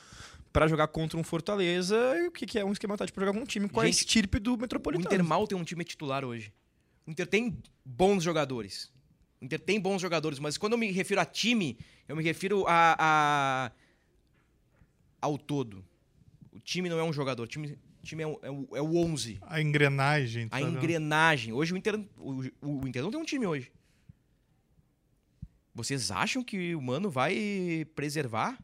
pra 0.52 0.68
jogar 0.68 0.88
contra 0.88 1.18
um 1.18 1.24
Fortaleza 1.24 1.96
e 2.18 2.26
o 2.28 2.30
que, 2.30 2.44
que 2.44 2.58
é 2.58 2.64
um 2.64 2.72
esquema 2.72 2.96
tático 2.96 3.14
pra 3.14 3.24
jogar 3.26 3.38
com 3.38 3.42
um 3.42 3.46
time 3.46 3.68
com 3.68 3.80
a 3.80 3.86
Gente, 3.86 3.94
estirpe 4.00 4.38
do 4.38 4.54
O 4.54 4.58
Metropolitano. 4.58 5.06
Inter 5.14 5.24
mal 5.24 5.46
tem 5.46 5.56
um 5.56 5.64
time 5.64 5.82
titular 5.82 6.24
hoje. 6.26 6.52
O 7.06 7.10
Inter 7.10 7.26
tem 7.26 7.56
bons 7.84 8.22
jogadores. 8.22 8.92
O 9.40 9.44
Inter 9.44 9.58
tem 9.60 9.80
bons 9.80 10.00
jogadores, 10.02 10.38
mas 10.38 10.58
quando 10.58 10.72
eu 10.74 10.78
me 10.78 10.90
refiro 10.92 11.20
a 11.20 11.24
time, 11.24 11.78
eu 12.06 12.14
me 12.16 12.22
refiro 12.22 12.64
a, 12.66 12.96
a- 12.98 13.72
ao 15.20 15.38
todo. 15.38 15.82
O 16.52 16.60
time 16.60 16.88
não 16.88 16.98
é 16.98 17.02
um 17.02 17.12
jogador, 17.12 17.44
o 17.44 17.46
time, 17.46 17.68
o 17.68 17.85
time 18.06 18.22
é, 18.22 18.26
o, 18.26 18.38
é, 18.42 18.78
é 18.78 18.82
o 18.82 18.96
11. 18.96 19.38
A 19.42 19.60
engrenagem. 19.60 20.46
A 20.46 20.48
tá 20.48 20.58
vendo? 20.58 20.76
engrenagem. 20.76 21.52
Hoje 21.52 21.74
o 21.74 21.76
Inter, 21.76 22.00
o, 22.16 22.42
o 22.62 22.88
Inter 22.88 23.02
não 23.02 23.10
tem 23.10 23.20
um 23.20 23.24
time 23.24 23.46
hoje. 23.46 23.70
Vocês 25.74 26.10
acham 26.10 26.42
que 26.42 26.74
o 26.74 26.80
Mano 26.80 27.10
vai 27.10 27.86
preservar? 27.94 28.58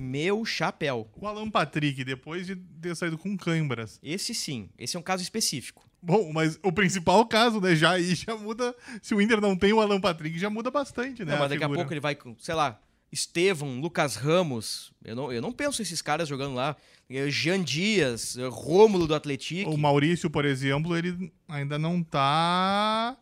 Meu 0.00 0.44
chapéu. 0.44 1.10
O 1.16 1.26
Alan 1.26 1.50
Patrick, 1.50 2.04
depois 2.04 2.46
de 2.46 2.56
ter 2.56 2.94
saído 2.94 3.18
com 3.18 3.36
câimbras. 3.36 3.98
Esse 4.02 4.34
sim, 4.34 4.70
esse 4.78 4.96
é 4.96 5.00
um 5.00 5.02
caso 5.02 5.22
específico. 5.22 5.84
Bom, 6.00 6.32
mas 6.32 6.58
o 6.62 6.72
principal 6.72 7.26
caso, 7.26 7.60
né? 7.60 7.76
Já 7.76 7.92
aí 7.92 8.14
já 8.14 8.36
muda. 8.36 8.74
Se 9.02 9.14
o 9.14 9.20
Inter 9.20 9.40
não 9.40 9.56
tem 9.56 9.72
o 9.72 9.80
Alan 9.80 10.00
Patrick, 10.00 10.38
já 10.38 10.48
muda 10.48 10.70
bastante, 10.70 11.24
né? 11.24 11.32
Não, 11.32 11.38
mas 11.38 11.46
a 11.46 11.48
daqui 11.48 11.64
a 11.64 11.66
figura. 11.66 11.80
pouco 11.80 11.92
ele 11.92 12.00
vai 12.00 12.14
com, 12.14 12.36
sei 12.38 12.54
lá, 12.54 12.80
Estevão, 13.12 13.78
Lucas 13.80 14.16
Ramos. 14.16 14.90
Eu 15.04 15.14
não, 15.14 15.30
eu 15.32 15.42
não 15.42 15.52
penso 15.52 15.82
esses 15.82 16.00
caras 16.00 16.26
jogando 16.28 16.54
lá. 16.54 16.74
Eh, 17.10 17.28
Jean 17.30 17.62
Dias, 17.62 18.36
eh, 18.38 18.48
Rômulo 18.50 19.06
do 19.06 19.14
Atlético. 19.14 19.70
O 19.70 19.76
Maurício, 19.76 20.30
por 20.30 20.44
exemplo, 20.46 20.96
ele 20.96 21.30
ainda 21.46 21.78
não 21.78 22.02
tá 22.02 23.16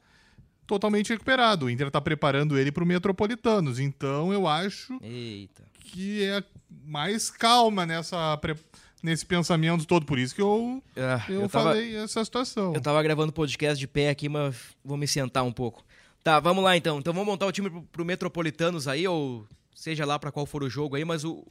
totalmente 0.66 1.08
recuperado. 1.10 1.66
O 1.66 1.70
Inter 1.70 1.90
tá 1.90 2.00
preparando 2.00 2.56
ele 2.56 2.70
pro 2.70 2.86
Metropolitanos. 2.86 3.78
Então 3.80 4.32
eu 4.32 4.46
acho 4.46 4.96
Eita. 5.02 5.64
que 5.80 6.22
é 6.24 6.44
mais 6.84 7.28
calma 7.30 7.84
nessa 7.84 8.36
pre- 8.36 8.54
nesse 9.02 9.26
pensamento 9.26 9.84
todo. 9.84 10.06
Por 10.06 10.18
isso 10.20 10.34
que 10.34 10.40
eu, 10.42 10.80
Ah, 10.96 11.24
eu, 11.28 11.42
eu, 11.42 11.48
tava, 11.48 11.70
falei 11.70 11.96
essa 11.96 12.24
situação. 12.24 12.72
eu 12.74 12.80
tava 12.80 13.02
gravando 13.02 13.32
podcast 13.32 13.76
de 13.78 13.88
pé 13.88 14.10
aqui, 14.10 14.28
mas 14.28 14.54
vou 14.84 14.96
me 14.96 15.08
sentar 15.08 15.42
um 15.42 15.52
pouco. 15.52 15.82
Tá, 16.22 16.38
vamos 16.38 16.62
lá 16.62 16.76
então. 16.76 16.98
Então 17.00 17.12
vamos 17.12 17.26
montar 17.26 17.46
o 17.46 17.52
time 17.52 17.68
pro, 17.68 17.82
pro 17.82 18.04
Metropolitanos 18.04 18.86
aí, 18.86 19.08
ou 19.08 19.44
seja 19.74 20.04
lá 20.04 20.18
pra 20.18 20.30
qual 20.32 20.46
for 20.46 20.62
o 20.62 20.70
jogo 20.70 20.96
aí, 20.96 21.04
mas 21.04 21.24
o. 21.24 21.46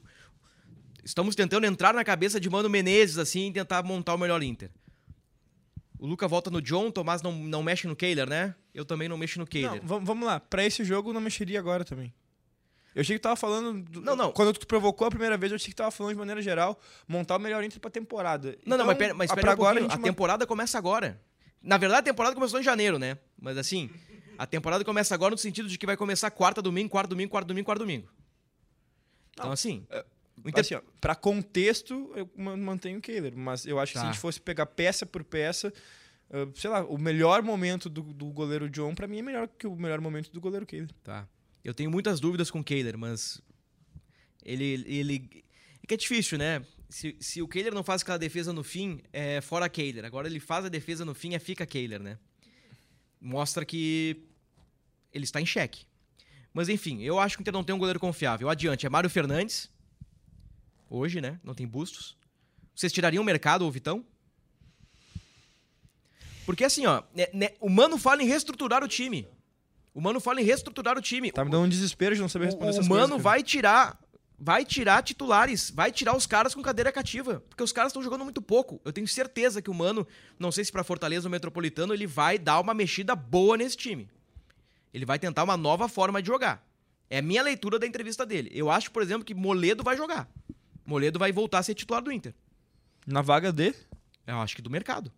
Estamos 1.04 1.36
tentando 1.36 1.66
entrar 1.66 1.94
na 1.94 2.04
cabeça 2.04 2.40
de 2.40 2.50
Mano 2.50 2.70
Menezes, 2.70 3.18
assim, 3.18 3.48
e 3.48 3.54
tentar 3.54 3.82
montar 3.84 4.14
o 4.14 4.18
melhor 4.18 4.44
Inter. 4.44 4.70
O 5.98 6.06
Luca 6.06 6.28
volta 6.28 6.50
no 6.50 6.62
John, 6.62 6.92
Tomás 6.92 7.22
não, 7.22 7.32
não 7.32 7.64
mexe 7.64 7.88
no 7.88 7.96
Kehler, 7.96 8.30
né? 8.30 8.56
Eu 8.74 8.86
também 8.86 9.10
não 9.10 9.18
mexo 9.18 9.38
no 9.40 9.44
Não, 9.44 9.48
Kehler. 9.50 9.82
vam- 9.84 10.04
vamos 10.04 10.26
lá. 10.26 10.40
Pra 10.40 10.64
esse 10.66 10.84
jogo, 10.84 11.10
eu 11.10 11.14
não 11.14 11.22
mexeria 11.22 11.60
agora 11.60 11.84
também. 11.84 12.14
Eu 12.96 13.02
achei 13.02 13.16
que 13.18 13.22
tava 13.22 13.36
falando. 13.36 13.82
do- 13.84 14.02
Não, 14.02 14.16
não. 14.16 14.32
Quando 14.32 14.54
tu 14.58 14.66
provocou 14.68 15.08
a 15.08 15.10
primeira 15.10 15.38
vez, 15.38 15.52
eu 15.52 15.56
achei 15.58 15.70
que 15.70 15.76
tava 15.76 15.92
falando 15.92 16.14
de 16.14 16.20
maneira 16.20 16.42
geral, 16.42 16.80
montar 17.08 17.36
o 17.36 17.40
melhor 17.40 17.64
Inter 17.64 17.80
pra 17.80 17.90
temporada. 17.90 18.58
Não, 18.66 18.78
não, 18.78 18.86
Então, 18.86 18.86
mas 18.88 18.98
pera, 18.98 19.14
mas 19.14 19.32
a- 19.32 19.36
pera 19.36 19.42
pra 19.48 19.52
um 19.52 19.54
agora 19.54 19.78
a 19.78 19.80
A, 19.80 19.82
gente 19.90 19.98
man- 19.98 20.04
temporada 20.08 20.48
começa 20.48 20.78
agora. 20.78 21.20
Na 21.62 21.78
verdade, 21.78 22.00
a 22.02 22.04
temporada 22.14 22.36
começou 22.36 22.60
em 22.60 22.64
janeiro, 22.64 22.98
né? 22.98 23.18
Mas 23.40 23.58
assim, 23.58 23.90
a 24.42 24.48
temporada 24.48 24.84
começa 24.86 25.14
agora 25.14 25.32
no 25.32 25.38
sentido 25.38 25.68
de 25.68 25.78
que 25.78 25.86
vai 25.86 25.98
começar 25.98 26.32
quarta, 26.32 26.62
domingo, 26.62 26.90
quarto, 26.90 27.10
domingo, 27.10 27.30
quarto, 27.30 27.48
domingo, 27.48 27.66
quarto, 27.66 27.80
domingo. 27.80 28.08
Então, 29.34 29.52
assim, 29.52 29.86
o 30.44 30.50
Inter... 30.50 30.62
Assim, 30.62 30.76
ó, 30.76 30.82
pra 31.00 31.14
contexto, 31.16 32.12
eu 32.16 32.30
ma- 32.38 32.58
mantenho 32.58 33.00
o 33.00 33.02
Kehler, 33.02 33.36
mas 33.36 33.66
eu 33.66 33.80
acho 33.80 33.92
que 33.94 34.00
se 34.00 34.04
Tá. 34.04 34.10
a 34.10 34.12
gente 34.12 34.22
fosse 34.22 34.40
pegar 34.40 34.66
peça 34.66 35.06
por 35.06 35.24
peça, 35.24 35.74
ah, 36.32 36.48
sei 36.56 36.70
lá, 36.70 36.84
o 36.86 36.98
melhor 36.98 37.42
momento 37.42 37.90
do, 37.90 38.02
do 38.02 38.26
goleiro 38.32 38.70
John, 38.70 38.96
pra 38.96 39.08
mim, 39.08 39.20
é 39.20 39.22
melhor 39.22 39.48
que 39.48 39.68
o 39.68 39.76
melhor 39.76 40.00
momento 40.02 40.32
do 40.32 40.40
goleiro 40.42 40.66
Kehler. 40.66 40.90
Tá. 41.04 41.28
Eu 41.64 41.74
tenho 41.74 41.92
muitas 41.92 42.20
dúvidas 42.20 42.50
com 42.50 42.60
o 42.60 42.64
Kehler, 42.64 42.98
mas 42.98 43.42
ele, 44.46 44.84
ele... 44.88 45.44
É 45.84 45.88
que 45.88 45.94
é 45.94 45.98
difícil, 45.98 46.38
né? 46.38 46.66
Se, 46.90 47.16
se 47.20 47.42
o 47.42 47.48
Kehler 47.48 47.74
não 47.74 47.84
faz 47.84 48.02
aquela 48.02 48.18
defesa 48.18 48.54
no 48.54 48.64
fim, 48.64 49.02
é 49.12 49.42
fora 49.42 49.68
Kehler. 49.70 50.06
Agora 50.06 50.28
ele 50.28 50.40
faz 50.40 50.64
a 50.66 50.70
defesa 50.70 51.04
no 51.04 51.14
fim, 51.14 51.34
é 51.36 51.40
fica 51.40 51.66
Kehler, 51.66 52.02
né? 52.02 52.18
Mostra 53.22 53.66
que 53.66 54.24
ele 55.14 55.24
está 55.24 55.40
em 55.42 55.46
xeque. 55.46 55.86
Mas 56.54 56.70
enfim, 56.70 57.02
eu 57.02 57.20
acho 57.20 57.38
que 57.38 57.42
o 57.42 57.44
Inter 57.44 57.54
não 57.54 57.64
tem 57.64 57.76
um 57.76 57.80
goleiro 57.80 58.00
confiável. 58.00 58.50
Adiante, 58.50 58.86
é 58.86 58.90
Mário 58.90 59.10
Fernandes. 59.10 59.70
Hoje, 60.90 61.22
né? 61.22 61.40
Não 61.44 61.54
tem 61.54 61.68
bustos. 61.68 62.18
Vocês 62.76 62.92
tirariam 62.92 63.22
o 63.22 63.26
mercado 63.26 63.62
ou 63.62 63.68
o 63.68 63.72
Vitão? 63.72 64.06
Porque 66.46 66.64
assim, 66.64 66.86
ó, 66.88 67.04
né, 67.14 67.28
né, 67.32 67.50
o 67.60 67.70
Mano 67.70 67.98
fala 67.98 68.24
em 68.24 68.26
reestruturar 68.26 68.84
o 68.84 68.88
time. 68.88 69.28
O 69.94 70.02
Mano 70.02 70.20
fala 70.20 70.42
em 70.42 70.44
reestruturar 70.44 70.98
o 70.98 71.02
time. 71.02 71.32
Tá 71.32 71.46
me 71.46 71.52
dando 71.52 71.66
um 71.66 71.70
desespero 71.70 72.16
de 72.16 72.22
não 72.22 72.30
saber 72.30 72.46
responder 72.46 72.68
O, 72.68 72.70
essas 72.70 72.86
o 72.86 72.90
coisas. 72.90 73.10
Mano 73.10 73.22
cara. 73.22 73.24
vai 73.24 73.44
tirar. 73.44 74.00
Vai 74.42 74.64
tirar 74.64 75.04
titulares, 75.04 75.70
vai 75.70 75.92
tirar 75.92 76.16
os 76.16 76.26
caras 76.26 76.56
com 76.56 76.62
cadeira 76.62 76.94
cativa, 76.94 77.44
porque 77.50 77.62
os 77.62 77.74
caras 77.74 77.90
estão 77.90 78.02
jogando 78.02 78.24
muito 78.24 78.42
pouco. 78.42 78.80
Eu 78.86 78.94
tenho 78.94 79.06
certeza 79.06 79.62
que 79.62 79.70
o 79.70 79.74
Mano, 79.74 80.08
não 80.40 80.50
sei 80.50 80.64
se 80.64 80.72
pra 80.72 80.82
Fortaleza 80.82 81.28
ou 81.28 81.32
Metropolitano, 81.32 81.94
ele 81.94 82.08
vai 82.08 82.40
dar 82.40 82.62
uma 82.62 82.74
mexida 82.74 83.14
boa 83.18 83.58
nesse 83.58 83.76
time. 83.76 84.10
Ele 84.94 85.06
vai 85.06 85.20
tentar 85.20 85.44
uma 85.44 85.58
nova 85.58 85.88
forma 85.88 86.22
de 86.22 86.28
jogar. 86.28 86.66
É 87.10 87.20
a 87.20 87.22
minha 87.22 87.42
leitura 87.42 87.80
da 87.80 87.88
entrevista 87.88 88.26
dele. 88.26 88.50
Eu 88.54 88.70
acho, 88.70 88.92
por 88.92 89.02
exemplo, 89.02 89.26
que 89.26 89.34
Moledo 89.34 89.84
vai 89.84 89.98
jogar. 89.98 90.30
Moledo 90.86 91.18
vai 91.20 91.32
voltar 91.32 91.60
a 91.60 91.64
ser 91.64 91.76
titular 91.76 92.02
do 92.02 92.12
Inter. 92.12 92.34
Na 93.06 93.22
vaga 93.22 93.52
de. 93.52 93.74
Eu 94.28 94.38
acho 94.40 94.56
que 94.56 94.62
do 94.62 94.70
mercado. 94.70 95.12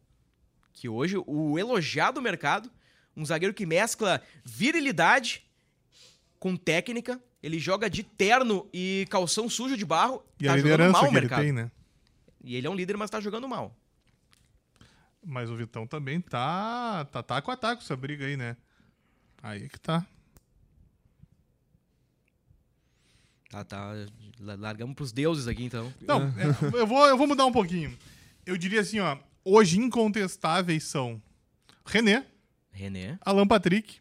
Que 0.73 0.87
hoje 0.87 1.15
o 1.25 1.59
elogiado 1.59 2.21
mercado, 2.21 2.71
um 3.15 3.25
zagueiro 3.25 3.53
que 3.53 3.65
mescla 3.65 4.21
virilidade 4.43 5.45
com 6.39 6.55
técnica, 6.55 7.21
ele 7.43 7.59
joga 7.59 7.89
de 7.89 8.03
terno 8.03 8.69
e 8.73 9.05
calção 9.09 9.49
sujo 9.49 9.75
de 9.75 9.85
barro, 9.85 10.23
E 10.39 10.45
tá 10.45 10.53
a 10.53 10.57
jogando 10.57 10.91
mal 10.91 11.07
o 11.09 11.11
mercado. 11.11 11.41
tem, 11.41 11.51
né? 11.51 11.69
E 12.43 12.55
ele 12.55 12.67
é 12.67 12.69
um 12.69 12.75
líder, 12.75 12.97
mas 12.97 13.09
tá 13.09 13.19
jogando 13.19 13.47
mal. 13.47 13.75
Mas 15.23 15.49
o 15.49 15.55
Vitão 15.55 15.85
também 15.85 16.19
tá, 16.19 17.05
tá 17.11 17.21
taco 17.21 17.51
a 17.51 17.57
taco 17.57 17.81
essa 17.83 17.95
briga 17.95 18.25
aí, 18.25 18.35
né? 18.35 18.57
Aí 19.43 19.67
que 19.69 19.79
tá. 19.79 20.05
Tá, 23.49 23.63
tá. 23.65 23.91
la- 24.39 24.55
Largamos 24.55 24.95
pros 24.95 25.11
deuses 25.11 25.47
aqui, 25.47 25.63
então. 25.63 25.93
Não, 26.01 26.21
é, 26.37 26.79
eu, 26.79 26.87
vou, 26.87 27.05
eu 27.07 27.17
vou 27.17 27.27
mudar 27.27 27.45
um 27.45 27.51
pouquinho. 27.51 27.97
Eu 28.45 28.57
diria 28.57 28.81
assim, 28.81 28.99
ó. 28.99 29.17
Hoje 29.43 29.77
incontestáveis 29.79 30.83
são 30.83 31.21
René, 31.85 32.25
René. 32.71 33.17
Alan 33.25 33.47
Patrick 33.47 33.99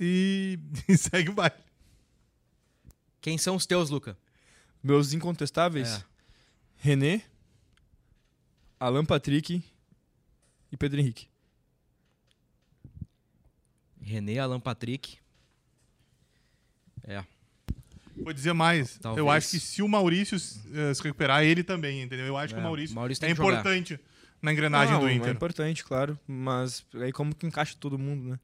e, 0.00 0.58
e 0.88 0.96
segue 0.96 1.28
o 1.30 1.34
baile. 1.34 1.54
Quem 3.20 3.36
são 3.36 3.56
os 3.56 3.66
teus, 3.66 3.90
Luca? 3.90 4.16
Meus 4.82 5.12
incontestáveis: 5.12 5.88
É. 5.88 6.04
René, 6.76 7.22
Alan 8.80 9.04
Patrick 9.04 9.62
e 10.72 10.76
Pedro 10.76 10.98
Henrique. 11.00 11.28
René, 14.08 14.38
Alan 14.38 14.60
Patrick. 14.60 15.18
É. 17.04 17.24
Vou 18.16 18.32
dizer 18.32 18.52
mais. 18.52 18.98
Talvez. 18.98 19.18
Eu 19.24 19.30
acho 19.30 19.50
que 19.50 19.60
se 19.60 19.80
o 19.82 19.88
Maurício 19.88 20.36
eh, 20.36 20.92
se 20.94 21.02
recuperar, 21.02 21.44
ele 21.44 21.62
também, 21.62 22.02
entendeu? 22.02 22.26
Eu 22.26 22.36
acho 22.36 22.52
que 22.52 22.58
É, 22.58 22.62
o 22.62 22.64
Maurício, 22.66 22.92
o 22.92 22.96
Maurício 22.96 23.24
é 23.24 23.26
tem 23.28 23.34
que 23.34 23.40
jogar. 23.40 23.60
importante 23.60 23.98
na 24.42 24.52
engrenagem 24.52 24.94
Não, 24.94 25.00
do 25.02 25.08
É 25.08 25.14
Inter. 25.14 25.32
importante, 25.32 25.84
claro. 25.84 26.18
Mas 26.26 26.84
aí 26.94 27.12
como 27.12 27.34
que 27.34 27.46
encaixa 27.46 27.76
todo 27.78 27.98
mundo, 27.98 28.30
né? 28.30 28.40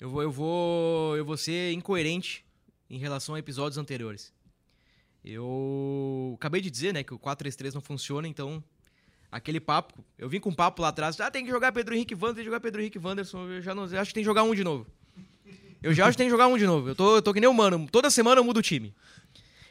Eu 0.00 0.10
vou, 0.10 0.22
eu 0.22 0.30
vou, 0.30 1.16
eu 1.16 1.24
vou 1.24 1.36
ser 1.36 1.72
incoerente 1.72 2.44
em 2.90 2.98
relação 2.98 3.34
a 3.34 3.38
episódios 3.38 3.78
anteriores. 3.78 4.32
Eu 5.24 6.34
acabei 6.38 6.60
de 6.60 6.70
dizer, 6.70 6.92
né, 6.92 7.02
que 7.02 7.14
o 7.14 7.18
4-3-3 7.18 7.74
não 7.74 7.80
funciona, 7.80 8.28
então 8.28 8.62
aquele 9.36 9.60
papo, 9.60 10.04
eu 10.18 10.28
vim 10.28 10.40
com 10.40 10.50
um 10.50 10.54
papo 10.54 10.82
lá 10.82 10.88
atrás, 10.88 11.18
ah, 11.20 11.30
tem 11.30 11.44
que 11.44 11.50
jogar 11.50 11.72
Pedro 11.72 11.94
Henrique 11.94 12.14
Wanderson, 12.14 12.34
tem 12.34 12.42
que 12.42 12.46
jogar 12.46 12.60
Pedro 12.60 12.80
Henrique 12.80 12.98
Wanderson, 12.98 13.48
eu 13.48 13.62
já 13.62 13.74
não, 13.74 13.86
eu 13.86 14.00
acho 14.00 14.08
que 14.10 14.14
tem 14.14 14.22
que 14.22 14.26
jogar 14.26 14.42
um 14.42 14.54
de 14.54 14.64
novo. 14.64 14.86
Eu 15.82 15.92
já 15.94 16.04
acho 16.04 16.12
que 16.12 16.18
tem 16.18 16.26
que 16.26 16.30
jogar 16.30 16.48
um 16.48 16.56
de 16.58 16.66
novo. 16.66 16.88
Eu 16.88 16.94
tô, 16.96 17.16
eu 17.16 17.22
tô 17.22 17.32
que 17.32 17.40
nem 17.40 17.48
o 17.48 17.54
mano, 17.54 17.86
toda 17.92 18.10
semana 18.10 18.40
eu 18.40 18.44
mudo 18.44 18.56
o 18.58 18.62
time. 18.62 18.94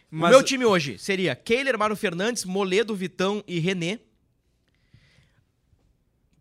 Mas- 0.10 0.30
O 0.32 0.38
meu 0.38 0.44
time 0.44 0.64
hoje 0.66 0.98
seria 0.98 1.36
Keiler, 1.36 1.78
Mário 1.78 1.96
Fernandes, 1.96 2.46
Moledo, 2.46 2.96
Vitão 2.96 3.44
e 3.48 3.60
René. 3.60 4.00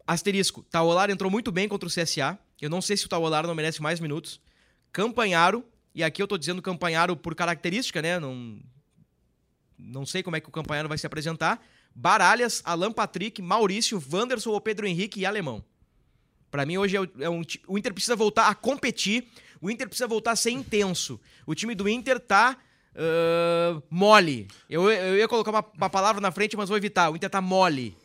Asterisco, 0.07 0.63
Taolar 0.71 1.11
entrou 1.11 1.31
muito 1.31 1.51
bem 1.51 1.67
contra 1.69 1.89
o 1.89 1.91
CSA. 1.91 2.39
Eu 2.61 2.69
não 2.71 2.83
sei 2.83 2.97
se 2.97 3.07
o 3.07 3.09
Taolar 3.09 3.47
não 3.47 3.55
merece 3.55 3.81
mais 3.83 3.99
minutos. 4.01 4.41
Campanharo, 4.93 5.65
e 5.95 6.05
aqui 6.05 6.23
eu 6.23 6.29
tô 6.29 6.37
dizendo 6.37 6.61
Campanharo 6.61 7.17
por 7.17 7.35
característica, 7.35 8.03
né? 8.03 8.21
Não, 8.21 8.61
não 9.79 10.05
sei 10.07 10.23
como 10.23 10.37
é 10.37 10.41
que 10.41 10.49
o 10.49 10.53
Campanharo 10.53 10.89
vai 10.89 10.99
se 10.99 11.07
apresentar. 11.07 11.61
Baralhas, 11.95 12.61
Alan 12.65 12.93
Patrick, 12.93 13.41
Maurício, 13.41 14.03
Wanderson 14.13 14.51
ou 14.51 14.61
Pedro 14.61 14.87
Henrique 14.87 15.21
e 15.21 15.27
Alemão. 15.27 15.65
Pra 16.51 16.65
mim 16.67 16.77
hoje 16.79 16.97
é, 16.97 17.01
o- 17.01 17.11
é 17.21 17.31
um, 17.31 17.43
o 17.69 17.79
Inter 17.79 17.93
precisa 17.93 18.17
voltar 18.17 18.49
a 18.49 18.55
competir, 18.55 19.29
o 19.61 19.71
Inter 19.71 19.89
precisa 19.89 20.07
voltar 20.07 20.33
a 20.33 20.37
ser 20.37 20.51
intenso. 20.51 21.21
O 21.47 21.55
time 21.55 21.75
do 21.75 21.89
Inter 21.89 22.19
tá 22.21 22.57
ah, 22.97 23.83
mole. 23.91 24.49
Eu, 24.69 24.91
eu 24.91 25.17
ia 25.17 25.27
colocar 25.29 25.51
uma, 25.51 25.65
uma 25.77 25.91
palavra 25.91 26.21
na 26.21 26.31
frente, 26.31 26.57
mas 26.57 26.69
vou 26.69 26.79
evitar. 26.79 27.11
O 27.11 27.17
Inter 27.17 27.29
tá 27.31 27.41
mole. 27.41 27.97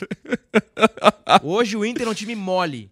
Hoje 1.42 1.76
o 1.76 1.84
Inter 1.84 2.06
é 2.06 2.10
um 2.10 2.14
time 2.14 2.34
mole. 2.34 2.90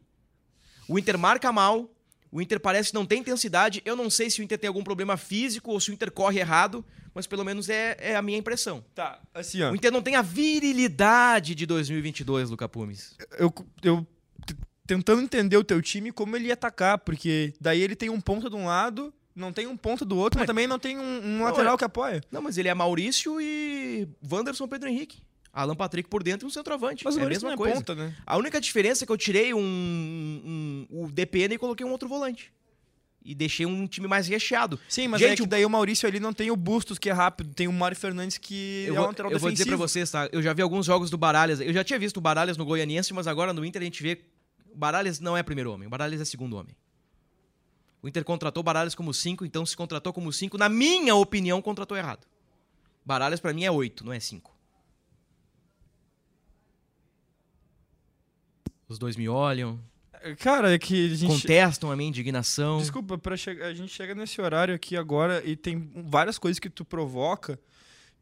O 0.88 0.98
Inter 0.98 1.18
marca 1.18 1.52
mal, 1.52 1.90
O 2.30 2.42
Inter 2.42 2.60
parece 2.60 2.90
que 2.90 2.94
não 2.94 3.06
tem 3.06 3.20
intensidade. 3.20 3.82
Eu 3.84 3.96
não 3.96 4.10
sei 4.10 4.30
se 4.30 4.40
o 4.40 4.44
Inter 4.44 4.58
tem 4.58 4.68
algum 4.68 4.84
problema 4.84 5.16
físico 5.16 5.70
ou 5.70 5.80
se 5.80 5.90
o 5.90 5.94
Inter 5.94 6.10
corre 6.10 6.40
errado, 6.40 6.84
mas 7.14 7.26
pelo 7.26 7.44
menos 7.44 7.68
é, 7.68 7.96
é 7.98 8.16
a 8.16 8.22
minha 8.22 8.38
impressão. 8.38 8.84
Tá, 8.94 9.20
assim, 9.32 9.62
ó. 9.62 9.72
O 9.72 9.74
Inter 9.74 9.90
não 9.90 10.02
tem 10.02 10.16
a 10.16 10.22
virilidade 10.22 11.54
de 11.54 11.66
2022, 11.66 12.50
Luca 12.50 12.68
Pumes. 12.68 13.16
eu, 13.38 13.52
eu 13.82 14.06
tentando 14.86 15.20
entender 15.20 15.56
o 15.56 15.64
teu 15.64 15.82
time 15.82 16.10
como 16.10 16.34
ele 16.34 16.48
ia 16.48 16.54
atacar, 16.54 16.98
porque 16.98 17.52
daí 17.60 17.82
ele 17.82 17.94
tem 17.94 18.08
um 18.08 18.20
ponta 18.20 18.48
de 18.48 18.56
um 18.56 18.66
lado, 18.66 19.12
não 19.34 19.52
tem 19.52 19.66
um 19.66 19.76
ponta 19.76 20.04
do 20.04 20.16
outro, 20.16 20.38
mas 20.38 20.46
também 20.46 20.66
não 20.66 20.78
tem 20.78 20.98
um, 20.98 21.20
um 21.24 21.42
lateral 21.44 21.76
que 21.76 21.84
apoia. 21.84 22.22
Não, 22.30 22.40
mas 22.40 22.56
ele 22.56 22.68
é 22.68 22.74
Maurício 22.74 23.40
e 23.40 24.08
Wanderson 24.30 24.66
Pedro 24.66 24.88
Henrique. 24.88 25.22
Alan 25.53 25.74
Patrick 25.74 26.09
por 26.09 26.22
dentro 26.22 26.46
e 26.46 26.49
um 26.49 26.51
centroavante. 26.51 27.05
Mas 27.05 27.14
o 27.14 27.18
é 27.18 27.20
a 27.20 27.24
Maurício 27.24 27.46
mesma 27.46 27.57
não 27.57 27.64
é 27.64 27.68
coisa. 27.68 27.76
ponta, 27.76 27.94
né? 27.94 28.14
A 28.26 28.36
única 28.36 28.61
diferença 28.61 29.05
é 29.05 29.07
que 29.07 29.12
eu 29.12 29.16
tirei 29.16 29.53
um, 29.55 29.59
um- 29.61 30.86
o 31.05 31.11
DPN 31.11 31.55
e 31.55 31.59
coloquei 31.59 31.84
um 31.86 31.90
outro 31.90 32.09
volante. 32.09 32.53
E 33.24 33.34
deixei 33.34 33.66
um 33.66 33.86
time 33.86 34.07
mais 34.07 34.26
recheado. 34.28 34.78
Sim, 34.88 35.09
mas 35.09 35.20
Gente, 35.20 35.40
é 35.40 35.42
que 35.42 35.46
daí 35.46 35.64
o 35.64 35.68
Maurício 35.70 36.09
ali 36.09 36.18
não 36.20 36.32
tem 36.32 36.51
o 36.51 36.57
Bustos, 36.57 36.99
que 36.99 37.11
é 37.11 37.12
rápido, 37.12 37.53
tem 37.53 37.66
o 37.68 37.72
Mário 37.72 37.96
Fernandes, 37.96 38.38
que 38.38 38.84
Eu 38.86 38.94
é 38.94 38.96
vou, 38.96 39.05
um 39.05 39.09
lateral 39.09 39.32
eu 39.32 39.38
vou 39.38 39.51
dizer 39.51 39.66
pra 39.66 39.76
vocês, 39.76 40.11
tá? 40.11 40.28
Eu 40.32 40.40
já 40.40 40.53
vi 40.53 40.62
alguns 40.62 40.86
jogos 40.86 41.11
do 41.11 41.18
Baralhas. 41.18 41.61
Eu 41.61 41.72
já 41.72 41.82
tinha 41.84 41.99
visto 41.99 42.16
o 42.18 42.20
Baralhas 42.20 42.57
no 42.57 42.64
Goianiense, 42.64 43.12
mas 43.12 43.26
agora 43.26 43.53
no 43.53 43.64
Inter 43.64 43.82
a 43.82 43.84
gente 43.84 44.03
vê. 44.03 44.20
O 44.72 44.76
Baralhas 44.78 45.18
não 45.18 45.36
é 45.36 45.42
primeiro 45.42 45.72
homem, 45.72 45.86
o 45.88 45.90
Baralhas 45.90 46.20
é 46.20 46.24
segundo 46.24 46.57
homem. 46.57 46.74
O 48.01 48.09
Inter 48.09 48.24
contratou 48.24 48.61
o 48.61 48.64
Baralhas 48.64 48.94
como 48.94 49.12
5, 49.12 49.44
então 49.44 49.66
se 49.66 49.76
contratou 49.76 50.12
como 50.12 50.32
5, 50.32 50.57
na 50.57 50.68
minha 50.68 51.14
opinião, 51.16 51.61
contratou 51.61 51.96
errado. 51.96 52.24
Baralhas 53.05 53.40
pra 53.40 53.53
mim 53.53 53.64
é 53.64 53.70
8, 53.70 54.05
não 54.07 54.12
é 54.12 54.20
5. 54.20 54.57
Os 58.89 58.99
dois 58.99 59.16
me 59.16 59.28
olham, 59.28 59.78
Cara, 60.41 60.72
é 60.74 60.78
que 60.78 61.12
a 61.12 61.14
gente... 61.14 61.28
contestam 61.30 61.91
a 61.93 61.97
minha 61.97 62.09
indignação. 62.09 62.78
Desculpa, 62.78 63.16
pra 63.16 63.36
che- 63.36 63.51
a 63.62 63.72
gente 63.72 63.93
chega 63.93 64.14
nesse 64.14 64.41
horário 64.41 64.74
aqui 64.74 64.97
agora 64.97 65.43
e 65.45 65.55
tem 65.55 65.91
várias 66.07 66.39
coisas 66.39 66.59
que 66.59 66.68
tu 66.68 66.84
provoca 66.84 67.59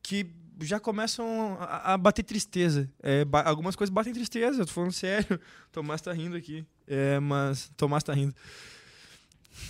que 0.02 0.26
já 0.60 0.78
começam 0.78 1.56
a, 1.60 1.94
a 1.94 1.98
bater 1.98 2.22
tristeza. 2.22 2.90
É, 3.02 3.24
ba- 3.24 3.42
algumas 3.42 3.74
coisas 3.76 3.92
batem 3.92 4.12
tristeza, 4.12 4.60
eu 4.62 4.66
tô 4.66 4.72
falando 4.72 4.92
sério. 4.92 5.40
Tomás 5.72 6.00
tá 6.02 6.12
rindo 6.12 6.36
aqui. 6.36 6.66
É, 6.86 7.18
mas 7.20 7.70
Tomás 7.76 8.02
tá 8.02 8.12
rindo. 8.12 8.34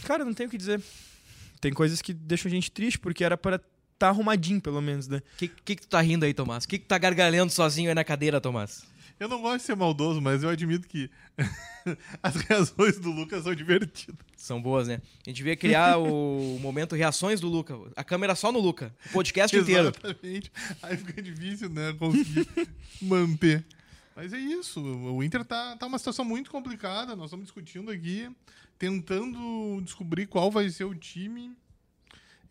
Cara, 0.04 0.24
não 0.24 0.34
tenho 0.34 0.48
o 0.48 0.50
que 0.50 0.58
dizer. 0.58 0.82
Tem 1.60 1.72
coisas 1.72 2.02
que 2.02 2.12
deixam 2.12 2.48
a 2.50 2.54
gente 2.54 2.70
triste, 2.70 2.98
porque 2.98 3.22
era 3.24 3.36
para 3.36 3.60
tá 3.98 4.08
arrumadinho, 4.08 4.60
pelo 4.60 4.80
menos, 4.82 5.08
né? 5.08 5.18
O 5.18 5.36
que, 5.38 5.48
que, 5.48 5.76
que 5.76 5.82
tu 5.82 5.88
tá 5.88 6.00
rindo 6.00 6.24
aí, 6.24 6.34
Tomás? 6.34 6.64
O 6.64 6.68
que, 6.68 6.78
que 6.78 6.84
tu 6.84 6.88
tá 6.88 6.98
gargalhando 6.98 7.50
sozinho 7.52 7.88
aí 7.88 7.94
na 7.94 8.04
cadeira, 8.04 8.40
Tomás? 8.40 8.84
Eu 9.18 9.28
não 9.28 9.40
gosto 9.40 9.58
de 9.58 9.62
ser 9.62 9.76
maldoso, 9.76 10.20
mas 10.20 10.42
eu 10.42 10.50
admito 10.50 10.86
que 10.86 11.10
as 12.22 12.36
reações 12.36 12.98
do 12.98 13.10
Lucas 13.10 13.44
são 13.44 13.54
divertidas. 13.54 14.18
São 14.36 14.60
boas, 14.60 14.88
né? 14.88 15.00
A 15.26 15.30
gente 15.30 15.36
devia 15.36 15.56
criar 15.56 15.98
o 15.98 16.58
momento 16.60 16.94
reações 16.94 17.40
do 17.40 17.48
Luca. 17.48 17.74
A 17.96 18.04
câmera 18.04 18.34
só 18.34 18.52
no 18.52 18.58
Luca. 18.58 18.94
O 19.06 19.12
podcast 19.12 19.56
inteiro. 19.56 19.88
Exatamente. 19.88 20.52
Aí 20.82 20.96
fica 20.98 21.22
difícil, 21.22 21.70
né? 21.70 21.94
Conseguir 21.98 22.46
manter. 23.00 23.64
Mas 24.14 24.34
é 24.34 24.38
isso. 24.38 24.82
O 24.82 25.22
Inter 25.22 25.44
tá, 25.44 25.76
tá 25.76 25.86
uma 25.86 25.98
situação 25.98 26.24
muito 26.24 26.50
complicada. 26.50 27.16
Nós 27.16 27.26
estamos 27.26 27.46
discutindo 27.46 27.90
aqui, 27.90 28.30
tentando 28.78 29.80
descobrir 29.82 30.26
qual 30.26 30.50
vai 30.50 30.68
ser 30.68 30.84
o 30.84 30.94
time. 30.94 31.56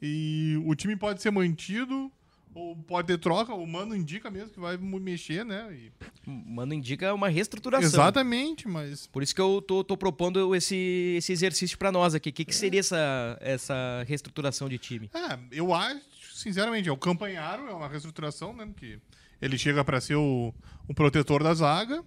E 0.01 0.59
o 0.66 0.74
time 0.76 0.95
pode 0.95 1.22
ser 1.22 1.32
mantido, 1.32 2.11
ou 2.56 2.76
pode 2.76 3.08
ter 3.08 3.18
troca. 3.20 3.53
O 3.53 3.68
Mano 3.68 3.93
indica 3.95 4.32
mesmo 4.32 4.49
que 4.49 4.60
vai 4.60 4.78
mexer, 4.78 5.43
né? 5.45 5.72
E- 5.74 5.91
Mano, 6.26 6.74
indica 6.74 7.14
uma 7.14 7.28
reestruturação. 7.28 7.88
Exatamente, 7.88 8.68
mas 8.68 9.06
Por 9.08 9.22
isso 9.22 9.36
que 9.36 9.41
eu 9.41 9.62
tô, 9.62 9.84
tô 9.84 9.95
propondo 9.97 10.56
esse, 10.56 11.16
esse 11.18 11.32
exercício 11.34 11.78
pra 11.78 11.91
nós 11.91 12.16
aqui. 12.16 12.30
O 12.30 12.34
que, 12.34 12.45
que 12.45 12.56
seria 12.56 12.80
essa, 12.80 13.38
essa 13.41 14.03
reestruturação 14.08 14.70
de 14.70 14.78
time? 14.80 15.12
É, 15.14 15.38
eu 15.51 15.74
acho, 15.74 16.01
sinceramente, 16.34 16.88
é 16.89 16.91
o 16.91 16.97
Campanharo, 16.97 17.68
é 17.68 17.74
uma 17.74 17.88
reestruturação, 17.89 18.53
né? 18.53 18.68
Que 18.78 18.99
ele 19.41 19.58
chega 19.58 19.84
para 19.84 19.99
ser 19.99 20.16
o, 20.16 20.53
o 20.88 20.93
protetor 20.93 21.43
da 21.43 21.53
zaga. 21.53 22.03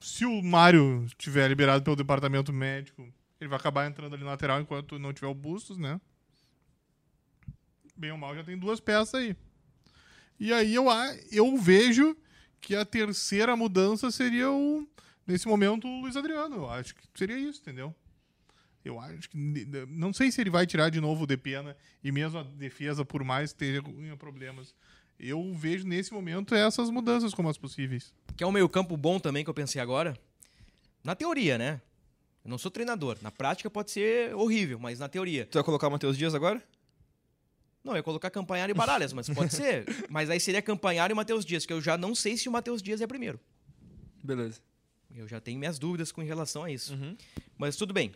Se 0.00 0.24
o 0.24 0.42
Mário 0.42 1.04
estiver 1.06 1.46
liberado 1.48 1.82
pelo 1.84 1.94
departamento 1.96 2.52
médico, 2.52 3.06
ele 3.40 3.48
vai 3.48 3.58
acabar 3.58 3.86
entrando 3.86 4.14
ali 4.14 4.24
na 4.24 4.30
lateral 4.30 4.60
enquanto 4.60 4.98
não 4.98 5.12
tiver 5.12 5.26
o 5.26 5.34
Bustos, 5.34 5.76
né? 5.76 6.00
Bem 7.98 8.12
ou 8.12 8.16
mal, 8.16 8.34
já 8.34 8.44
tem 8.44 8.56
duas 8.56 8.78
peças 8.78 9.14
aí. 9.14 9.36
E 10.38 10.52
aí 10.52 10.72
eu, 10.72 10.86
eu 11.32 11.56
vejo 11.56 12.16
que 12.60 12.76
a 12.76 12.84
terceira 12.84 13.56
mudança 13.56 14.08
seria 14.12 14.50
o, 14.50 14.86
nesse 15.26 15.48
momento, 15.48 15.88
o 15.88 16.00
Luiz 16.02 16.16
Adriano. 16.16 16.56
Eu 16.56 16.70
acho 16.70 16.94
que 16.94 17.02
seria 17.14 17.36
isso, 17.36 17.60
entendeu? 17.60 17.92
Eu 18.84 19.00
acho 19.00 19.28
que. 19.28 19.36
Não 19.88 20.12
sei 20.12 20.30
se 20.30 20.40
ele 20.40 20.48
vai 20.48 20.64
tirar 20.64 20.90
de 20.90 21.00
novo 21.00 21.24
o 21.24 21.26
Depena 21.26 21.76
e 22.02 22.12
mesmo 22.12 22.38
a 22.38 22.42
defesa, 22.44 23.04
por 23.04 23.24
mais 23.24 23.52
tenha 23.52 23.82
problemas. 24.16 24.74
Eu 25.18 25.52
vejo 25.52 25.84
nesse 25.84 26.12
momento 26.12 26.54
essas 26.54 26.88
mudanças 26.90 27.34
como 27.34 27.48
as 27.48 27.58
possíveis. 27.58 28.14
Que 28.36 28.44
é 28.44 28.46
um 28.46 28.52
meio-campo 28.52 28.96
bom 28.96 29.18
também 29.18 29.42
que 29.42 29.50
eu 29.50 29.54
pensei 29.54 29.82
agora. 29.82 30.16
Na 31.02 31.16
teoria, 31.16 31.58
né? 31.58 31.80
Eu 32.44 32.50
não 32.50 32.58
sou 32.58 32.70
treinador. 32.70 33.18
Na 33.20 33.32
prática 33.32 33.68
pode 33.68 33.90
ser 33.90 34.32
horrível, 34.36 34.78
mas 34.78 35.00
na 35.00 35.08
teoria. 35.08 35.46
Tu 35.46 35.54
vai 35.54 35.64
colocar 35.64 35.88
o 35.88 35.90
Matheus 35.90 36.16
Dias 36.16 36.36
agora? 36.36 36.62
Não, 37.88 37.94
eu 37.94 38.00
ia 38.00 38.02
colocar 38.02 38.28
Campanhar 38.28 38.68
e 38.68 38.74
Baralhas, 38.74 39.14
mas 39.14 39.30
pode 39.30 39.54
ser. 39.54 39.86
Mas 40.10 40.28
aí 40.28 40.38
seria 40.38 40.60
Campanhar 40.60 41.10
e 41.10 41.14
Matheus 41.14 41.42
Dias, 41.42 41.64
que 41.64 41.72
eu 41.72 41.80
já 41.80 41.96
não 41.96 42.14
sei 42.14 42.36
se 42.36 42.46
o 42.46 42.52
Matheus 42.52 42.82
Dias 42.82 43.00
é 43.00 43.06
primeiro. 43.06 43.40
Beleza. 44.22 44.60
Eu 45.16 45.26
já 45.26 45.40
tenho 45.40 45.58
minhas 45.58 45.78
dúvidas 45.78 46.12
com 46.12 46.20
relação 46.20 46.64
a 46.64 46.70
isso. 46.70 46.92
Uhum. 46.92 47.16
Mas 47.56 47.76
tudo 47.76 47.94
bem. 47.94 48.12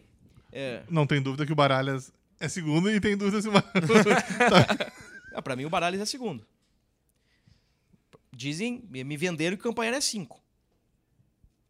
É, 0.52 0.82
Não 0.90 1.06
tem 1.06 1.22
dúvida 1.22 1.46
que 1.46 1.52
o 1.52 1.56
Baralhas 1.56 2.12
é 2.38 2.48
segundo 2.50 2.90
e 2.90 3.00
tem 3.00 3.16
dúvida 3.16 3.40
se 3.40 3.48
o 3.48 3.52
Baralhas. 3.52 3.72
ah, 5.32 5.40
pra 5.40 5.56
mim 5.56 5.64
o 5.64 5.70
Baralhas 5.70 6.02
é 6.02 6.04
segundo. 6.04 6.46
Dizem, 8.30 8.84
me 8.90 9.16
venderam 9.16 9.56
que 9.56 9.62
o 9.62 9.70
Campanhar 9.70 9.94
é 9.94 10.02
cinco. 10.02 10.38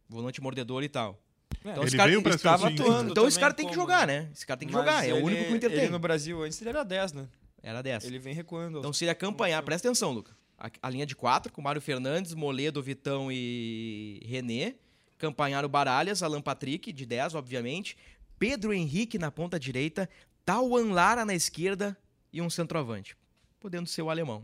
Volante 0.09 0.41
mordedor 0.41 0.83
e 0.83 0.89
tal. 0.89 1.17
Então, 1.61 1.75
Ele 1.75 1.85
esse 1.85 1.95
cara, 1.95 2.11
estava 2.11 2.67
atuando. 2.67 3.11
então 3.11 3.25
esse 3.25 3.39
cara 3.39 3.53
tem 3.53 3.65
que 3.65 3.73
como- 3.73 3.81
jogar, 3.81 4.05
né? 4.05 4.29
Esse 4.33 4.45
cara 4.45 4.57
tem 4.57 4.67
que 4.67 4.73
Mas 4.73 4.83
jogar. 4.83 5.07
É 5.07 5.13
o 5.13 5.23
único 5.23 5.45
que 5.45 5.53
o 5.53 5.55
Inter 5.55 5.71
ele 5.71 5.79
tem. 5.81 5.89
no 5.89 5.99
Brasil 5.99 6.43
antes 6.43 6.59
ele 6.59 6.69
era 6.69 6.83
10, 6.83 7.13
né? 7.13 7.25
Era 7.63 7.81
dessa. 7.81 8.05
Ele 8.05 8.19
vem 8.19 8.33
recuando. 8.33 8.79
Então 8.79 8.91
seria 8.91 9.15
Campanhar. 9.15 9.63
Presta 9.63 9.87
atenção, 9.87 10.11
Luca. 10.11 10.35
A, 10.57 10.69
a 10.81 10.89
linha 10.89 11.05
de 11.05 11.15
quatro, 11.15 11.51
com 11.51 11.61
Mário 11.61 11.81
Fernandes, 11.81 12.33
Moledo, 12.33 12.83
Vitão 12.83 13.31
e 13.31 14.21
René. 14.25 14.75
Campanhar 15.17 15.63
o 15.63 15.69
Baralhas, 15.69 16.21
Alan 16.21 16.41
Patrick, 16.41 16.91
de 16.91 17.05
10, 17.05 17.35
obviamente. 17.35 17.97
Pedro 18.37 18.73
Henrique 18.73 19.17
na 19.17 19.31
ponta 19.31 19.57
direita. 19.57 20.09
Tauan 20.45 20.91
Lara 20.91 21.23
na 21.23 21.33
esquerda 21.33 21.97
e 22.31 22.41
um 22.41 22.49
centroavante. 22.49 23.15
Podendo 23.61 23.87
ser 23.87 24.01
o 24.01 24.09
alemão. 24.09 24.43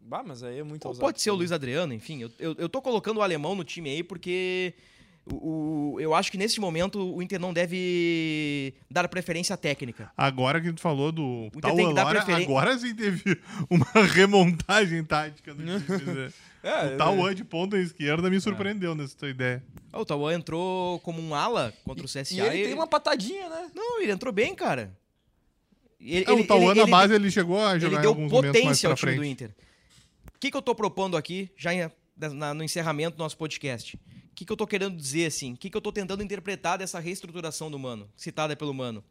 Bah, 0.00 0.22
mas 0.22 0.42
aí 0.42 0.58
é 0.58 0.62
muito 0.62 0.84
Ou 0.84 0.90
ousado. 0.90 1.04
pode 1.04 1.20
ser 1.20 1.30
o 1.30 1.34
Luiz 1.34 1.50
Adriano, 1.50 1.92
enfim. 1.92 2.20
Eu, 2.22 2.30
eu, 2.38 2.54
eu 2.58 2.68
tô 2.68 2.80
colocando 2.80 3.16
o 3.16 3.22
alemão 3.22 3.54
no 3.56 3.64
time 3.64 3.90
aí 3.90 4.04
porque 4.04 4.74
o, 5.26 5.94
o- 5.94 6.00
eu 6.00 6.14
acho 6.14 6.30
que 6.30 6.36
nesse 6.38 6.60
momento 6.60 6.98
o 7.14 7.22
Inter 7.22 7.40
não 7.40 7.52
deve 7.52 8.74
dar 8.90 9.08
preferência 9.08 9.56
técnica. 9.56 10.10
Agora 10.16 10.60
que 10.60 10.72
tu 10.72 10.80
falou 10.80 11.10
do 11.12 11.46
Inter 11.46 11.60
tal 11.62 11.76
tem 11.76 11.88
que 11.88 11.94
dar 11.94 12.02
Alora, 12.02 12.22
preferen- 12.22 12.44
agora 12.44 12.78
sim 12.78 12.94
teve 12.94 13.40
uma 13.70 13.86
remontagem 14.06 15.02
tática 15.04 15.54
do 15.54 15.62
time. 15.62 16.12
né? 16.14 16.32
É, 16.64 16.94
o 16.94 16.96
Tauan 16.96 17.34
de 17.34 17.44
ponta 17.44 17.76
esquerda 17.76 18.30
me 18.30 18.40
surpreendeu 18.40 18.94
nessa 18.94 19.14
tua 19.14 19.28
ideia. 19.28 19.62
Ah, 19.92 20.00
O 20.00 20.04
Tauan 20.06 20.32
entrou 20.32 20.98
como 21.00 21.20
um 21.20 21.34
ala 21.34 21.74
contra 21.84 22.02
o 22.06 22.08
CSA. 22.08 22.32
E 22.32 22.40
ele 22.40 22.64
tem 22.64 22.72
uma 22.72 22.86
patadinha, 22.86 23.50
né? 23.50 23.70
Não, 23.74 24.00
ele 24.00 24.10
entrou 24.10 24.32
bem, 24.32 24.54
cara. 24.54 24.90
Ele, 26.00 26.24
É, 26.26 26.32
o 26.32 26.46
Tauan 26.46 26.74
na 26.74 26.86
base 26.86 27.12
ele 27.14 27.30
chegou 27.30 27.62
a 27.62 27.72
ele 27.72 27.80
jogar 27.80 27.98
em 27.98 28.00
deu 28.00 28.10
alguns 28.12 28.32
momentos 28.32 28.52
mais 28.62 28.62
potência 28.78 28.88
ao 28.88 28.96
time 28.96 29.10
frente. 29.12 29.18
do 29.20 29.24
Inter. 29.26 29.50
O 30.34 30.38
que, 30.40 30.50
que 30.50 30.56
eu 30.56 30.62
tô 30.62 30.74
propondo 30.74 31.18
aqui, 31.18 31.50
já 31.54 31.74
em- 31.74 31.90
na- 32.32 32.54
no 32.54 32.64
encerramento 32.64 33.14
do 33.18 33.22
nosso 33.22 33.36
podcast? 33.36 33.98
O 34.34 34.36
que, 34.36 34.44
que 34.44 34.50
eu 34.50 34.56
tô 34.56 34.66
querendo 34.66 34.96
dizer, 34.96 35.26
assim? 35.26 35.52
O 35.52 35.56
que, 35.56 35.70
que 35.70 35.76
eu 35.76 35.80
tô 35.80 35.92
tentando 35.92 36.20
interpretar 36.20 36.76
dessa 36.76 36.98
reestruturação 36.98 37.70
do 37.70 37.78
Mano, 37.78 38.10
citada 38.16 38.56
pelo 38.56 38.74
Mano? 38.74 39.04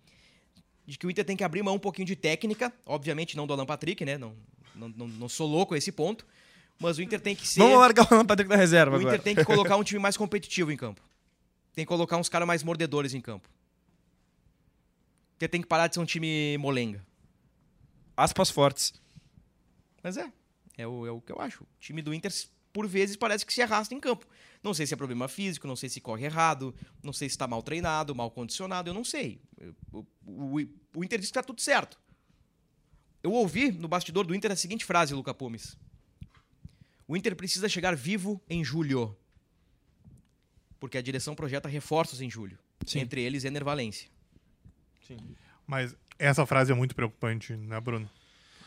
De 0.85 0.97
que 0.97 1.07
o 1.07 1.09
Inter 1.09 1.23
tem 1.23 1.37
que 1.37 1.45
abrir 1.45 1.63
mão 1.63 1.75
um 1.75 1.79
pouquinho 1.79 2.05
de 2.05 2.13
técnica, 2.13 2.73
obviamente 2.85 3.37
não 3.37 3.47
do 3.47 3.53
Alan 3.53 3.65
Patrick, 3.65 4.03
né? 4.03 4.17
Não, 4.17 4.35
não, 4.75 4.89
não, 4.89 5.07
não 5.07 5.29
sou 5.29 5.47
louco 5.47 5.75
a 5.75 5.77
esse 5.77 5.93
ponto. 5.93 6.27
Mas 6.77 6.97
o 6.97 7.01
Inter 7.01 7.21
tem 7.21 7.37
que 7.37 7.47
ser. 7.47 7.61
Vamos 7.61 7.79
largar 7.79 8.05
o 8.11 8.13
Alan 8.13 8.25
Patrick 8.25 8.49
da 8.49 8.57
reserva 8.57 8.97
O 8.97 8.99
Inter 8.99 9.13
agora. 9.13 9.23
tem 9.23 9.33
que 9.33 9.45
colocar 9.45 9.77
um 9.77 9.83
time 9.85 10.01
mais 10.01 10.17
competitivo 10.17 10.73
em 10.73 10.75
campo. 10.75 11.01
Tem 11.73 11.85
que 11.85 11.87
colocar 11.89 12.17
uns 12.17 12.27
caras 12.27 12.45
mais 12.45 12.61
mordedores 12.61 13.13
em 13.13 13.21
campo. 13.21 13.47
O 15.31 15.35
Inter 15.37 15.49
tem 15.49 15.61
que 15.61 15.67
parar 15.67 15.87
de 15.87 15.95
ser 15.95 16.01
um 16.01 16.05
time 16.05 16.57
molenga. 16.57 17.01
Aspas 18.17 18.49
fortes. 18.49 18.93
Mas 20.03 20.17
é, 20.17 20.29
é 20.77 20.85
o, 20.85 21.07
é 21.07 21.11
o 21.11 21.21
que 21.21 21.31
eu 21.31 21.39
acho. 21.39 21.63
O 21.63 21.67
time 21.79 22.01
do 22.01 22.13
Inter, 22.13 22.29
por 22.73 22.87
vezes, 22.87 23.15
parece 23.15 23.45
que 23.45 23.53
se 23.53 23.61
arrasta 23.61 23.93
em 23.93 23.99
campo. 23.99 24.25
Não 24.63 24.73
sei 24.73 24.85
se 24.87 24.93
é 24.93 24.97
problema 24.97 25.27
físico, 25.27 25.67
não 25.67 25.75
sei 25.75 25.87
se 25.89 26.01
corre 26.01 26.25
errado, 26.25 26.73
não 27.03 27.13
sei 27.13 27.29
se 27.29 27.33
está 27.33 27.47
mal 27.47 27.61
treinado, 27.61 28.15
mal 28.15 28.31
condicionado, 28.31 28.89
eu 28.89 28.93
não 28.93 29.03
sei. 29.03 29.39
O, 29.91 30.05
o- 30.25 30.67
o 30.95 31.03
Inter 31.03 31.19
diz 31.19 31.29
que 31.29 31.37
está 31.37 31.43
tudo 31.43 31.61
certo. 31.61 31.99
Eu 33.21 33.31
ouvi 33.31 33.71
no 33.71 33.87
bastidor 33.87 34.25
do 34.25 34.33
Inter 34.35 34.51
a 34.51 34.55
seguinte 34.55 34.83
frase, 34.83 35.13
Luca 35.13 35.33
Pumes. 35.33 35.77
O 37.07 37.15
Inter 37.15 37.35
precisa 37.35 37.69
chegar 37.69 37.95
vivo 37.95 38.41
em 38.49 38.63
julho. 38.63 39.15
porque 40.79 40.97
a 40.97 41.01
direção 41.01 41.33
projeta 41.35 41.69
reforços 41.69 42.19
em 42.19 42.29
julho. 42.29 42.57
Sim. 42.85 42.99
Entre 42.99 43.21
eles, 43.21 43.45
Ener 43.45 43.63
Valência. 43.63 44.09
Mas 45.65 45.95
essa 46.19 46.45
frase 46.45 46.71
é 46.71 46.75
muito 46.75 46.93
preocupante, 46.95 47.53
né, 47.55 47.79
Bruno? 47.79 48.09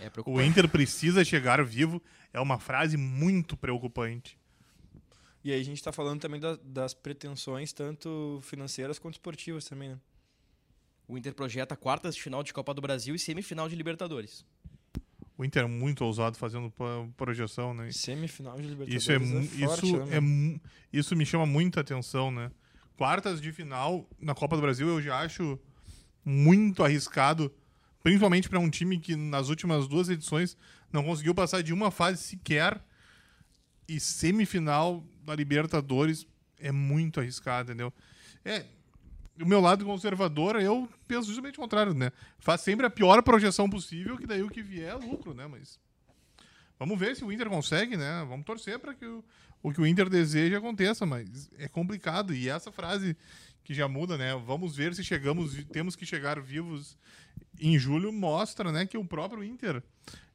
É 0.00 0.06
O 0.08 0.10
preocupante. 0.10 0.48
Inter 0.48 0.68
precisa 0.68 1.24
chegar 1.24 1.62
vivo 1.64 2.02
é 2.36 2.40
uma 2.40 2.58
frase 2.58 2.96
muito 2.98 3.56
preocupante. 3.56 4.38
E 5.42 5.50
aí 5.52 5.60
a 5.60 5.64
gente 5.64 5.82
tá 5.82 5.90
falando 5.90 6.20
também 6.20 6.38
da- 6.38 6.58
das 6.62 6.92
pretensões, 6.92 7.72
tanto 7.72 8.40
financeiras 8.42 8.98
quanto 8.98 9.14
esportivas 9.14 9.64
também, 9.64 9.88
né? 9.90 9.98
O 11.08 11.16
Inter 11.16 11.32
projeta 11.34 11.74
quartas 11.76 12.14
de 12.14 12.20
final 12.22 12.42
de 12.42 12.52
Copa 12.52 12.74
do 12.74 12.82
Brasil 12.82 13.14
e 13.14 13.18
semifinal 13.18 13.68
de 13.68 13.74
Libertadores. 13.76 14.44
O 15.38 15.44
Inter 15.44 15.62
é 15.64 15.66
muito 15.66 16.04
ousado 16.04 16.36
fazendo 16.36 16.70
pro- 16.70 17.08
projeção, 17.16 17.72
né? 17.72 17.90
Semifinal 17.92 18.56
de 18.56 18.66
Libertadores 18.66 19.02
Isso 19.02 19.12
é, 19.12 19.18
mu- 19.18 19.42
forte, 19.46 19.86
isso 19.86 19.96
né, 19.98 20.16
é 20.16 20.60
isso 20.92 21.16
me 21.16 21.24
chama 21.24 21.46
muita 21.46 21.80
atenção, 21.80 22.30
né? 22.30 22.50
Quartas 22.96 23.40
de 23.40 23.52
final 23.52 24.06
na 24.20 24.34
Copa 24.34 24.56
do 24.56 24.62
Brasil 24.62 24.88
eu 24.88 25.00
já 25.00 25.20
acho 25.20 25.58
muito 26.24 26.82
arriscado, 26.82 27.54
principalmente 28.06 28.48
para 28.48 28.60
um 28.60 28.70
time 28.70 29.00
que 29.00 29.16
nas 29.16 29.48
últimas 29.48 29.88
duas 29.88 30.08
edições 30.08 30.56
não 30.92 31.02
conseguiu 31.02 31.34
passar 31.34 31.60
de 31.60 31.72
uma 31.72 31.90
fase 31.90 32.22
sequer 32.22 32.80
e 33.88 33.98
semifinal 33.98 35.04
da 35.24 35.34
Libertadores 35.34 36.24
é 36.56 36.70
muito 36.70 37.18
arriscado, 37.18 37.72
entendeu? 37.72 37.92
É, 38.44 38.64
o 39.42 39.44
meu 39.44 39.60
lado 39.60 39.84
conservador, 39.84 40.54
eu 40.54 40.88
penso 41.08 41.26
justamente 41.26 41.58
o 41.58 41.62
contrário, 41.62 41.94
né? 41.94 42.12
Faz 42.38 42.60
sempre 42.60 42.86
a 42.86 42.90
pior 42.90 43.20
projeção 43.24 43.68
possível, 43.68 44.16
que 44.16 44.24
daí 44.24 44.40
o 44.40 44.50
que 44.50 44.62
vier 44.62 44.90
é 44.90 44.94
lucro, 44.94 45.34
né? 45.34 45.48
Mas 45.48 45.76
Vamos 46.78 46.98
ver 46.98 47.16
se 47.16 47.24
o 47.24 47.32
Inter 47.32 47.48
consegue, 47.48 47.96
né? 47.96 48.24
Vamos 48.28 48.44
torcer 48.44 48.78
para 48.78 48.94
que 48.94 49.06
o, 49.06 49.24
o 49.62 49.72
que 49.72 49.80
o 49.80 49.86
Inter 49.86 50.08
deseja 50.08 50.58
aconteça, 50.58 51.06
mas 51.06 51.50
é 51.58 51.68
complicado. 51.68 52.34
E 52.34 52.48
essa 52.48 52.70
frase 52.70 53.16
que 53.66 53.74
já 53.74 53.88
muda, 53.88 54.16
né? 54.16 54.32
Vamos 54.46 54.76
ver 54.76 54.94
se 54.94 55.02
chegamos, 55.02 55.52
temos 55.72 55.96
que 55.96 56.06
chegar 56.06 56.40
vivos 56.40 56.96
em 57.60 57.76
julho, 57.76 58.12
mostra, 58.12 58.70
né, 58.70 58.86
que 58.86 58.96
o 58.96 59.04
próprio 59.04 59.42
Inter 59.42 59.82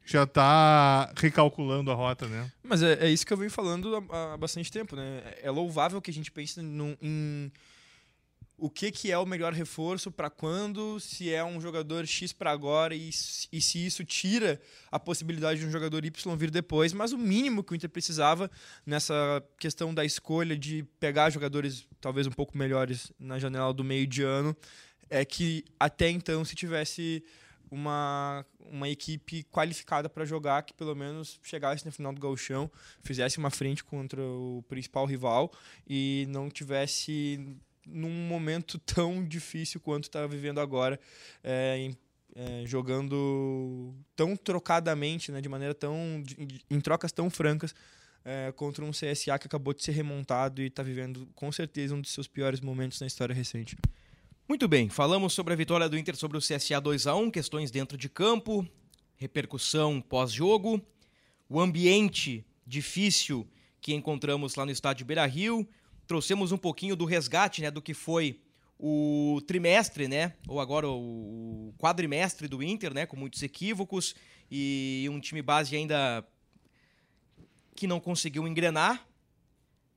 já 0.05 0.25
tá 0.27 1.13
recalculando 1.15 1.89
a 1.91 1.93
rota, 1.95 2.27
né? 2.27 2.51
Mas 2.61 2.83
é, 2.83 3.05
é 3.05 3.09
isso 3.09 3.25
que 3.25 3.31
eu 3.31 3.37
venho 3.37 3.49
falando 3.49 3.95
há, 4.09 4.33
há 4.33 4.37
bastante 4.37 4.69
tempo, 4.69 4.97
né? 4.97 5.21
É 5.41 5.49
louvável 5.49 6.01
que 6.01 6.11
a 6.11 6.13
gente 6.13 6.29
pense 6.29 6.61
num- 6.61 6.97
em 7.01 7.49
o 8.61 8.69
que, 8.69 8.91
que 8.91 9.11
é 9.11 9.17
o 9.17 9.25
melhor 9.25 9.53
reforço 9.53 10.11
para 10.11 10.29
quando, 10.29 10.99
se 10.99 11.33
é 11.33 11.43
um 11.43 11.59
jogador 11.59 12.05
X 12.05 12.31
para 12.31 12.51
agora 12.51 12.93
e, 12.93 13.09
e 13.51 13.59
se 13.59 13.83
isso 13.83 14.05
tira 14.05 14.61
a 14.91 14.99
possibilidade 14.99 15.59
de 15.59 15.65
um 15.65 15.71
jogador 15.71 16.05
Y 16.05 16.37
vir 16.37 16.51
depois, 16.51 16.93
mas 16.93 17.11
o 17.11 17.17
mínimo 17.17 17.63
que 17.63 17.73
o 17.73 17.75
Inter 17.75 17.89
precisava 17.89 18.51
nessa 18.85 19.43
questão 19.57 19.91
da 19.91 20.05
escolha 20.05 20.55
de 20.55 20.83
pegar 20.99 21.31
jogadores 21.31 21.87
talvez 21.99 22.27
um 22.27 22.31
pouco 22.31 22.55
melhores 22.55 23.11
na 23.19 23.39
janela 23.39 23.73
do 23.73 23.83
meio 23.83 24.05
de 24.05 24.21
ano 24.21 24.55
é 25.09 25.25
que 25.25 25.65
até 25.79 26.11
então 26.11 26.45
se 26.45 26.53
tivesse 26.53 27.23
uma, 27.71 28.45
uma 28.59 28.87
equipe 28.87 29.43
qualificada 29.45 30.07
para 30.07 30.23
jogar 30.23 30.61
que 30.61 30.73
pelo 30.75 30.95
menos 30.95 31.39
chegasse 31.41 31.83
na 31.83 31.91
final 31.91 32.13
do 32.13 32.21
gauchão, 32.21 32.69
fizesse 33.01 33.39
uma 33.39 33.49
frente 33.49 33.83
contra 33.83 34.21
o 34.21 34.63
principal 34.69 35.07
rival 35.07 35.51
e 35.87 36.27
não 36.29 36.47
tivesse 36.47 37.57
num 37.85 38.09
momento 38.27 38.77
tão 38.85 39.23
difícil 39.23 39.79
quanto 39.79 40.05
está 40.05 40.25
vivendo 40.27 40.59
agora, 40.59 40.99
é, 41.43 41.77
em- 41.77 41.97
é, 42.35 42.63
jogando 42.65 43.93
tão 44.15 44.35
trocadamente, 44.37 45.31
né, 45.31 45.41
de 45.41 45.49
maneira 45.49 45.73
tão 45.73 46.23
de- 46.25 46.61
em 46.69 46.79
trocas 46.79 47.11
tão 47.11 47.29
francas 47.29 47.73
é, 48.23 48.51
contra 48.55 48.85
um 48.85 48.91
CSA 48.91 49.37
que 49.39 49.47
acabou 49.47 49.73
de 49.73 49.83
ser 49.83 49.91
remontado 49.93 50.61
e 50.61 50.67
está 50.67 50.83
vivendo 50.83 51.27
com 51.35 51.51
certeza 51.51 51.95
um 51.95 51.99
dos 52.01 52.11
seus 52.11 52.27
piores 52.27 52.59
momentos 52.61 52.99
na 53.01 53.07
história 53.07 53.33
recente. 53.33 53.75
Muito 54.47 54.67
bem, 54.67 54.89
falamos 54.89 55.33
sobre 55.33 55.53
a 55.53 55.55
vitória 55.57 55.89
do 55.89 55.97
Inter 55.97 56.15
sobre 56.15 56.37
o 56.37 56.41
CSA 56.41 56.79
2 56.79 57.07
a 57.07 57.15
1 57.15 57.31
questões 57.31 57.71
dentro 57.71 57.97
de 57.97 58.07
campo, 58.07 58.67
repercussão 59.17 59.99
pós-jogo, 60.01 60.81
o 61.49 61.59
ambiente 61.59 62.45
difícil 62.65 63.47
que 63.81 63.93
encontramos 63.93 64.55
lá 64.55 64.65
no 64.65 64.71
estádio 64.71 65.05
Beira-Rio, 65.05 65.67
trouxemos 66.07 66.51
um 66.51 66.57
pouquinho 66.57 66.95
do 66.95 67.05
resgate, 67.05 67.61
né, 67.61 67.71
do 67.71 67.81
que 67.81 67.93
foi 67.93 68.39
o 68.77 69.41
trimestre, 69.45 70.07
né, 70.07 70.33
ou 70.47 70.59
agora 70.59 70.89
o 70.89 71.73
quadrimestre 71.77 72.47
do 72.47 72.63
Inter, 72.63 72.93
né, 72.93 73.05
com 73.05 73.15
muitos 73.15 73.41
equívocos 73.43 74.15
e 74.49 75.07
um 75.09 75.19
time 75.19 75.41
base 75.41 75.75
ainda 75.75 76.25
que 77.75 77.87
não 77.87 77.99
conseguiu 77.99 78.47
engrenar. 78.47 79.07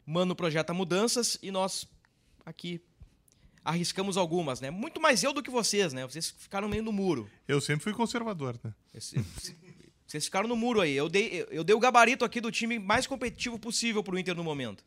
Mano 0.07 0.37
projeta 0.37 0.75
mudanças 0.75 1.39
e 1.43 1.51
nós 1.51 1.89
aqui 2.45 2.81
arriscamos 3.65 4.19
algumas, 4.19 4.61
né? 4.61 4.71
Muito 4.71 5.01
mais 5.01 5.25
eu 5.25 5.33
do 5.33 5.43
que 5.43 5.51
vocês, 5.51 5.95
né? 5.95 6.07
Vocês 6.07 6.31
ficaram 6.31 6.69
meio 6.69 6.83
no 6.83 6.93
muro. 6.93 7.29
Eu 7.49 7.61
sempre 7.61 7.85
fui 7.85 7.95
conservador, 7.95 8.61
né? 8.63 8.75
Vocês 10.07 10.27
ficaram 10.27 10.47
no 10.47 10.55
muro 10.55 10.83
aí. 10.83 10.93
Eu 10.93 11.09
dei, 11.09 11.47
eu 11.51 11.65
dei 11.65 11.75
o 11.75 11.79
gabarito 11.79 12.25
aqui 12.25 12.41
do 12.41 12.53
time 12.53 12.79
mais 12.79 13.07
competitivo 13.07 13.59
possível 13.59 14.05
pro 14.05 14.19
Inter 14.19 14.35
no 14.35 14.45
momento. 14.45 14.85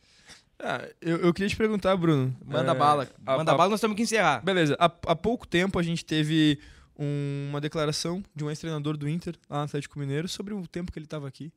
Ah, 0.59 0.87
eu, 1.01 1.17
eu 1.17 1.33
queria 1.33 1.49
te 1.49 1.55
perguntar, 1.55 1.95
Bruno. 1.95 2.35
Manda 2.45 2.71
é, 2.71 2.75
bala. 2.75 3.07
a- 3.25 3.37
Manda 3.37 3.51
a- 3.51 3.57
bala, 3.57 3.69
nós 3.69 3.81
temos 3.81 3.95
que 3.95 4.03
encerrar. 4.03 4.43
Beleza, 4.43 4.75
há, 4.79 4.85
há 4.85 5.15
pouco 5.15 5.47
tempo 5.47 5.77
a 5.77 5.83
gente 5.83 6.03
teve 6.03 6.59
um- 6.97 7.47
uma 7.49 7.61
declaração 7.61 8.23
de 8.35 8.43
um 8.43 8.49
ex-treinador 8.49 8.97
do 8.97 9.07
Inter, 9.07 9.35
lá 9.49 9.59
no 9.59 9.63
Atlético 9.65 9.99
Mineiro, 9.99 10.27
sobre 10.27 10.53
o 10.53 10.65
tempo 10.67 10.91
que 10.91 10.97
ele 10.97 11.05
estava 11.05 11.27
aqui. 11.27 11.51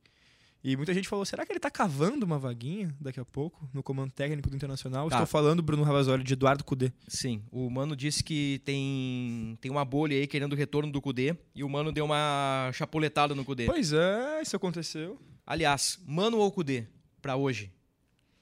E 0.63 0.77
muita 0.77 0.93
gente 0.93 1.07
falou, 1.09 1.25
será 1.25 1.43
que 1.43 1.51
ele 1.51 1.57
está 1.57 1.71
cavando 1.71 2.23
uma 2.23 2.37
vaguinha 2.37 2.93
daqui 3.01 3.19
a 3.19 3.25
pouco 3.25 3.67
no 3.73 3.81
comando 3.81 4.11
técnico 4.11 4.47
do 4.47 4.55
Internacional? 4.55 5.09
Tá. 5.09 5.15
Estou 5.15 5.25
falando, 5.25 5.63
Bruno 5.63 5.81
Ravazoli, 5.81 6.23
de 6.23 6.33
Eduardo 6.33 6.63
Cudê. 6.63 6.93
Sim, 7.07 7.41
o 7.51 7.67
Mano 7.71 7.95
disse 7.95 8.23
que 8.23 8.61
tem, 8.63 9.57
tem 9.59 9.71
uma 9.71 9.83
bolha 9.83 10.15
aí 10.15 10.27
querendo 10.27 10.53
o 10.53 10.55
retorno 10.55 10.91
do 10.91 11.01
Cudê 11.01 11.35
e 11.55 11.63
o 11.63 11.69
Mano 11.69 11.91
deu 11.91 12.05
uma 12.05 12.69
chapuletada 12.75 13.33
no 13.33 13.43
Cudê. 13.43 13.65
Pois 13.65 13.91
é, 13.91 14.39
isso 14.43 14.55
aconteceu. 14.55 15.19
Aliás, 15.47 15.99
Mano 16.05 16.37
ou 16.37 16.51
Cudê 16.51 16.85
pra 17.19 17.35
hoje? 17.35 17.71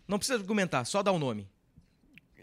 Não 0.09 0.17
precisa 0.17 0.39
argumentar, 0.39 0.83
só 0.85 1.01
dá 1.03 1.11
o 1.11 1.19
nome. 1.19 1.47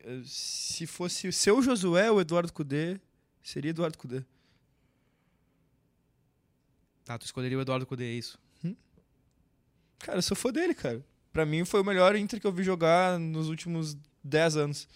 Eh, 0.05 0.23
Se 0.25 0.87
fosse 0.87 1.27
o 1.27 1.33
seu 1.33 1.61
Josué 1.61 2.11
ou 2.11 2.21
Eduardo 2.21 2.53
Cudê, 2.53 2.99
seria 3.43 3.71
Eduardo 3.71 3.99
Cudê. 3.99 4.23
Tá, 7.05 7.19
tu 7.19 7.27
escolheria 7.27 7.59
o 7.59 7.61
Eduardo 7.61 7.85
Cudê, 7.85 8.05
é 8.05 8.13
isso. 8.15 8.39
Cara, 9.99 10.19
eu 10.19 10.23
sou 10.23 10.37
fã 10.37 10.53
dele, 10.53 10.75
cara. 10.75 11.05
Pra 11.33 11.45
mim 11.47 11.65
foi 11.65 11.81
o 11.81 11.85
melhor 11.85 12.15
Inter 12.15 12.41
que 12.41 12.47
eu 12.47 12.53
vi 12.53 12.63
jogar 12.63 13.19
nos 13.19 13.49
últimos 13.49 13.97
10 14.23 14.57
anos. 14.57 14.89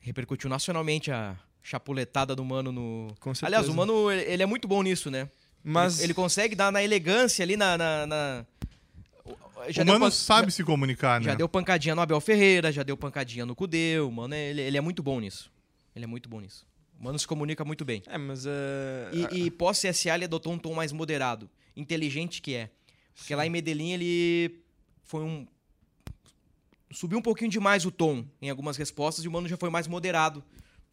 Repercutiu 0.00 0.50
nacionalmente 0.50 1.10
a 1.12 1.36
chapuletada 1.62 2.34
do 2.34 2.44
Mano 2.44 2.72
no. 2.72 3.14
Com 3.20 3.34
certeza. 3.34 3.46
Aliás, 3.46 3.68
o 3.68 3.74
Mano, 3.74 4.10
ele 4.10 4.22
ele 4.22 4.42
é 4.42 4.46
muito 4.46 4.66
bom 4.68 4.82
nisso, 4.82 5.10
né? 5.10 5.30
Mas 5.62 5.98
Ele, 5.98 6.06
ele 6.06 6.14
consegue 6.14 6.54
dar 6.54 6.70
na 6.72 6.82
elegância 6.82 7.42
ali 7.42 7.56
na. 7.56 7.76
na, 7.78 8.06
na- 8.06 8.46
Já 9.70 9.82
o 9.82 9.84
deu 9.84 9.94
Mano 9.94 10.06
pan- 10.06 10.10
sabe 10.10 10.52
se 10.52 10.62
comunicar, 10.64 11.20
né? 11.20 11.26
Já 11.26 11.34
deu 11.34 11.48
pancadinha 11.48 11.94
no 11.94 12.00
Abel 12.00 12.20
Ferreira, 12.20 12.70
já 12.72 12.82
deu 12.82 12.96
pancadinha 12.96 13.44
no 13.46 13.54
Cudê. 13.54 13.98
O 14.00 14.10
Mano, 14.10 14.34
ele, 14.34 14.60
ele 14.60 14.76
é 14.76 14.80
muito 14.80 15.02
bom 15.02 15.20
nisso. 15.20 15.50
Ele 15.94 16.04
é 16.04 16.08
muito 16.08 16.28
bom 16.28 16.40
nisso. 16.40 16.66
O 16.98 17.04
Mano 17.04 17.18
se 17.18 17.26
comunica 17.26 17.64
muito 17.64 17.84
bem. 17.84 18.02
É, 18.06 18.16
mas 18.18 18.46
é. 18.46 19.10
E, 19.32 19.46
e 19.46 19.50
pós-CSA 19.50 20.14
ele 20.14 20.24
adotou 20.24 20.52
um 20.52 20.58
tom 20.58 20.74
mais 20.74 20.92
moderado. 20.92 21.48
Inteligente 21.76 22.40
que 22.40 22.54
é. 22.54 22.70
Porque 23.16 23.34
lá 23.34 23.46
em 23.46 23.50
Medellín 23.50 23.92
ele 23.92 24.60
foi 25.02 25.22
um. 25.22 25.46
Subiu 26.90 27.18
um 27.18 27.22
pouquinho 27.22 27.50
demais 27.50 27.84
o 27.84 27.90
tom 27.90 28.24
em 28.40 28.48
algumas 28.50 28.76
respostas 28.76 29.24
e 29.24 29.28
o 29.28 29.32
Mano 29.32 29.48
já 29.48 29.56
foi 29.56 29.68
mais 29.70 29.88
moderado 29.88 30.44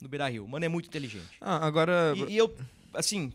no 0.01 0.07
Beira 0.09 0.27
Rio. 0.27 0.45
O 0.45 0.47
Mano 0.47 0.65
é 0.65 0.67
muito 0.69 0.87
inteligente. 0.87 1.27
Ah, 1.39 1.65
agora. 1.65 2.13
E, 2.15 2.33
e 2.33 2.37
eu, 2.37 2.55
assim, 2.93 3.31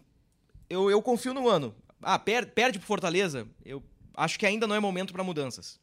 eu, 0.69 0.91
eu 0.91 1.01
confio 1.01 1.33
no 1.33 1.45
Mano. 1.45 1.75
Ah, 2.03 2.19
per, 2.19 2.47
perde 2.49 2.79
pro 2.79 2.87
Fortaleza. 2.87 3.47
Eu 3.65 3.83
acho 4.17 4.39
que 4.39 4.47
ainda 4.47 4.67
não 4.67 4.75
é 4.75 4.81
momento 4.81 5.13
para 5.13 5.23
mudanças. 5.23 5.79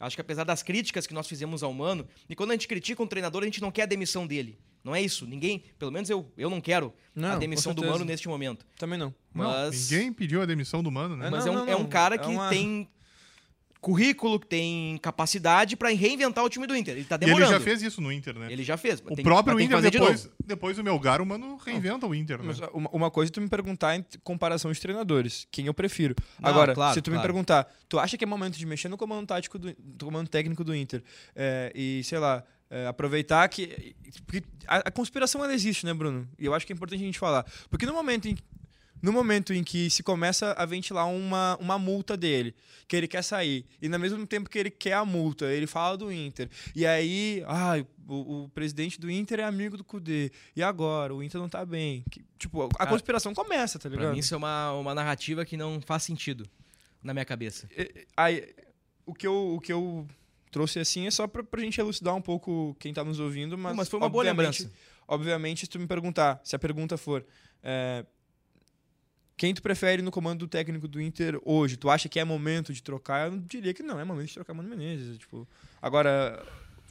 Acho 0.00 0.16
que 0.16 0.20
apesar 0.20 0.44
das 0.44 0.62
críticas 0.62 1.06
que 1.06 1.14
nós 1.14 1.26
fizemos 1.28 1.62
ao 1.62 1.72
Mano, 1.72 2.06
e 2.28 2.34
quando 2.34 2.50
a 2.50 2.54
gente 2.54 2.66
critica 2.66 3.02
um 3.02 3.06
treinador, 3.06 3.42
a 3.42 3.44
gente 3.46 3.60
não 3.60 3.70
quer 3.70 3.82
a 3.82 3.86
demissão 3.86 4.26
dele. 4.26 4.58
Não 4.82 4.94
é 4.94 5.00
isso. 5.00 5.24
Ninguém, 5.26 5.64
pelo 5.78 5.90
menos 5.90 6.10
eu, 6.10 6.30
eu 6.36 6.50
não 6.50 6.60
quero 6.60 6.92
Não, 7.14 7.30
a 7.32 7.36
demissão 7.36 7.72
do. 7.72 7.82
Mano 7.86 8.04
neste 8.04 8.28
momento. 8.28 8.66
Também 8.76 8.98
não. 8.98 9.14
Não, 9.34 9.44
Mas, 9.46 9.90
Ninguém 9.90 10.12
pediu 10.12 10.42
a 10.42 10.46
demissão 10.46 10.82
do 10.82 10.90
Mano, 10.90 11.16
né? 11.16 11.30
Mas 11.30 11.46
não, 11.46 11.52
é, 11.52 11.56
um, 11.56 11.58
não, 11.64 11.72
é 11.72 11.76
um 11.76 11.80
não. 11.80 11.88
cara 11.88 12.16
É 12.16 12.18
que 12.18 12.26
uma- 12.26 12.50
tem 12.50 12.86
currículo, 13.84 14.40
que 14.40 14.46
tem 14.46 14.96
capacidade 15.02 15.76
para 15.76 15.90
reinventar 15.90 16.42
o 16.42 16.48
time 16.48 16.66
do 16.66 16.74
Inter. 16.74 16.96
Ele 16.96 17.04
tá 17.04 17.16
E 17.16 17.24
ele 17.24 17.26
demorando. 17.26 17.52
já 17.52 17.60
fez 17.60 17.82
isso 17.82 18.00
no 18.00 18.10
Inter, 18.10 18.34
né? 18.38 18.50
Ele 18.50 18.64
já 18.64 18.78
fez. 18.78 19.02
O 19.04 19.14
Tem- 19.14 19.22
próprio 19.22 19.60
Inter, 19.60 19.76
fazer 19.76 19.90
de 19.90 19.98
depois, 19.98 20.30
depois 20.42 20.76
do 20.78 20.82
Melgar, 20.82 21.20
o 21.20 21.26
Mano 21.26 21.56
reinventa 21.56 22.06
o 22.06 22.14
Inter, 22.14 22.38
né? 22.38 22.44
Mas 22.46 22.60
uma, 22.72 22.88
uma 22.90 23.10
coisa 23.10 23.30
é 23.30 23.32
tu 23.34 23.42
me 23.42 23.48
perguntar 23.48 23.94
em 23.94 24.04
comparação 24.22 24.72
de 24.72 24.80
treinadores, 24.80 25.46
quem 25.50 25.66
eu 25.66 25.74
prefiro. 25.74 26.14
Não, 26.40 26.48
Agora, 26.48 26.74
claro, 26.74 26.94
se 26.94 27.02
tu 27.02 27.10
me 27.10 27.16
claro. 27.16 27.28
perguntar, 27.28 27.70
tu 27.86 27.98
acha 27.98 28.16
que 28.16 28.24
é 28.24 28.26
momento 28.26 28.56
de 28.56 28.64
mexer 28.64 28.88
no 28.88 28.96
comando 28.96 29.26
tático 29.26 29.58
do, 29.58 29.74
do 29.78 30.04
comando 30.06 30.28
técnico 30.28 30.64
do 30.64 30.74
Inter 30.74 31.02
é, 31.36 31.70
e, 31.74 32.02
sei 32.04 32.18
lá, 32.18 32.42
é, 32.70 32.86
aproveitar 32.86 33.46
que. 33.48 33.94
A, 34.66 34.76
a 34.78 34.90
conspiração 34.90 35.44
ela 35.44 35.52
existe, 35.52 35.84
né, 35.84 35.92
Bruno? 35.92 36.26
E 36.38 36.46
eu 36.46 36.54
acho 36.54 36.66
que 36.66 36.72
é 36.72 36.74
importante 36.74 37.02
a 37.02 37.06
gente 37.06 37.18
falar. 37.18 37.44
Porque 37.68 37.84
no 37.84 37.92
momento 37.92 38.26
em, 38.28 38.36
No 39.04 39.12
momento 39.12 39.52
em 39.52 39.62
que 39.62 39.90
se 39.90 40.02
começa 40.02 40.52
a 40.52 40.64
ventilar 40.64 41.06
uma, 41.06 41.58
uma 41.60 41.78
multa 41.78 42.16
dele, 42.16 42.54
que 42.88 42.96
ele 42.96 43.06
quer 43.06 43.22
sair, 43.22 43.66
e 43.82 43.86
no 43.86 43.98
mesmo 43.98 44.26
tempo 44.26 44.48
que 44.48 44.58
ele 44.58 44.70
quer 44.70 44.94
a 44.94 45.04
multa, 45.04 45.44
ele 45.52 45.66
fala 45.66 45.94
do 45.98 46.10
Inter. 46.10 46.48
E 46.74 46.86
aí, 46.86 47.44
ah, 47.46 47.84
o, 48.08 48.44
o 48.44 48.48
presidente 48.48 48.98
do 48.98 49.10
Inter 49.10 49.40
é 49.40 49.42
amigo 49.42 49.76
do 49.76 49.84
Cudê. 49.84 50.32
E 50.56 50.62
agora? 50.62 51.14
O 51.14 51.22
Inter 51.22 51.38
não 51.38 51.50
tá 51.50 51.66
bem. 51.66 52.02
Que, 52.10 52.24
tipo, 52.38 52.62
a 52.62 52.68
Cara, 52.70 52.88
conspiração 52.88 53.34
começa, 53.34 53.78
tá 53.78 53.90
Pra 53.90 53.98
ligado? 53.98 54.14
mim 54.14 54.20
isso 54.20 54.32
é 54.32 54.38
uma, 54.38 54.72
uma 54.72 54.94
narrativa 54.94 55.44
que 55.44 55.54
não 55.54 55.82
faz 55.82 56.02
sentido 56.02 56.48
na 57.02 57.12
minha 57.12 57.26
cabeça. 57.26 57.68
É, 57.76 58.06
aí, 58.16 58.54
o, 59.04 59.12
que 59.12 59.26
eu, 59.26 59.56
o 59.56 59.60
que 59.60 59.70
eu 59.70 60.08
trouxe 60.50 60.78
assim 60.78 61.06
é 61.06 61.10
só 61.10 61.26
pra, 61.26 61.42
pra 61.44 61.60
gente 61.60 61.78
elucidar 61.78 62.14
um 62.14 62.22
pouco 62.22 62.74
quem 62.80 62.94
tá 62.94 63.04
nos 63.04 63.20
ouvindo, 63.20 63.58
mas. 63.58 63.72
Não, 63.72 63.76
mas 63.76 63.88
foi 63.90 64.00
uma 64.00 64.08
boa 64.08 64.24
lembrança. 64.24 64.72
Obviamente, 65.06 65.60
se 65.60 65.66
tu 65.66 65.78
me 65.78 65.86
perguntar, 65.86 66.40
se 66.42 66.56
a 66.56 66.58
pergunta 66.58 66.96
for. 66.96 67.22
é, 67.62 68.06
quem 69.36 69.52
tu 69.52 69.62
prefere 69.62 70.00
no 70.00 70.10
comando 70.10 70.46
técnico 70.46 70.86
do 70.86 71.00
Inter 71.00 71.40
hoje? 71.44 71.76
Tu 71.76 71.90
acha 71.90 72.08
que 72.08 72.20
é 72.20 72.24
momento 72.24 72.72
de 72.72 72.82
trocar? 72.82 73.30
Eu 73.30 73.38
diria 73.38 73.74
que 73.74 73.82
não, 73.82 73.98
é 73.98 74.04
momento 74.04 74.28
de 74.28 74.34
trocar 74.34 74.54
Mano 74.54 74.68
Menezes. 74.68 75.18
Tipo, 75.18 75.48
agora, 75.82 76.44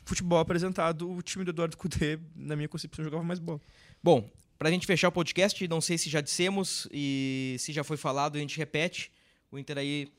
futebol 0.04 0.40
apresentado, 0.40 1.10
o 1.10 1.22
time 1.22 1.46
do 1.46 1.52
Eduardo 1.52 1.78
Cudê, 1.78 2.20
na 2.36 2.56
minha 2.56 2.68
concepção, 2.68 3.04
jogava 3.04 3.24
mais 3.24 3.40
bola. 3.40 3.62
Bom, 4.02 4.30
pra 4.60 4.70
gente 4.70 4.86
fechar 4.86 5.08
o 5.08 5.12
podcast, 5.12 5.66
não 5.68 5.80
sei 5.80 5.98
se 5.98 6.10
já 6.10 6.20
dissemos 6.20 6.88
e 6.92 7.56
se 7.60 7.72
já 7.72 7.84
foi 7.84 7.96
falado, 7.96 8.36
a 8.36 8.40
gente 8.40 8.58
repete. 8.58 9.12
O 9.50 9.58
Inter 9.58 9.78
aí 9.78 10.12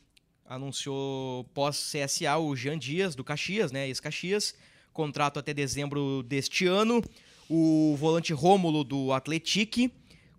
anunciou 0.47 1.45
pós-CSA 1.53 2.39
o 2.39 2.55
Jean 2.57 2.79
Dias, 2.79 3.15
do 3.15 3.25
Caxias, 3.25 3.71
né? 3.71 3.87
Ex-Caxias. 3.89 4.55
Contrato 4.93 5.39
até 5.39 5.53
dezembro 5.53 6.23
deste 6.23 6.67
ano. 6.67 7.03
O 7.49 7.97
volante 7.99 8.33
Rômulo, 8.33 8.85
do 8.85 9.13
Atletique. 9.13 9.93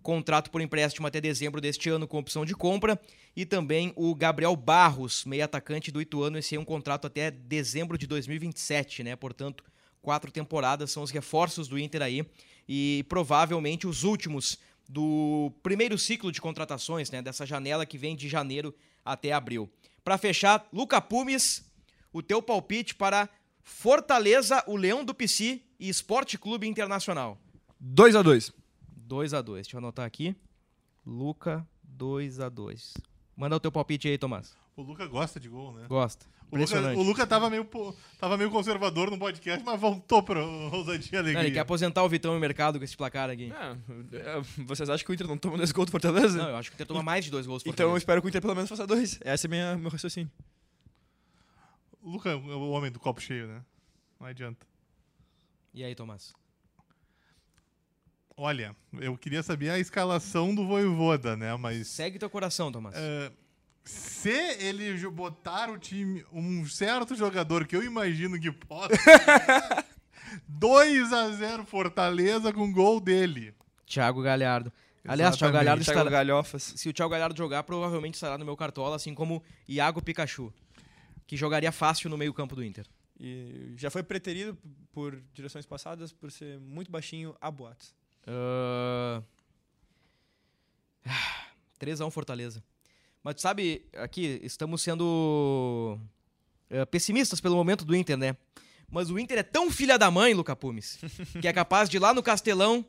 Contrato 0.06 0.52
por 0.52 0.60
empréstimo 0.60 1.04
até 1.04 1.20
dezembro 1.20 1.60
deste 1.60 1.90
ano 1.90 2.06
com 2.06 2.16
opção 2.16 2.44
de 2.44 2.54
compra. 2.54 2.96
E 3.34 3.44
também 3.44 3.92
o 3.96 4.14
Gabriel 4.14 4.54
Barros, 4.54 5.24
meio 5.24 5.44
atacante 5.44 5.90
do 5.90 6.00
Ituano. 6.00 6.38
Esse 6.38 6.54
é 6.54 6.60
um 6.60 6.64
contrato 6.64 7.08
até 7.08 7.28
dezembro 7.28 7.98
de 7.98 8.06
2027, 8.06 9.02
né? 9.02 9.16
Portanto, 9.16 9.64
quatro 10.00 10.30
temporadas 10.30 10.92
são 10.92 11.02
os 11.02 11.10
reforços 11.10 11.66
do 11.66 11.76
Inter 11.76 12.02
aí. 12.02 12.24
E 12.68 13.04
provavelmente 13.08 13.84
os 13.84 14.04
últimos 14.04 14.60
do 14.88 15.50
primeiro 15.60 15.98
ciclo 15.98 16.30
de 16.30 16.40
contratações, 16.40 17.10
né? 17.10 17.20
Dessa 17.20 17.44
janela 17.44 17.84
que 17.84 17.98
vem 17.98 18.14
de 18.14 18.28
janeiro 18.28 18.72
até 19.04 19.32
abril. 19.32 19.68
Para 20.04 20.16
fechar, 20.16 20.68
Luca 20.72 21.00
Pumes, 21.00 21.64
o 22.12 22.22
teu 22.22 22.40
palpite 22.40 22.94
para 22.94 23.28
Fortaleza, 23.60 24.62
o 24.68 24.76
Leão 24.76 25.04
do 25.04 25.12
Pici 25.12 25.64
e 25.80 25.88
Esporte 25.88 26.38
Clube 26.38 26.68
Internacional. 26.68 27.36
2 27.80 28.14
a 28.14 28.22
2 28.22 28.65
2 29.06 29.34
a 29.34 29.40
2 29.42 29.66
Deixa 29.66 29.76
eu 29.76 29.78
anotar 29.78 30.04
aqui. 30.04 30.34
Luca, 31.04 31.66
2 31.84 32.40
a 32.40 32.48
2 32.48 32.94
Manda 33.36 33.56
o 33.56 33.60
teu 33.60 33.70
palpite 33.70 34.08
aí, 34.08 34.18
Tomás. 34.18 34.56
O 34.76 34.82
Luca 34.82 35.06
gosta 35.06 35.38
de 35.38 35.48
gol, 35.48 35.72
né? 35.72 35.86
Gosta. 35.88 36.26
O 36.50 36.56
Luca, 36.56 36.78
o 36.96 37.02
Luca 37.02 37.26
tava, 37.26 37.50
meio, 37.50 37.68
tava 38.18 38.36
meio 38.36 38.50
conservador 38.50 39.10
no 39.10 39.18
podcast, 39.18 39.64
mas 39.64 39.80
voltou 39.80 40.22
pra 40.22 40.40
ousadia 40.44 41.08
e 41.08 41.12
Não, 41.12 41.18
alegria. 41.20 41.42
ele 41.42 41.50
quer 41.50 41.60
aposentar 41.60 42.04
o 42.04 42.08
Vitão 42.08 42.32
no 42.34 42.38
mercado 42.40 42.78
com 42.78 42.84
esse 42.84 42.96
placar 42.96 43.28
aqui. 43.28 43.52
É, 44.12 44.62
vocês 44.64 44.88
acham 44.88 45.04
que 45.04 45.10
o 45.10 45.14
Inter 45.14 45.26
não 45.26 45.36
toma 45.36 45.56
dois 45.56 45.72
gols 45.72 45.86
do 45.86 45.90
Fortaleza? 45.90 46.38
Não, 46.38 46.50
eu 46.50 46.56
acho 46.56 46.70
que 46.70 46.74
o 46.74 46.76
Inter 46.76 46.86
toma 46.86 47.02
mais 47.02 47.24
de 47.24 47.30
dois 47.32 47.46
gols. 47.46 47.62
do 47.64 47.68
então 47.70 47.86
eu 47.86 47.88
Fortaleza. 47.90 48.02
espero 48.02 48.20
que 48.22 48.26
o 48.26 48.30
Inter 48.30 48.40
pelo 48.40 48.54
menos 48.54 48.70
faça 48.70 48.86
dois. 48.86 49.18
Esse 49.24 49.46
é 49.46 49.50
minha, 49.50 49.76
meu 49.76 49.90
raciocínio. 49.90 50.30
O 52.00 52.10
Luca 52.10 52.30
é 52.30 52.34
o 52.36 52.70
homem 52.70 52.92
do 52.92 53.00
copo 53.00 53.20
cheio, 53.20 53.48
né? 53.48 53.62
Não 54.20 54.26
adianta. 54.28 54.64
E 55.74 55.82
aí, 55.82 55.94
Tomás? 55.96 56.32
Olha, 58.36 58.76
eu 59.00 59.16
queria 59.16 59.42
saber 59.42 59.70
a 59.70 59.78
escalação 59.78 60.54
do 60.54 60.66
Voivoda, 60.66 61.36
né? 61.36 61.56
Mas 61.56 61.88
Segue 61.88 62.18
teu 62.18 62.28
coração, 62.28 62.70
Tomás. 62.70 62.94
é, 62.94 63.32
se 63.82 64.30
ele 64.58 64.98
botar 65.08 65.70
o 65.70 65.78
time, 65.78 66.22
um 66.30 66.66
certo 66.66 67.14
jogador 67.14 67.66
que 67.66 67.74
eu 67.74 67.82
imagino 67.82 68.38
que 68.38 68.52
possa, 68.52 68.92
2 70.46 71.12
a 71.12 71.30
0 71.30 71.64
Fortaleza 71.64 72.52
com 72.52 72.70
gol 72.70 73.00
dele. 73.00 73.54
Thiago 73.86 74.20
Galhardo. 74.20 74.70
Aliás, 75.08 75.36
Thiago 75.36 75.54
Galhardo 75.54 75.84
Thiago 75.84 76.00
estará... 76.00 76.10
Galhofas. 76.10 76.74
Se 76.76 76.88
o 76.88 76.92
Thiago 76.92 77.12
Galhardo 77.12 77.38
jogar, 77.38 77.62
provavelmente 77.62 78.14
estará 78.14 78.36
no 78.36 78.44
meu 78.44 78.56
cartola, 78.56 78.96
assim 78.96 79.14
como 79.14 79.42
Iago 79.68 80.02
Pikachu, 80.02 80.52
que 81.26 81.36
jogaria 81.36 81.70
fácil 81.72 82.10
no 82.10 82.18
meio-campo 82.18 82.54
do 82.56 82.64
Inter. 82.64 82.86
E 83.18 83.72
já 83.76 83.88
foi 83.88 84.02
preterido 84.02 84.58
por 84.92 85.22
direções 85.32 85.64
passadas 85.64 86.12
por 86.12 86.30
ser 86.30 86.58
muito 86.58 86.90
baixinho 86.90 87.34
a 87.40 87.50
boatos. 87.50 87.94
Ah, 88.26 89.22
3x1 91.80 92.10
Fortaleza. 92.10 92.62
Mas 93.22 93.40
sabe, 93.40 93.84
aqui 93.96 94.40
estamos 94.42 94.82
sendo 94.82 95.98
eh, 96.70 96.84
pessimistas 96.84 97.40
pelo 97.40 97.56
momento 97.56 97.84
do 97.84 97.94
Inter, 97.94 98.16
né? 98.16 98.36
Mas 98.88 99.10
o 99.10 99.18
Inter 99.18 99.38
é 99.38 99.42
tão 99.42 99.70
filha 99.70 99.98
da 99.98 100.10
mãe, 100.10 100.32
Luca 100.32 100.54
Pumes, 100.54 100.98
que 101.40 101.48
é 101.48 101.52
capaz 101.52 101.88
de 101.88 101.96
ir 101.96 102.00
lá 102.00 102.14
no 102.14 102.22
Castelão 102.22 102.84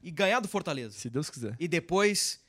e 0.00 0.10
ganhar 0.10 0.40
do 0.40 0.48
Fortaleza. 0.48 0.96
Se 0.96 1.10
Deus 1.10 1.28
quiser. 1.28 1.56
E 1.58 1.66
depois, 1.66 2.40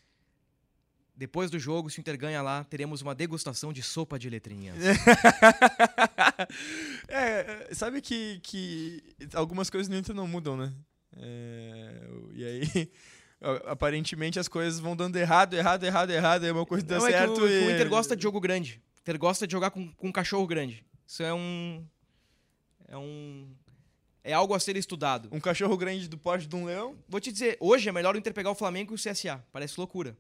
depois 1.16 1.50
do 1.50 1.58
jogo, 1.58 1.90
se 1.90 2.00
o 2.00 2.02
Inter 2.02 2.18
ganha 2.18 2.42
lá, 2.42 2.64
teremos 2.64 3.02
uma 3.02 3.16
degustação 3.16 3.74
de 3.74 3.82
sopa 3.82 4.20
de 4.20 4.30
letrinhas. 4.30 4.78
é, 7.08 7.74
sabe 7.74 8.02
que, 8.02 8.40
que 8.44 9.04
algumas 9.34 9.70
coisas 9.70 9.90
no 9.90 9.98
Inter 9.98 10.16
não 10.16 10.28
mudam, 10.28 10.56
né? 10.56 10.72
É, 11.18 12.08
e 12.34 12.46
aí, 12.46 12.92
aparentemente 13.68 14.40
as 14.40 14.48
coisas 14.48 14.80
vão 14.80 14.96
dando 14.96 15.16
errado, 15.18 15.54
errado, 15.54 15.84
errado, 15.84 16.10
errado, 16.12 16.44
aí 16.44 16.52
uma 16.52 16.66
coisa 16.66 16.86
dá 16.86 16.98
Não, 16.98 17.08
é 17.08 17.12
que 17.12 17.18
certo 17.18 17.34
o, 17.34 17.36
que 17.36 17.44
o 17.44 17.48
e- 17.48 17.74
Inter 17.74 17.90
gosta 17.90 18.16
de 18.16 18.24
jogo 18.24 18.40
grande. 18.40 18.82
O 18.98 19.02
Inter 19.02 19.20
gosta 19.20 19.46
de 19.46 19.52
jogar 19.52 19.72
com, 19.72 19.92
com 19.94 20.08
um 20.08 20.12
cachorro 20.12 20.48
grande. 20.48 20.86
Isso 21.06 21.22
é 21.24 21.34
um. 21.34 21.86
É 22.88 22.98
um. 22.98 23.48
É 24.24 24.32
algo 24.32 24.54
a 24.54 24.60
ser 24.60 24.78
estudado. 24.78 25.28
Um 25.32 25.40
cachorro 25.40 25.76
grande 25.76 26.08
do 26.08 26.18
porte 26.18 26.48
de 26.48 26.56
um 26.56 26.66
leão. 26.66 26.96
Vou 27.10 27.20
te 27.20 27.30
dizer, 27.32 27.58
hoje 27.60 27.90
é 27.90 27.92
melhor 27.92 28.16
o 28.16 28.18
Inter 28.18 28.34
pegar 28.34 28.52
o 28.52 28.56
Flamengo 28.56 28.96
que 28.96 29.10
o 29.10 29.12
CSA. 29.12 29.44
Parece 29.52 29.78
loucura. 29.78 30.18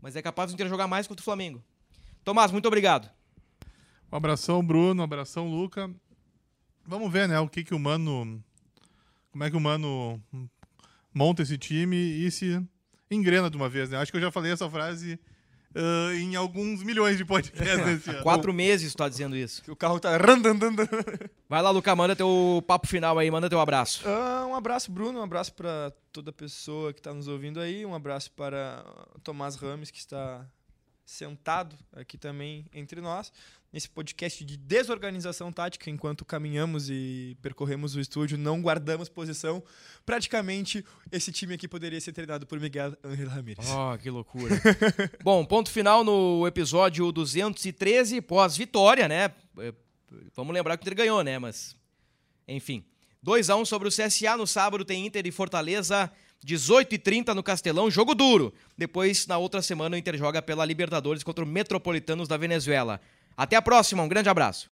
Mas 0.00 0.14
é 0.14 0.22
capaz 0.22 0.50
do 0.50 0.54
Inter 0.54 0.68
jogar 0.68 0.86
mais 0.86 1.08
contra 1.08 1.20
o 1.20 1.24
Flamengo. 1.24 1.62
Tomás, 2.22 2.52
muito 2.52 2.66
obrigado. 2.68 3.10
Um 4.12 4.16
abração, 4.16 4.64
Bruno. 4.64 5.02
Um 5.02 5.04
abração, 5.04 5.48
Luca. 5.50 5.90
Vamos 6.86 7.12
ver, 7.12 7.28
né? 7.28 7.40
O 7.40 7.48
que 7.48 7.64
que 7.64 7.74
o 7.74 7.78
Mano... 7.78 8.42
Como 9.30 9.44
é 9.44 9.50
que 9.50 9.56
o 9.56 9.60
Mano 9.60 10.20
monta 11.14 11.42
esse 11.42 11.56
time 11.56 11.96
e 11.96 12.30
se 12.30 12.60
engrena 13.10 13.50
de 13.50 13.56
uma 13.56 13.68
vez, 13.68 13.90
né? 13.90 13.98
Acho 13.98 14.10
que 14.10 14.18
eu 14.18 14.22
já 14.22 14.30
falei 14.30 14.52
essa 14.52 14.68
frase 14.68 15.18
ah, 15.74 16.14
em 16.14 16.34
alguns 16.34 16.82
milhões 16.82 17.16
de 17.16 17.24
podcasts 17.24 17.78
nesse 17.86 18.10
ano. 18.10 18.22
Quatro 18.22 18.52
meses 18.52 18.92
tu 18.92 18.98
tá 18.98 19.08
dizendo 19.08 19.36
isso. 19.36 19.62
O 19.70 19.76
carro 19.76 20.00
tá. 20.00 20.10
Vai 21.48 21.62
lá, 21.62 21.70
Luca, 21.70 21.94
manda 21.94 22.16
teu 22.16 22.62
papo 22.66 22.88
final 22.88 23.18
aí, 23.18 23.30
manda 23.30 23.48
teu 23.48 23.60
abraço. 23.60 24.02
Ah, 24.06 24.46
um 24.46 24.54
abraço, 24.54 24.90
Bruno. 24.90 25.20
Um 25.20 25.22
abraço 25.22 25.54
para 25.54 25.92
toda 26.12 26.32
pessoa 26.32 26.92
que 26.92 27.00
está 27.00 27.14
nos 27.14 27.28
ouvindo 27.28 27.60
aí. 27.60 27.86
Um 27.86 27.94
abraço 27.94 28.32
para 28.32 28.84
Tomás 29.22 29.56
Rames, 29.56 29.90
que 29.90 29.98
está 29.98 30.44
sentado 31.04 31.76
aqui 31.92 32.16
também 32.16 32.66
entre 32.72 33.00
nós, 33.00 33.32
nesse 33.72 33.88
podcast 33.88 34.44
de 34.44 34.56
desorganização 34.56 35.52
tática, 35.52 35.90
enquanto 35.90 36.24
caminhamos 36.24 36.90
e 36.90 37.36
percorremos 37.40 37.94
o 37.94 38.00
estúdio, 38.00 38.36
não 38.36 38.60
guardamos 38.60 39.08
posição. 39.08 39.62
Praticamente, 40.04 40.84
esse 41.12 41.30
time 41.30 41.54
aqui 41.54 41.68
poderia 41.68 42.00
ser 42.00 42.12
treinado 42.12 42.46
por 42.46 42.58
Miguel 42.58 42.96
Ángel 43.04 43.28
Ramírez. 43.28 43.66
Oh, 43.70 43.96
que 43.98 44.10
loucura. 44.10 44.60
Bom, 45.22 45.44
ponto 45.44 45.70
final 45.70 46.02
no 46.02 46.46
episódio 46.46 47.12
213, 47.12 48.20
pós-vitória, 48.20 49.06
né? 49.06 49.32
É, 49.58 49.72
Vamos 50.34 50.54
lembrar 50.54 50.76
que 50.76 50.82
o 50.82 50.84
Inter 50.84 50.96
ganhou, 50.96 51.22
né? 51.22 51.38
Mas, 51.38 51.76
enfim. 52.46 52.84
2x1 53.24 53.66
sobre 53.66 53.88
o 53.88 53.90
CSA 53.90 54.36
no 54.36 54.46
sábado, 54.46 54.84
tem 54.84 55.06
Inter 55.06 55.26
e 55.26 55.30
Fortaleza, 55.30 56.10
18h30 56.44 57.34
no 57.34 57.42
Castelão, 57.42 57.90
jogo 57.90 58.14
duro. 58.14 58.52
Depois, 58.76 59.26
na 59.26 59.36
outra 59.36 59.60
semana, 59.60 59.94
o 59.94 59.98
Inter 59.98 60.16
joga 60.16 60.40
pela 60.40 60.64
Libertadores 60.64 61.22
contra 61.22 61.44
o 61.44 61.46
Metropolitanos 61.46 62.26
da 62.26 62.36
Venezuela. 62.36 63.00
Até 63.40 63.56
a 63.56 63.62
próxima, 63.62 64.02
um 64.02 64.08
grande 64.08 64.28
abraço. 64.28 64.68